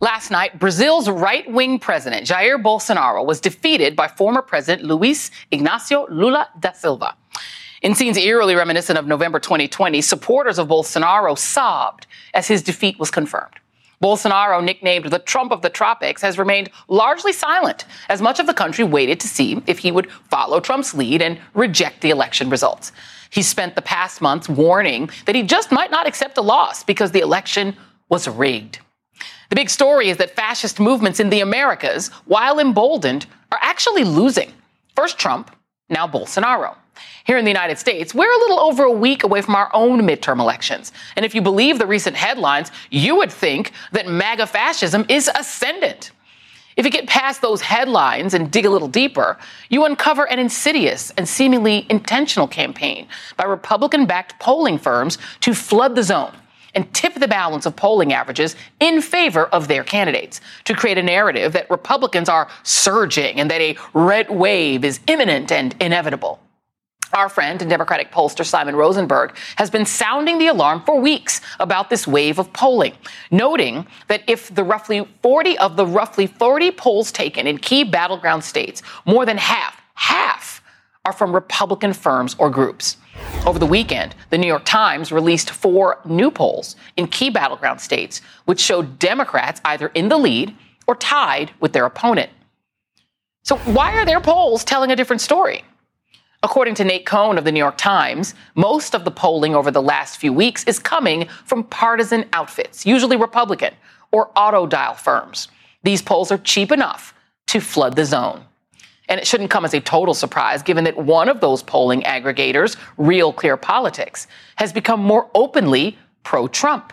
Last 0.00 0.30
night, 0.30 0.58
Brazil's 0.58 1.08
right 1.08 1.48
wing 1.50 1.78
president, 1.78 2.26
Jair 2.26 2.60
Bolsonaro, 2.60 3.24
was 3.24 3.40
defeated 3.40 3.94
by 3.94 4.08
former 4.08 4.42
President 4.42 4.84
Luiz 4.84 5.30
Ignacio 5.52 6.06
Lula 6.10 6.48
da 6.58 6.72
Silva. 6.72 7.16
In 7.80 7.94
scenes 7.94 8.16
eerily 8.16 8.56
reminiscent 8.56 8.98
of 8.98 9.06
November 9.06 9.38
2020, 9.38 10.00
supporters 10.02 10.58
of 10.58 10.68
Bolsonaro 10.68 11.38
sobbed 11.38 12.06
as 12.34 12.48
his 12.48 12.62
defeat 12.62 12.98
was 12.98 13.10
confirmed. 13.10 13.54
Bolsonaro, 14.02 14.62
nicknamed 14.62 15.06
the 15.06 15.20
Trump 15.20 15.52
of 15.52 15.62
the 15.62 15.70
tropics, 15.70 16.20
has 16.22 16.38
remained 16.38 16.70
largely 16.88 17.32
silent 17.32 17.84
as 18.08 18.20
much 18.20 18.40
of 18.40 18.46
the 18.46 18.52
country 18.52 18.84
waited 18.84 19.20
to 19.20 19.28
see 19.28 19.62
if 19.66 19.78
he 19.78 19.92
would 19.92 20.10
follow 20.28 20.60
Trump's 20.60 20.92
lead 20.92 21.22
and 21.22 21.38
reject 21.54 22.00
the 22.00 22.10
election 22.10 22.50
results. 22.50 22.90
He 23.30 23.42
spent 23.42 23.76
the 23.76 23.82
past 23.82 24.20
months 24.20 24.48
warning 24.48 25.08
that 25.26 25.36
he 25.36 25.42
just 25.44 25.70
might 25.70 25.90
not 25.90 26.06
accept 26.06 26.36
a 26.36 26.42
loss 26.42 26.82
because 26.82 27.12
the 27.12 27.20
election 27.20 27.76
was 28.08 28.28
rigged. 28.28 28.80
The 29.54 29.60
big 29.60 29.70
story 29.70 30.08
is 30.08 30.16
that 30.16 30.34
fascist 30.34 30.80
movements 30.80 31.20
in 31.20 31.30
the 31.30 31.38
Americas, 31.38 32.08
while 32.24 32.58
emboldened, 32.58 33.26
are 33.52 33.58
actually 33.62 34.02
losing. 34.02 34.52
First 34.96 35.16
Trump, 35.16 35.54
now 35.88 36.08
Bolsonaro. 36.08 36.74
Here 37.22 37.38
in 37.38 37.44
the 37.44 37.52
United 37.52 37.78
States, 37.78 38.12
we're 38.12 38.32
a 38.32 38.38
little 38.38 38.58
over 38.58 38.82
a 38.82 38.90
week 38.90 39.22
away 39.22 39.42
from 39.42 39.54
our 39.54 39.70
own 39.72 40.00
midterm 40.00 40.40
elections. 40.40 40.90
And 41.14 41.24
if 41.24 41.36
you 41.36 41.40
believe 41.40 41.78
the 41.78 41.86
recent 41.86 42.16
headlines, 42.16 42.72
you 42.90 43.14
would 43.14 43.30
think 43.30 43.70
that 43.92 44.08
MAGA 44.08 44.48
fascism 44.48 45.06
is 45.08 45.30
ascendant. 45.32 46.10
If 46.76 46.84
you 46.84 46.90
get 46.90 47.06
past 47.06 47.40
those 47.40 47.60
headlines 47.60 48.34
and 48.34 48.50
dig 48.50 48.66
a 48.66 48.70
little 48.70 48.88
deeper, 48.88 49.38
you 49.68 49.84
uncover 49.84 50.24
an 50.24 50.40
insidious 50.40 51.12
and 51.16 51.28
seemingly 51.28 51.86
intentional 51.88 52.48
campaign 52.48 53.06
by 53.36 53.44
Republican 53.44 54.06
backed 54.06 54.40
polling 54.40 54.78
firms 54.78 55.16
to 55.42 55.54
flood 55.54 55.94
the 55.94 56.02
zone 56.02 56.34
and 56.74 56.92
tip 56.92 57.14
the 57.14 57.28
balance 57.28 57.66
of 57.66 57.76
polling 57.76 58.12
averages 58.12 58.56
in 58.80 59.00
favor 59.00 59.46
of 59.46 59.68
their 59.68 59.84
candidates 59.84 60.40
to 60.64 60.74
create 60.74 60.98
a 60.98 61.02
narrative 61.02 61.52
that 61.52 61.70
Republicans 61.70 62.28
are 62.28 62.48
surging 62.62 63.40
and 63.40 63.50
that 63.50 63.60
a 63.60 63.76
red 63.92 64.30
wave 64.30 64.84
is 64.84 65.00
imminent 65.06 65.52
and 65.52 65.74
inevitable. 65.80 66.40
Our 67.14 67.28
friend 67.28 67.60
and 67.60 67.70
Democratic 67.70 68.10
pollster 68.10 68.44
Simon 68.44 68.74
Rosenberg 68.74 69.36
has 69.54 69.70
been 69.70 69.86
sounding 69.86 70.38
the 70.38 70.48
alarm 70.48 70.82
for 70.84 71.00
weeks 71.00 71.40
about 71.60 71.88
this 71.88 72.08
wave 72.08 72.40
of 72.40 72.52
polling, 72.52 72.94
noting 73.30 73.86
that 74.08 74.22
if 74.26 74.52
the 74.52 74.64
roughly 74.64 75.06
40 75.22 75.56
of 75.58 75.76
the 75.76 75.86
roughly 75.86 76.26
40 76.26 76.72
polls 76.72 77.12
taken 77.12 77.46
in 77.46 77.58
key 77.58 77.84
battleground 77.84 78.42
states, 78.42 78.82
more 79.06 79.24
than 79.24 79.38
half, 79.38 79.80
half 79.94 80.60
are 81.04 81.12
from 81.12 81.32
Republican 81.32 81.92
firms 81.92 82.34
or 82.38 82.50
groups. 82.50 82.96
Over 83.46 83.58
the 83.58 83.66
weekend, 83.66 84.14
the 84.30 84.38
New 84.38 84.46
York 84.46 84.64
Times 84.64 85.12
released 85.12 85.50
four 85.50 86.00
new 86.04 86.30
polls 86.30 86.76
in 86.96 87.06
key 87.06 87.30
battleground 87.30 87.80
states, 87.80 88.22
which 88.46 88.60
showed 88.60 88.98
Democrats 88.98 89.60
either 89.64 89.88
in 89.88 90.08
the 90.08 90.16
lead 90.16 90.56
or 90.86 90.94
tied 90.94 91.50
with 91.60 91.72
their 91.72 91.84
opponent. 91.84 92.30
So, 93.42 93.56
why 93.58 93.92
are 93.96 94.06
their 94.06 94.20
polls 94.20 94.64
telling 94.64 94.90
a 94.90 94.96
different 94.96 95.20
story? 95.20 95.62
According 96.42 96.74
to 96.76 96.84
Nate 96.84 97.06
Cohn 97.06 97.38
of 97.38 97.44
the 97.44 97.52
New 97.52 97.58
York 97.58 97.76
Times, 97.76 98.34
most 98.54 98.94
of 98.94 99.04
the 99.04 99.10
polling 99.10 99.54
over 99.54 99.70
the 99.70 99.82
last 99.82 100.18
few 100.18 100.32
weeks 100.32 100.64
is 100.64 100.78
coming 100.78 101.26
from 101.44 101.64
partisan 101.64 102.26
outfits, 102.32 102.84
usually 102.84 103.16
Republican 103.16 103.74
or 104.12 104.30
auto 104.36 104.66
dial 104.66 104.94
firms. 104.94 105.48
These 105.82 106.02
polls 106.02 106.30
are 106.30 106.38
cheap 106.38 106.70
enough 106.70 107.14
to 107.48 107.60
flood 107.60 107.96
the 107.96 108.04
zone. 108.04 108.44
And 109.08 109.20
it 109.20 109.26
shouldn't 109.26 109.50
come 109.50 109.64
as 109.64 109.74
a 109.74 109.80
total 109.80 110.14
surprise, 110.14 110.62
given 110.62 110.84
that 110.84 110.96
one 110.96 111.28
of 111.28 111.40
those 111.40 111.62
polling 111.62 112.02
aggregators, 112.02 112.76
Real 112.96 113.32
Clear 113.32 113.56
Politics, 113.56 114.26
has 114.56 114.72
become 114.72 115.00
more 115.00 115.30
openly 115.34 115.98
pro 116.22 116.48
Trump. 116.48 116.92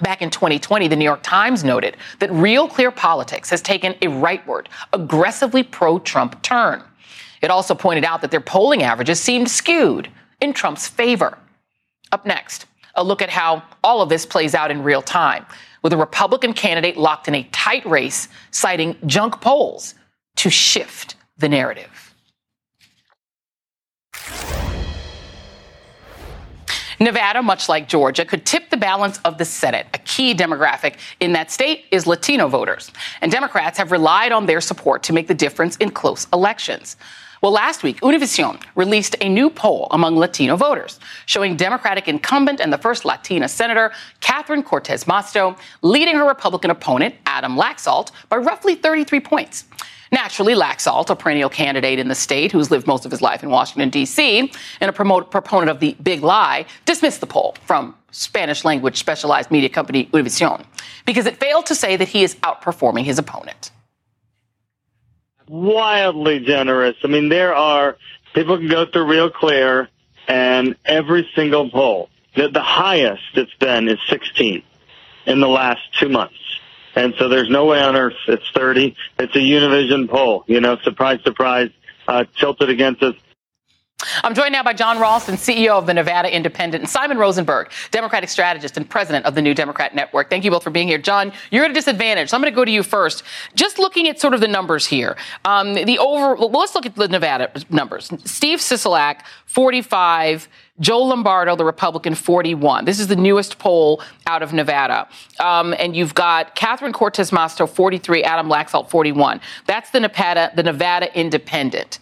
Back 0.00 0.22
in 0.22 0.30
2020, 0.30 0.88
the 0.88 0.96
New 0.96 1.04
York 1.04 1.22
Times 1.22 1.62
noted 1.62 1.96
that 2.20 2.32
Real 2.32 2.66
Clear 2.68 2.90
Politics 2.90 3.50
has 3.50 3.60
taken 3.60 3.92
a 4.00 4.06
rightward, 4.06 4.66
aggressively 4.94 5.62
pro 5.62 5.98
Trump 5.98 6.42
turn. 6.42 6.82
It 7.42 7.50
also 7.50 7.74
pointed 7.74 8.04
out 8.04 8.22
that 8.22 8.30
their 8.30 8.40
polling 8.40 8.82
averages 8.82 9.20
seemed 9.20 9.50
skewed 9.50 10.08
in 10.40 10.54
Trump's 10.54 10.88
favor. 10.88 11.36
Up 12.12 12.24
next, 12.24 12.64
a 12.94 13.04
look 13.04 13.20
at 13.20 13.30
how 13.30 13.62
all 13.84 14.00
of 14.00 14.08
this 14.08 14.24
plays 14.24 14.54
out 14.54 14.70
in 14.70 14.82
real 14.82 15.02
time, 15.02 15.44
with 15.82 15.92
a 15.92 15.98
Republican 15.98 16.54
candidate 16.54 16.96
locked 16.96 17.28
in 17.28 17.34
a 17.34 17.42
tight 17.52 17.84
race, 17.84 18.28
citing 18.50 18.96
junk 19.06 19.40
polls 19.42 19.94
to 20.40 20.48
shift 20.48 21.16
the 21.36 21.50
narrative. 21.50 22.14
Nevada, 26.98 27.42
much 27.42 27.68
like 27.68 27.88
Georgia, 27.88 28.24
could 28.24 28.46
tip 28.46 28.70
the 28.70 28.76
balance 28.78 29.18
of 29.26 29.36
the 29.36 29.44
Senate. 29.44 29.86
A 29.92 29.98
key 29.98 30.34
demographic 30.34 30.96
in 31.20 31.32
that 31.34 31.50
state 31.50 31.84
is 31.90 32.06
Latino 32.06 32.48
voters. 32.48 32.90
And 33.20 33.30
Democrats 33.30 33.76
have 33.76 33.92
relied 33.92 34.32
on 34.32 34.46
their 34.46 34.62
support 34.62 35.02
to 35.04 35.12
make 35.12 35.28
the 35.28 35.34
difference 35.34 35.76
in 35.76 35.90
close 35.90 36.26
elections. 36.32 36.96
Well, 37.42 37.52
last 37.52 37.82
week, 37.82 38.00
Univision 38.00 38.62
released 38.74 39.16
a 39.20 39.28
new 39.28 39.50
poll 39.50 39.88
among 39.90 40.16
Latino 40.16 40.56
voters, 40.56 41.00
showing 41.26 41.56
Democratic 41.56 42.08
incumbent 42.08 42.60
and 42.60 42.72
the 42.72 42.78
first 42.78 43.04
Latina 43.04 43.48
senator, 43.48 43.92
Catherine 44.20 44.62
Cortez 44.62 45.04
Masto, 45.04 45.58
leading 45.82 46.16
her 46.16 46.26
Republican 46.26 46.70
opponent, 46.70 47.14
Adam 47.26 47.56
Laxalt, 47.56 48.10
by 48.30 48.36
roughly 48.36 48.74
33 48.74 49.20
points. 49.20 49.64
Naturally, 50.12 50.54
Laxalt, 50.54 51.08
a 51.08 51.14
perennial 51.14 51.48
candidate 51.48 52.00
in 52.00 52.08
the 52.08 52.14
state 52.16 52.50
who's 52.50 52.70
lived 52.70 52.86
most 52.86 53.04
of 53.04 53.12
his 53.12 53.22
life 53.22 53.44
in 53.44 53.50
Washington, 53.50 53.90
D.C., 53.90 54.52
and 54.80 54.88
a 54.88 54.92
promote, 54.92 55.30
proponent 55.30 55.70
of 55.70 55.78
the 55.78 55.96
big 56.02 56.22
lie, 56.22 56.66
dismissed 56.84 57.20
the 57.20 57.26
poll 57.26 57.54
from 57.64 57.94
Spanish 58.10 58.64
language 58.64 58.98
specialized 58.98 59.52
media 59.52 59.68
company 59.68 60.06
Univision 60.06 60.64
because 61.06 61.26
it 61.26 61.36
failed 61.36 61.66
to 61.66 61.76
say 61.76 61.96
that 61.96 62.08
he 62.08 62.24
is 62.24 62.34
outperforming 62.36 63.04
his 63.04 63.18
opponent. 63.18 63.70
Wildly 65.48 66.40
generous. 66.40 66.96
I 67.04 67.06
mean, 67.06 67.28
there 67.28 67.54
are 67.54 67.96
people 68.34 68.58
can 68.58 68.68
go 68.68 68.86
through 68.86 69.04
real 69.04 69.30
clear, 69.30 69.88
and 70.26 70.76
every 70.84 71.28
single 71.34 71.70
poll, 71.70 72.08
the, 72.34 72.48
the 72.48 72.62
highest 72.62 73.22
it's 73.34 73.54
been 73.54 73.88
is 73.88 73.98
16 74.08 74.62
in 75.26 75.40
the 75.40 75.48
last 75.48 75.80
two 75.98 76.08
months. 76.08 76.34
And 76.94 77.14
so 77.18 77.28
there's 77.28 77.48
no 77.48 77.66
way 77.66 77.80
on 77.80 77.96
earth 77.96 78.14
it's 78.26 78.48
30. 78.50 78.96
It's 79.18 79.34
a 79.34 79.38
Univision 79.38 80.08
poll. 80.08 80.44
You 80.46 80.60
know, 80.60 80.76
surprise, 80.82 81.20
surprise, 81.22 81.70
uh, 82.08 82.24
tilted 82.38 82.68
against 82.70 83.02
us. 83.02 83.14
I'm 84.22 84.34
joined 84.34 84.52
now 84.52 84.62
by 84.62 84.72
Jon 84.72 84.98
Ralston, 84.98 85.34
CEO 85.34 85.72
of 85.72 85.86
the 85.86 85.94
Nevada 85.94 86.34
Independent, 86.34 86.82
and 86.82 86.90
Simon 86.90 87.18
Rosenberg, 87.18 87.70
Democratic 87.90 88.30
strategist 88.30 88.76
and 88.76 88.88
president 88.88 89.26
of 89.26 89.34
the 89.34 89.42
New 89.42 89.54
Democrat 89.54 89.94
Network. 89.94 90.30
Thank 90.30 90.44
you 90.44 90.50
both 90.50 90.62
for 90.62 90.70
being 90.70 90.88
here. 90.88 90.98
Jon, 90.98 91.32
you're 91.50 91.64
at 91.64 91.70
a 91.70 91.74
disadvantage, 91.74 92.30
so 92.30 92.36
I'm 92.36 92.40
going 92.40 92.52
to 92.52 92.56
go 92.56 92.64
to 92.64 92.70
you 92.70 92.82
first. 92.82 93.22
Just 93.54 93.78
looking 93.78 94.08
at 94.08 94.20
sort 94.20 94.34
of 94.34 94.40
the 94.40 94.48
numbers 94.48 94.86
here, 94.86 95.16
um, 95.44 95.74
the 95.74 95.98
over. 95.98 96.34
Well, 96.34 96.50
let's 96.50 96.74
look 96.74 96.86
at 96.86 96.94
the 96.96 97.08
Nevada 97.08 97.50
numbers. 97.68 98.10
Steve 98.24 98.60
Sisolak, 98.60 99.20
45. 99.46 100.48
Joe 100.80 101.02
Lombardo, 101.02 101.56
the 101.56 101.64
Republican, 101.64 102.14
41. 102.14 102.84
This 102.84 102.98
is 102.98 103.06
the 103.08 103.16
newest 103.16 103.58
poll 103.58 104.02
out 104.26 104.42
of 104.42 104.52
Nevada. 104.52 105.08
Um, 105.38 105.74
and 105.78 105.94
you've 105.94 106.14
got 106.14 106.54
Catherine 106.54 106.92
Cortez 106.92 107.30
Masto, 107.30 107.68
43, 107.68 108.24
Adam 108.24 108.48
Laxalt, 108.48 108.88
41. 108.88 109.40
That's 109.66 109.90
the 109.90 110.00
Nevada, 110.00 110.50
the 110.54 110.62
Nevada 110.62 111.14
Independent. 111.18 111.98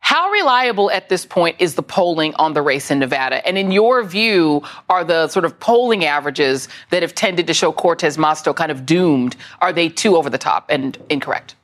How 0.00 0.30
reliable 0.30 0.90
at 0.90 1.08
this 1.08 1.24
point 1.24 1.56
is 1.60 1.76
the 1.76 1.82
polling 1.82 2.34
on 2.34 2.54
the 2.54 2.62
race 2.62 2.90
in 2.90 2.98
Nevada? 2.98 3.46
And 3.46 3.56
in 3.56 3.70
your 3.70 4.02
view, 4.02 4.62
are 4.88 5.04
the 5.04 5.28
sort 5.28 5.44
of 5.44 5.60
polling 5.60 6.04
averages 6.04 6.68
that 6.90 7.02
have 7.02 7.14
tended 7.14 7.46
to 7.46 7.54
show 7.54 7.70
Cortez 7.70 8.16
Masto 8.16 8.54
kind 8.54 8.72
of 8.72 8.84
doomed, 8.84 9.36
are 9.60 9.72
they 9.72 9.88
too 9.88 10.16
over 10.16 10.28
the 10.28 10.38
top 10.38 10.66
and 10.68 10.98
incorrect? 11.08 11.54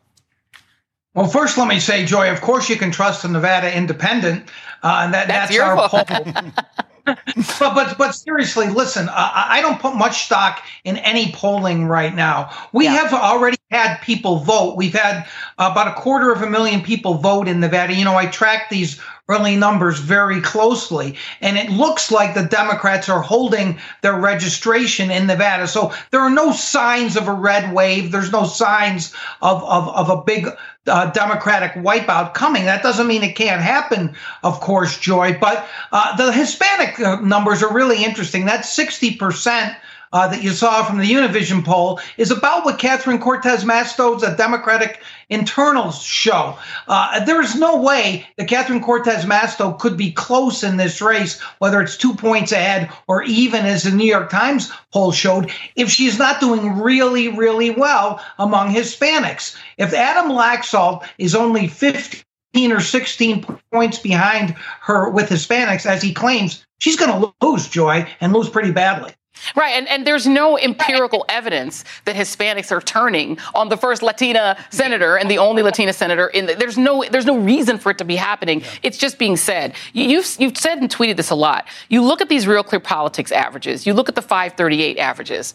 Well, 1.19 1.27
first, 1.27 1.59
let 1.59 1.67
me 1.67 1.81
say, 1.81 2.05
Joy, 2.05 2.31
of 2.31 2.41
course 2.41 2.69
you 2.69 2.77
can 2.77 2.93
trust 2.93 3.23
the 3.23 3.29
Nevada 3.29 3.77
Independent. 3.77 4.49
Uh, 4.85 5.01
and 5.03 5.15
that, 5.15 5.27
that's, 5.27 5.51
that's 5.51 5.61
our 5.61 5.89
poll. 5.89 6.05
but 7.59 7.75
but 7.75 7.99
but 7.99 8.13
seriously, 8.13 8.69
listen. 8.69 9.09
Uh, 9.09 9.13
I 9.17 9.61
don't 9.61 9.81
put 9.81 9.97
much 9.97 10.27
stock 10.27 10.63
in 10.85 10.97
any 10.99 11.33
polling 11.33 11.87
right 11.87 12.15
now. 12.15 12.51
We 12.73 12.85
yeah. 12.85 12.93
have 12.93 13.13
already 13.13 13.57
had 13.71 13.99
people 13.99 14.37
vote. 14.37 14.77
We've 14.77 14.95
had 14.95 15.27
about 15.59 15.89
a 15.89 16.01
quarter 16.01 16.33
of 16.33 16.43
a 16.43 16.49
million 16.49 16.83
people 16.83 17.15
vote 17.15 17.49
in 17.49 17.59
Nevada. 17.59 17.95
You 17.95 18.05
know, 18.05 18.15
I 18.15 18.27
track 18.27 18.71
these 18.71 19.01
early 19.29 19.57
numbers 19.57 19.99
very 19.99 20.41
closely, 20.41 21.17
and 21.41 21.59
it 21.59 21.71
looks 21.71 22.11
like 22.11 22.35
the 22.35 22.45
Democrats 22.45 23.09
are 23.09 23.21
holding 23.21 23.79
their 24.03 24.19
registration 24.19 25.11
in 25.11 25.27
Nevada. 25.27 25.67
So 25.67 25.93
there 26.11 26.21
are 26.21 26.31
no 26.31 26.53
signs 26.53 27.17
of 27.17 27.29
a 27.29 27.33
red 27.33 27.75
wave. 27.75 28.13
There's 28.13 28.33
no 28.33 28.45
signs 28.45 29.15
of 29.43 29.63
of, 29.65 29.89
of 29.89 30.11
a 30.11 30.23
big 30.23 30.47
uh, 30.89 31.11
Democratic 31.11 31.73
wipeout 31.75 32.35
coming. 32.35 32.65
That 32.65 32.83
doesn't 32.83 33.07
mean 33.07 33.23
it 33.23 33.37
can't 33.37 33.61
happen, 33.61 34.15
of 34.43 34.61
course, 34.61 34.99
Joy. 34.99 35.37
But 35.39 35.67
uh, 35.93 36.17
the 36.17 36.33
Hispanic 36.33 36.99
uh, 37.01 37.21
numbers 37.21 37.63
are 37.63 37.73
really 37.73 38.05
interesting. 38.05 38.45
That's 38.47 38.75
60% 38.77 39.77
uh, 40.13 40.29
that 40.29 40.43
you 40.43 40.51
saw 40.51 40.85
from 40.85 40.99
the 40.99 41.11
Univision 41.11 41.65
poll 41.65 42.01
is 42.17 42.31
about 42.31 42.65
what 42.65 42.79
Catherine 42.79 43.19
Cortez 43.19 43.65
Masto's 43.65 44.23
a 44.23 44.37
Democratic 44.37 45.01
internals 45.29 46.03
show. 46.03 46.57
Uh, 46.87 47.25
there 47.25 47.41
is 47.41 47.55
no 47.55 47.81
way 47.81 48.27
that 48.37 48.49
Catherine 48.49 48.83
Cortez 48.83 49.25
Masto 49.25 49.79
could 49.79 49.97
be 49.97 50.11
close 50.11 50.63
in 50.63 50.77
this 50.77 51.01
race, 51.03 51.41
whether 51.59 51.81
it's 51.81 51.97
two 51.97 52.15
points 52.15 52.53
ahead 52.53 52.91
or 53.07 53.23
even 53.25 53.67
as 53.67 53.83
the 53.83 53.91
New 53.91 54.07
York 54.07 54.31
Times 54.31 54.73
poll 54.93 55.13
showed, 55.13 55.53
if 55.77 55.91
she's 55.91 56.19
not 56.19 56.41
doing 56.41 56.81
really, 56.81 57.29
really 57.29 57.71
well 57.71 58.25
among 58.39 58.73
Hispanics. 58.73 59.57
If 59.77 59.93
Adam 59.93 60.31
Laxalt 60.31 61.07
is 61.19 61.35
only 61.35 61.67
15 61.67 62.73
or 62.73 62.81
16 62.81 63.45
points 63.73 63.99
behind 63.99 64.51
her 64.81 65.11
with 65.11 65.29
Hispanics, 65.29 65.85
as 65.85 66.03
he 66.03 66.15
claims, 66.15 66.65
she's 66.79 66.97
going 66.97 67.11
to 67.21 67.35
lose, 67.43 67.69
Joy, 67.69 68.09
and 68.21 68.33
lose 68.33 68.49
pretty 68.49 68.73
badly. 68.73 69.13
Right, 69.57 69.73
and, 69.73 69.89
and 69.89 70.07
there's 70.07 70.27
no 70.27 70.59
empirical 70.59 71.25
evidence 71.29 71.85
that 72.05 72.17
Hispanics 72.17 72.71
are 72.71 72.81
turning 72.81 73.39
on 73.55 73.69
the 73.69 73.77
first 73.77 74.03
Latina 74.03 74.57
senator 74.71 75.17
and 75.17 75.31
the 75.31 75.39
only 75.39 75.63
Latina 75.63 75.93
senator. 75.93 76.29
In 76.29 76.47
the, 76.47 76.55
there's 76.55 76.79
no 76.79 77.05
there's 77.11 77.27
no 77.27 77.39
reason 77.39 77.79
for 77.79 77.91
it 77.91 77.99
to 77.99 78.05
be 78.05 78.17
happening. 78.17 78.61
Yeah. 78.61 78.67
It's 78.83 78.99
just 78.99 79.19
being 79.19 79.37
said. 79.37 79.75
You, 79.93 80.21
have 80.21 80.37
you've 80.39 80.57
said 80.57 80.79
and 80.79 80.91
tweeted 80.91 81.17
this 81.17 81.31
a 81.31 81.35
lot. 81.35 81.67
You 81.89 82.03
look 82.03 82.21
at 82.21 82.29
these 82.29 82.47
Real 82.47 82.63
Clear 82.63 82.81
Politics 82.81 83.33
averages. 83.33 83.87
You 83.87 83.95
look 83.95 84.09
at 84.09 84.15
the 84.15 84.23
538 84.23 84.99
averages. 84.99 85.55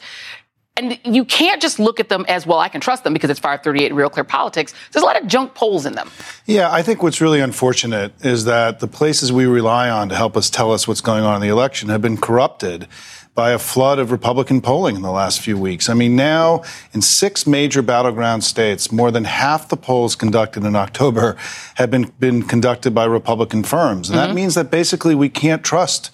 And 0.75 0.99
you 1.05 1.23
can't 1.23 1.61
just 1.61 1.77
look 1.77 1.99
at 1.99 2.09
them 2.09 2.25
as, 2.27 2.47
well, 2.47 2.57
I 2.57 2.67
can 2.67 2.81
trust 2.81 3.03
them 3.03 3.13
because 3.13 3.29
it's 3.29 3.39
538 3.39 3.93
Real 3.93 4.09
Clear 4.09 4.23
Politics. 4.23 4.73
There's 4.91 5.03
a 5.03 5.05
lot 5.05 5.21
of 5.21 5.27
junk 5.27 5.53
polls 5.53 5.86
in 5.86 5.93
them. 5.93 6.09
Yeah, 6.47 6.71
I 6.71 6.81
think 6.81 7.03
what's 7.03 7.21
really 7.21 7.41
unfortunate 7.41 8.13
is 8.25 8.45
that 8.45 8.79
the 8.79 8.88
places 8.88 9.31
we 9.31 9.45
rely 9.45 9.91
on 9.91 10.09
to 10.09 10.15
help 10.15 10.36
us 10.36 10.49
tell 10.49 10.71
us 10.71 10.88
what's 10.88 11.01
going 11.01 11.23
on 11.23 11.36
in 11.36 11.41
the 11.41 11.49
election 11.49 11.89
have 11.89 12.01
been 12.01 12.17
corrupted 12.17 12.88
by 13.36 13.51
a 13.51 13.57
flood 13.57 13.97
of 13.97 14.11
Republican 14.11 14.61
polling 14.61 14.95
in 14.95 15.01
the 15.01 15.11
last 15.11 15.41
few 15.41 15.57
weeks. 15.57 15.89
I 15.89 15.95
mean, 15.95 16.15
now 16.15 16.63
in 16.93 17.01
six 17.01 17.47
major 17.47 17.81
battleground 17.81 18.43
states, 18.43 18.91
more 18.91 19.09
than 19.09 19.23
half 19.23 19.69
the 19.69 19.77
polls 19.77 20.15
conducted 20.15 20.63
in 20.63 20.75
October 20.75 21.36
have 21.75 21.89
been, 21.89 22.11
been 22.19 22.43
conducted 22.43 22.93
by 22.93 23.05
Republican 23.05 23.63
firms. 23.63 24.09
And 24.09 24.19
mm-hmm. 24.19 24.27
that 24.27 24.36
means 24.36 24.55
that 24.55 24.69
basically 24.69 25.15
we 25.15 25.29
can't 25.29 25.63
trust 25.63 26.11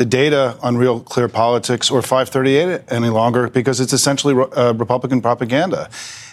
the 0.00 0.06
data 0.06 0.56
on 0.62 0.78
Real 0.78 1.00
Clear 1.00 1.28
Politics 1.28 1.90
or 1.90 2.00
538 2.00 2.84
any 2.90 3.10
longer 3.10 3.50
because 3.50 3.80
it's 3.80 3.92
essentially 3.92 4.32
uh, 4.34 4.72
Republican 4.72 5.20
propaganda. 5.20 5.90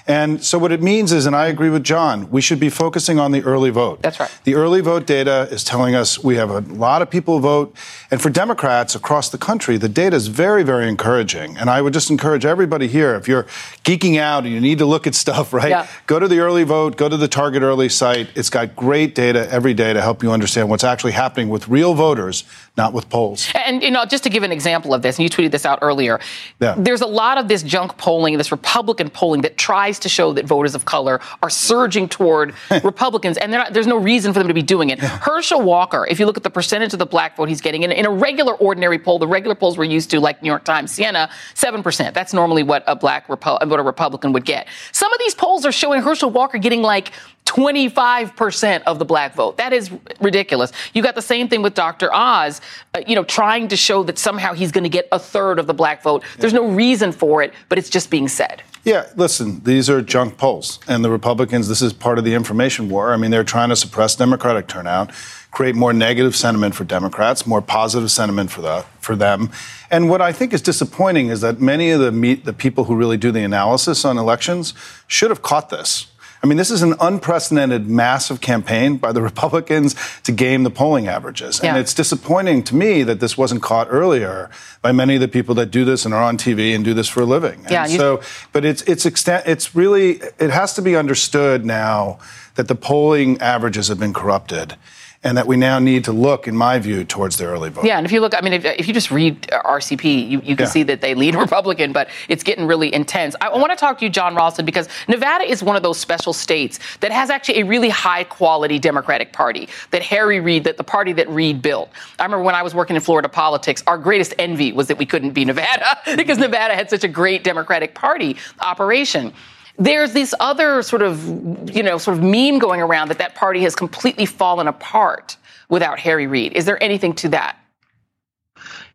And 0.07 0.41
so 0.41 0.57
what 0.57 0.71
it 0.71 0.81
means 0.81 1.11
is, 1.11 1.25
and 1.25 1.35
I 1.35 1.47
agree 1.47 1.69
with 1.69 1.83
Jon, 1.83 2.31
we 2.31 2.39
should 2.39 2.61
be 2.61 2.69
focusing 2.69 3.19
on 3.19 3.33
the 3.33 3.43
early 3.43 3.71
vote. 3.71 4.01
That's 4.01 4.19
right. 4.21 4.31
The 4.45 4.55
early 4.55 4.79
vote 4.79 5.05
data 5.05 5.49
is 5.51 5.65
telling 5.65 5.95
us 5.95 6.23
we 6.23 6.37
have 6.37 6.49
a 6.49 6.61
lot 6.61 7.01
of 7.01 7.09
people 7.09 7.39
vote. 7.39 7.75
And 8.09 8.21
for 8.21 8.29
Democrats 8.29 8.95
across 8.95 9.29
the 9.29 9.37
country, 9.37 9.75
the 9.75 9.89
data 9.89 10.15
is 10.15 10.27
very, 10.27 10.63
very 10.63 10.87
encouraging. 10.87 11.57
And 11.57 11.69
I 11.69 11.81
would 11.81 11.91
just 11.91 12.09
encourage 12.09 12.45
everybody 12.45 12.87
here, 12.87 13.15
if 13.15 13.27
you're 13.27 13.43
geeking 13.83 14.17
out 14.17 14.45
and 14.45 14.53
you 14.53 14.61
need 14.61 14.77
to 14.77 14.85
look 14.85 15.07
at 15.07 15.13
stuff, 15.13 15.51
right? 15.61 15.71
Yeah. 15.71 15.87
Go 16.07 16.19
to 16.19 16.27
the 16.29 16.39
early 16.39 16.63
vote, 16.63 16.95
go 16.95 17.09
to 17.09 17.17
the 17.17 17.27
Target 17.27 17.61
Early 17.61 17.89
site. 17.89 18.29
It's 18.33 18.49
got 18.49 18.77
great 18.77 19.13
data 19.13 19.51
every 19.51 19.73
day 19.73 19.91
to 19.91 20.01
help 20.01 20.23
you 20.23 20.31
understand 20.31 20.69
what's 20.69 20.85
actually 20.85 21.11
happening 21.11 21.49
with 21.49 21.67
real 21.67 21.93
voters, 21.93 22.45
not 22.77 22.93
with 22.93 23.09
polls. 23.09 23.51
And, 23.65 23.81
you 23.81 23.91
know, 23.91 24.05
just 24.05 24.23
to 24.23 24.29
give 24.29 24.43
an 24.43 24.51
example 24.51 24.93
of 24.93 25.01
this, 25.01 25.17
and 25.17 25.23
you 25.23 25.29
tweeted 25.29 25.51
this 25.51 25.65
out 25.65 25.79
earlier, 25.81 26.19
yeah. 26.59 26.75
there's 26.77 27.01
a 27.01 27.07
lot 27.07 27.37
of 27.37 27.47
this 27.47 27.63
junk 27.63 27.97
polling, 27.97 28.37
this 28.37 28.51
Republican 28.51 29.09
polling 29.09 29.41
that 29.41 29.57
tries 29.57 29.99
to 29.99 30.09
show 30.09 30.33
that 30.33 30.45
voters 30.45 30.75
of 30.75 30.85
color 30.85 31.19
are 31.41 31.49
surging 31.49 32.07
toward 32.07 32.53
Republicans, 32.83 33.37
and 33.37 33.51
not, 33.51 33.73
there's 33.73 33.87
no 33.87 33.97
reason 33.97 34.33
for 34.33 34.39
them 34.39 34.47
to 34.47 34.53
be 34.53 34.61
doing 34.61 34.89
it. 34.89 34.99
Herschel 34.99 35.61
Walker, 35.61 36.05
if 36.09 36.19
you 36.19 36.25
look 36.25 36.37
at 36.37 36.43
the 36.43 36.49
percentage 36.49 36.93
of 36.93 36.99
the 36.99 37.05
black 37.05 37.35
vote 37.35 37.49
he's 37.49 37.61
getting 37.61 37.83
in, 37.83 37.91
in 37.91 38.05
a 38.05 38.11
regular, 38.11 38.53
ordinary 38.55 38.99
poll, 38.99 39.19
the 39.19 39.27
regular 39.27 39.55
polls 39.55 39.77
we're 39.77 39.85
used 39.85 40.09
to, 40.11 40.19
like 40.19 40.41
New 40.41 40.49
York 40.49 40.63
Times, 40.63 40.91
Siena, 40.91 41.29
seven 41.53 41.83
percent. 41.83 42.13
That's 42.13 42.33
normally 42.33 42.63
what 42.63 42.83
a 42.87 42.95
black 42.95 43.27
Repo- 43.27 43.67
what 43.67 43.79
a 43.79 43.83
Republican 43.83 44.33
would 44.33 44.45
get. 44.45 44.67
Some 44.91 45.11
of 45.11 45.19
these 45.19 45.35
polls 45.35 45.65
are 45.65 45.71
showing 45.71 46.01
Herschel 46.01 46.29
Walker 46.29 46.57
getting 46.57 46.81
like 46.81 47.11
25% 47.47 48.83
of 48.83 48.99
the 48.99 49.05
black 49.05 49.33
vote. 49.33 49.57
That 49.57 49.73
is 49.73 49.91
ridiculous. 50.19 50.71
You 50.93 51.01
got 51.01 51.15
the 51.15 51.21
same 51.21 51.47
thing 51.47 51.61
with 51.61 51.73
Dr. 51.73 52.13
Oz, 52.13 52.61
uh, 52.93 53.01
you 53.07 53.15
know, 53.15 53.23
trying 53.23 53.69
to 53.69 53.77
show 53.77 54.03
that 54.03 54.19
somehow 54.19 54.53
he's 54.53 54.71
going 54.71 54.83
to 54.83 54.89
get 54.89 55.07
a 55.11 55.19
third 55.19 55.57
of 55.57 55.65
the 55.65 55.73
black 55.73 56.03
vote. 56.03 56.23
There's 56.37 56.53
no 56.53 56.67
reason 56.67 57.11
for 57.11 57.41
it, 57.41 57.53
but 57.69 57.77
it's 57.77 57.89
just 57.89 58.09
being 58.09 58.27
said. 58.27 58.61
Yeah, 58.83 59.05
listen, 59.17 59.61
these 59.65 59.89
are 59.89 60.01
junk 60.01 60.37
polls. 60.37 60.79
And 60.87 61.03
the 61.03 61.09
Republicans, 61.09 61.67
this 61.67 61.81
is 61.81 61.91
part 61.91 62.17
of 62.17 62.23
the 62.23 62.33
information 62.33 62.87
war. 62.87 63.13
I 63.13 63.17
mean, 63.17 63.31
they're 63.31 63.43
trying 63.43 63.69
to 63.69 63.75
suppress 63.75 64.15
Democratic 64.15 64.67
turnout, 64.67 65.11
create 65.51 65.75
more 65.75 65.91
negative 65.91 66.35
sentiment 66.35 66.73
for 66.73 66.83
Democrats, 66.85 67.45
more 67.45 67.61
positive 67.61 68.11
sentiment 68.11 68.49
for, 68.49 68.61
the, 68.61 68.85
for 68.99 69.15
them. 69.15 69.49
And 69.91 70.09
what 70.09 70.21
I 70.21 70.31
think 70.31 70.53
is 70.53 70.61
disappointing 70.61 71.27
is 71.27 71.41
that 71.41 71.59
many 71.59 71.91
of 71.91 71.99
the, 71.99 72.11
meet, 72.11 72.45
the 72.45 72.53
people 72.53 72.85
who 72.85 72.95
really 72.95 73.17
do 73.17 73.31
the 73.31 73.43
analysis 73.43 74.05
on 74.05 74.17
elections 74.17 74.73
should 75.07 75.31
have 75.31 75.41
caught 75.41 75.69
this. 75.69 76.07
I 76.43 76.47
mean, 76.47 76.57
this 76.57 76.69
is 76.71 76.81
an 76.83 76.93
unprecedented 76.99 77.87
massive 77.87 78.41
campaign 78.41 78.97
by 78.97 79.11
the 79.11 79.21
Republicans 79.31 79.95
to 80.23 80.31
game 80.31 80.63
the 80.63 80.69
polling 80.69 81.07
averages. 81.07 81.59
Yeah. 81.61 81.69
And 81.69 81.77
it's 81.77 81.93
disappointing 81.93 82.63
to 82.65 82.75
me 82.75 83.03
that 83.03 83.19
this 83.19 83.37
wasn't 83.37 83.61
caught 83.63 83.87
earlier 83.89 84.49
by 84.81 84.91
many 84.91 85.15
of 85.15 85.21
the 85.21 85.27
people 85.27 85.55
that 85.55 85.71
do 85.71 85.85
this 85.85 86.05
and 86.05 86.13
are 86.13 86.23
on 86.23 86.37
TV 86.37 86.75
and 86.75 86.85
do 86.85 86.93
this 86.93 87.07
for 87.07 87.21
a 87.21 87.25
living. 87.25 87.65
Yeah, 87.69 87.85
so, 87.87 88.21
but 88.51 88.65
it's, 88.65 88.81
it's 88.83 89.05
extent, 89.05 89.45
it's 89.47 89.75
really, 89.75 90.21
it 90.39 90.51
has 90.51 90.73
to 90.75 90.81
be 90.81 90.95
understood 90.95 91.65
now 91.65 92.19
that 92.55 92.67
the 92.67 92.75
polling 92.75 93.39
averages 93.39 93.87
have 93.87 93.99
been 93.99 94.13
corrupted 94.13 94.75
and 95.23 95.37
that 95.37 95.47
we 95.47 95.57
now 95.57 95.79
need 95.79 96.03
to 96.05 96.11
look, 96.11 96.47
in 96.47 96.55
my 96.55 96.77
view, 96.79 97.03
towards 97.03 97.37
the 97.37 97.45
early 97.45 97.69
vote. 97.69 97.83
Yeah, 97.83 97.97
and 97.97 98.05
if 98.05 98.11
you 98.11 98.21
look, 98.21 98.33
I 98.35 98.41
mean, 98.41 98.53
if, 98.53 98.65
if 98.65 98.87
you 98.87 98.93
just 98.93 99.09
read 99.09 99.41
RCP, 99.47 100.29
you, 100.29 100.41
you 100.41 100.55
can 100.55 100.65
yeah. 100.65 100.65
see 100.65 100.83
that 100.83 101.01
they 101.01 101.15
lead 101.15 101.35
Republican, 101.47 101.91
but 101.91 102.09
it's 102.29 102.43
getting 102.43 102.67
really 102.67 102.93
intense. 102.93 103.35
I, 103.41 103.47
I 103.47 103.57
want 103.57 103.71
to 103.71 103.75
talk 103.75 103.97
to 103.99 104.05
you, 104.05 104.11
Jon 104.11 104.35
Ralston, 104.35 104.65
because 104.65 104.87
Nevada 105.07 105.43
is 105.43 105.63
one 105.63 105.75
of 105.75 105.83
those 105.83 105.97
special 105.97 106.33
states 106.33 106.79
that 106.99 107.11
has 107.11 107.29
actually 107.29 107.61
a 107.61 107.65
really 107.65 107.89
high 107.89 108.23
quality 108.23 108.77
Democratic 108.77 109.33
Party 109.33 109.69
that 109.91 110.03
Harry 110.03 110.39
Reid, 110.39 110.63
that 110.65 110.77
the 110.77 110.83
party 110.83 111.13
that 111.13 111.27
Reid 111.29 111.61
built. 111.61 111.89
I 112.19 112.23
remember 112.23 112.43
when 112.43 112.55
I 112.55 112.61
was 112.61 112.75
working 112.75 112.95
in 112.95 113.01
Florida 113.01 113.29
politics, 113.29 113.83
our 113.87 113.97
greatest 113.97 114.35
envy 114.37 114.71
was 114.71 114.87
that 114.87 114.97
we 114.97 115.05
couldn't 115.05 115.31
be 115.31 115.45
Nevada 115.45 115.99
because 116.15 116.37
Nevada 116.37 116.75
had 116.75 116.89
such 116.89 117.03
a 117.03 117.07
great 117.07 117.43
Democratic 117.43 117.95
Party 117.95 118.37
operation 118.59 119.33
there's 119.77 120.13
this 120.13 120.33
other 120.39 120.81
sort 120.81 121.01
of, 121.01 121.75
you 121.75 121.83
know, 121.83 121.97
sort 121.97 122.17
of 122.17 122.23
meme 122.23 122.59
going 122.59 122.81
around 122.81 123.09
that 123.09 123.19
that 123.19 123.35
party 123.35 123.61
has 123.61 123.75
completely 123.75 124.25
fallen 124.25 124.67
apart 124.67 125.37
without 125.69 125.99
Harry 125.99 126.27
Reid. 126.27 126.53
Is 126.53 126.65
there 126.65 126.81
anything 126.81 127.13
to 127.15 127.29
that? 127.29 127.57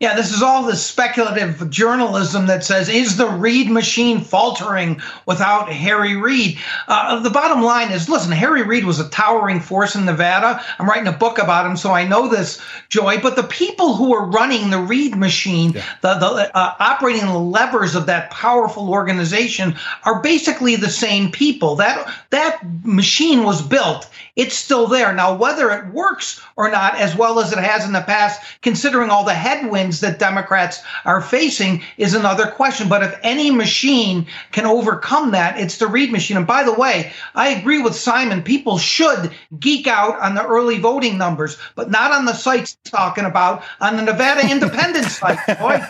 Yeah, 0.02 0.16
this 0.16 0.32
is 0.32 0.42
all 0.42 0.64
this 0.64 0.84
speculative 0.84 1.70
journalism 1.70 2.48
that 2.48 2.64
says, 2.64 2.88
is 2.88 3.16
the 3.16 3.28
Reid 3.28 3.70
machine 3.70 4.20
faltering 4.20 5.00
without 5.26 5.72
Harry 5.72 6.16
Reid? 6.16 6.58
Uh, 6.88 7.20
the 7.20 7.30
bottom 7.30 7.62
line 7.62 7.92
is, 7.92 8.08
listen, 8.08 8.32
Harry 8.32 8.64
Reid 8.64 8.84
was 8.84 8.98
a 8.98 9.08
towering 9.10 9.60
force 9.60 9.94
in 9.94 10.04
Nevada. 10.04 10.60
I'm 10.80 10.88
writing 10.88 11.06
a 11.06 11.12
book 11.12 11.38
about 11.38 11.66
him, 11.66 11.76
so 11.76 11.92
I 11.92 12.04
know 12.04 12.26
this, 12.26 12.60
Joy. 12.88 13.20
But 13.20 13.36
the 13.36 13.44
people 13.44 13.94
who 13.94 14.12
are 14.12 14.26
running 14.26 14.70
the 14.70 14.80
Reid 14.80 15.14
machine, 15.14 15.70
yeah. 15.70 15.84
the, 16.00 16.14
the 16.14 16.58
uh, 16.58 16.74
operating 16.80 17.26
the 17.26 17.38
levers 17.38 17.94
of 17.94 18.06
that 18.06 18.32
powerful 18.32 18.90
organization, 18.90 19.76
are 20.02 20.20
basically 20.20 20.74
the 20.74 20.90
same 20.90 21.30
people. 21.30 21.76
That 21.76 22.12
that 22.30 22.58
machine 22.84 23.44
was 23.44 23.62
built. 23.62 24.10
It's 24.34 24.56
still 24.56 24.88
there 24.88 25.12
now. 25.12 25.36
Whether 25.36 25.70
it 25.70 25.92
works 25.92 26.42
or 26.56 26.70
not, 26.70 26.96
as 26.96 27.14
well 27.14 27.38
as 27.38 27.52
it 27.52 27.58
has 27.58 27.84
in 27.84 27.92
the 27.92 28.00
past, 28.00 28.40
considering 28.62 29.10
all 29.10 29.24
the 29.24 29.34
headwinds 29.34 29.91
headwinds 29.92 30.00
that 30.00 30.18
Democrats 30.18 30.82
are 31.04 31.20
facing 31.20 31.82
is 31.96 32.14
another 32.14 32.46
question. 32.46 32.88
But 32.88 33.02
if 33.02 33.18
any 33.22 33.50
machine 33.50 34.26
can 34.52 34.66
overcome 34.66 35.32
that, 35.32 35.58
it's 35.58 35.78
the 35.78 35.86
Reid 35.86 36.12
machine. 36.12 36.36
And 36.36 36.46
by 36.46 36.64
the 36.64 36.72
way, 36.72 37.12
I 37.34 37.48
agree 37.48 37.80
with 37.82 37.94
Simon. 37.94 38.42
People 38.42 38.78
should 38.78 39.32
geek 39.58 39.86
out 39.86 40.18
on 40.20 40.34
the 40.34 40.44
early 40.44 40.78
voting 40.78 41.18
numbers, 41.18 41.58
but 41.74 41.90
not 41.90 42.12
on 42.12 42.24
the 42.24 42.32
sites 42.32 42.76
talking 42.84 43.24
about 43.24 43.62
on 43.80 43.96
the 43.96 44.02
Nevada 44.02 44.48
Independent 44.50 45.06
site. 45.10 45.38
Boy. 45.58 45.80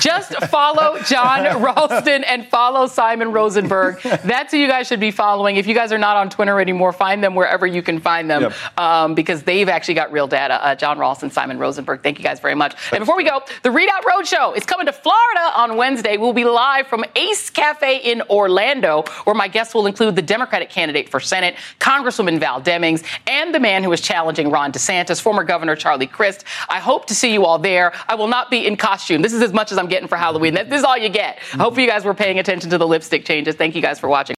Just 0.00 0.34
follow 0.46 0.98
Jon 1.02 1.62
Ralston 1.62 2.24
and 2.24 2.46
follow 2.46 2.86
Simon 2.86 3.32
Rosenberg. 3.32 4.00
That's 4.02 4.52
who 4.52 4.58
you 4.58 4.66
guys 4.66 4.88
should 4.88 5.00
be 5.00 5.10
following. 5.10 5.56
If 5.56 5.66
you 5.66 5.74
guys 5.74 5.92
are 5.92 5.98
not 5.98 6.16
on 6.16 6.28
Twitter 6.28 6.60
anymore, 6.60 6.92
find 6.92 7.22
them 7.22 7.34
wherever 7.34 7.66
you 7.66 7.82
can 7.82 8.00
find 8.00 8.28
them 8.28 8.42
yep. 8.42 8.78
um, 8.78 9.14
because 9.14 9.44
they've 9.44 9.68
actually 9.68 9.94
got 9.94 10.12
real 10.12 10.26
data. 10.26 10.62
Uh, 10.64 10.74
Jon 10.74 10.98
Ralston, 10.98 11.30
Simon 11.30 11.58
Rosenberg, 11.58 12.02
thank 12.02 12.18
you 12.18 12.24
guys 12.24 12.40
very 12.40 12.54
much. 12.54 12.57
And 12.92 13.00
before 13.00 13.16
we 13.16 13.24
go, 13.24 13.42
the 13.62 13.70
ReidOut 13.70 14.02
Roadshow 14.04 14.56
is 14.56 14.64
coming 14.64 14.86
to 14.86 14.92
Florida 14.92 15.52
on 15.54 15.76
Wednesday. 15.76 16.16
We'll 16.16 16.32
be 16.32 16.44
live 16.44 16.86
from 16.86 17.04
Ace 17.16 17.50
Cafe 17.50 17.98
in 17.98 18.22
Orlando, 18.30 19.04
where 19.24 19.34
my 19.34 19.48
guests 19.48 19.74
will 19.74 19.86
include 19.86 20.16
the 20.16 20.22
Democratic 20.22 20.70
candidate 20.70 21.08
for 21.08 21.20
Senate, 21.20 21.56
Congresswoman 21.78 22.38
Val 22.38 22.60
Demings, 22.60 23.04
and 23.26 23.54
the 23.54 23.60
man 23.60 23.82
who 23.82 23.92
is 23.92 24.00
challenging 24.00 24.50
Ron 24.50 24.72
DeSantis, 24.72 25.20
former 25.20 25.44
Governor 25.44 25.76
Charlie 25.76 26.06
Crist. 26.06 26.44
I 26.68 26.80
hope 26.80 27.06
to 27.06 27.14
see 27.14 27.32
you 27.32 27.44
all 27.44 27.58
there. 27.58 27.92
I 28.08 28.14
will 28.14 28.28
not 28.28 28.50
be 28.50 28.66
in 28.66 28.76
costume. 28.76 29.22
This 29.22 29.32
is 29.32 29.42
as 29.42 29.52
much 29.52 29.72
as 29.72 29.78
I'm 29.78 29.88
getting 29.88 30.08
for 30.08 30.16
Halloween. 30.16 30.54
This 30.54 30.78
is 30.78 30.84
all 30.84 30.96
you 30.96 31.08
get. 31.08 31.38
I 31.54 31.58
hope 31.58 31.78
you 31.78 31.86
guys 31.86 32.04
were 32.04 32.14
paying 32.14 32.38
attention 32.38 32.70
to 32.70 32.78
the 32.78 32.86
lipstick 32.86 33.24
changes. 33.24 33.54
Thank 33.54 33.74
you 33.74 33.82
guys 33.82 33.98
for 33.98 34.08
watching. 34.08 34.37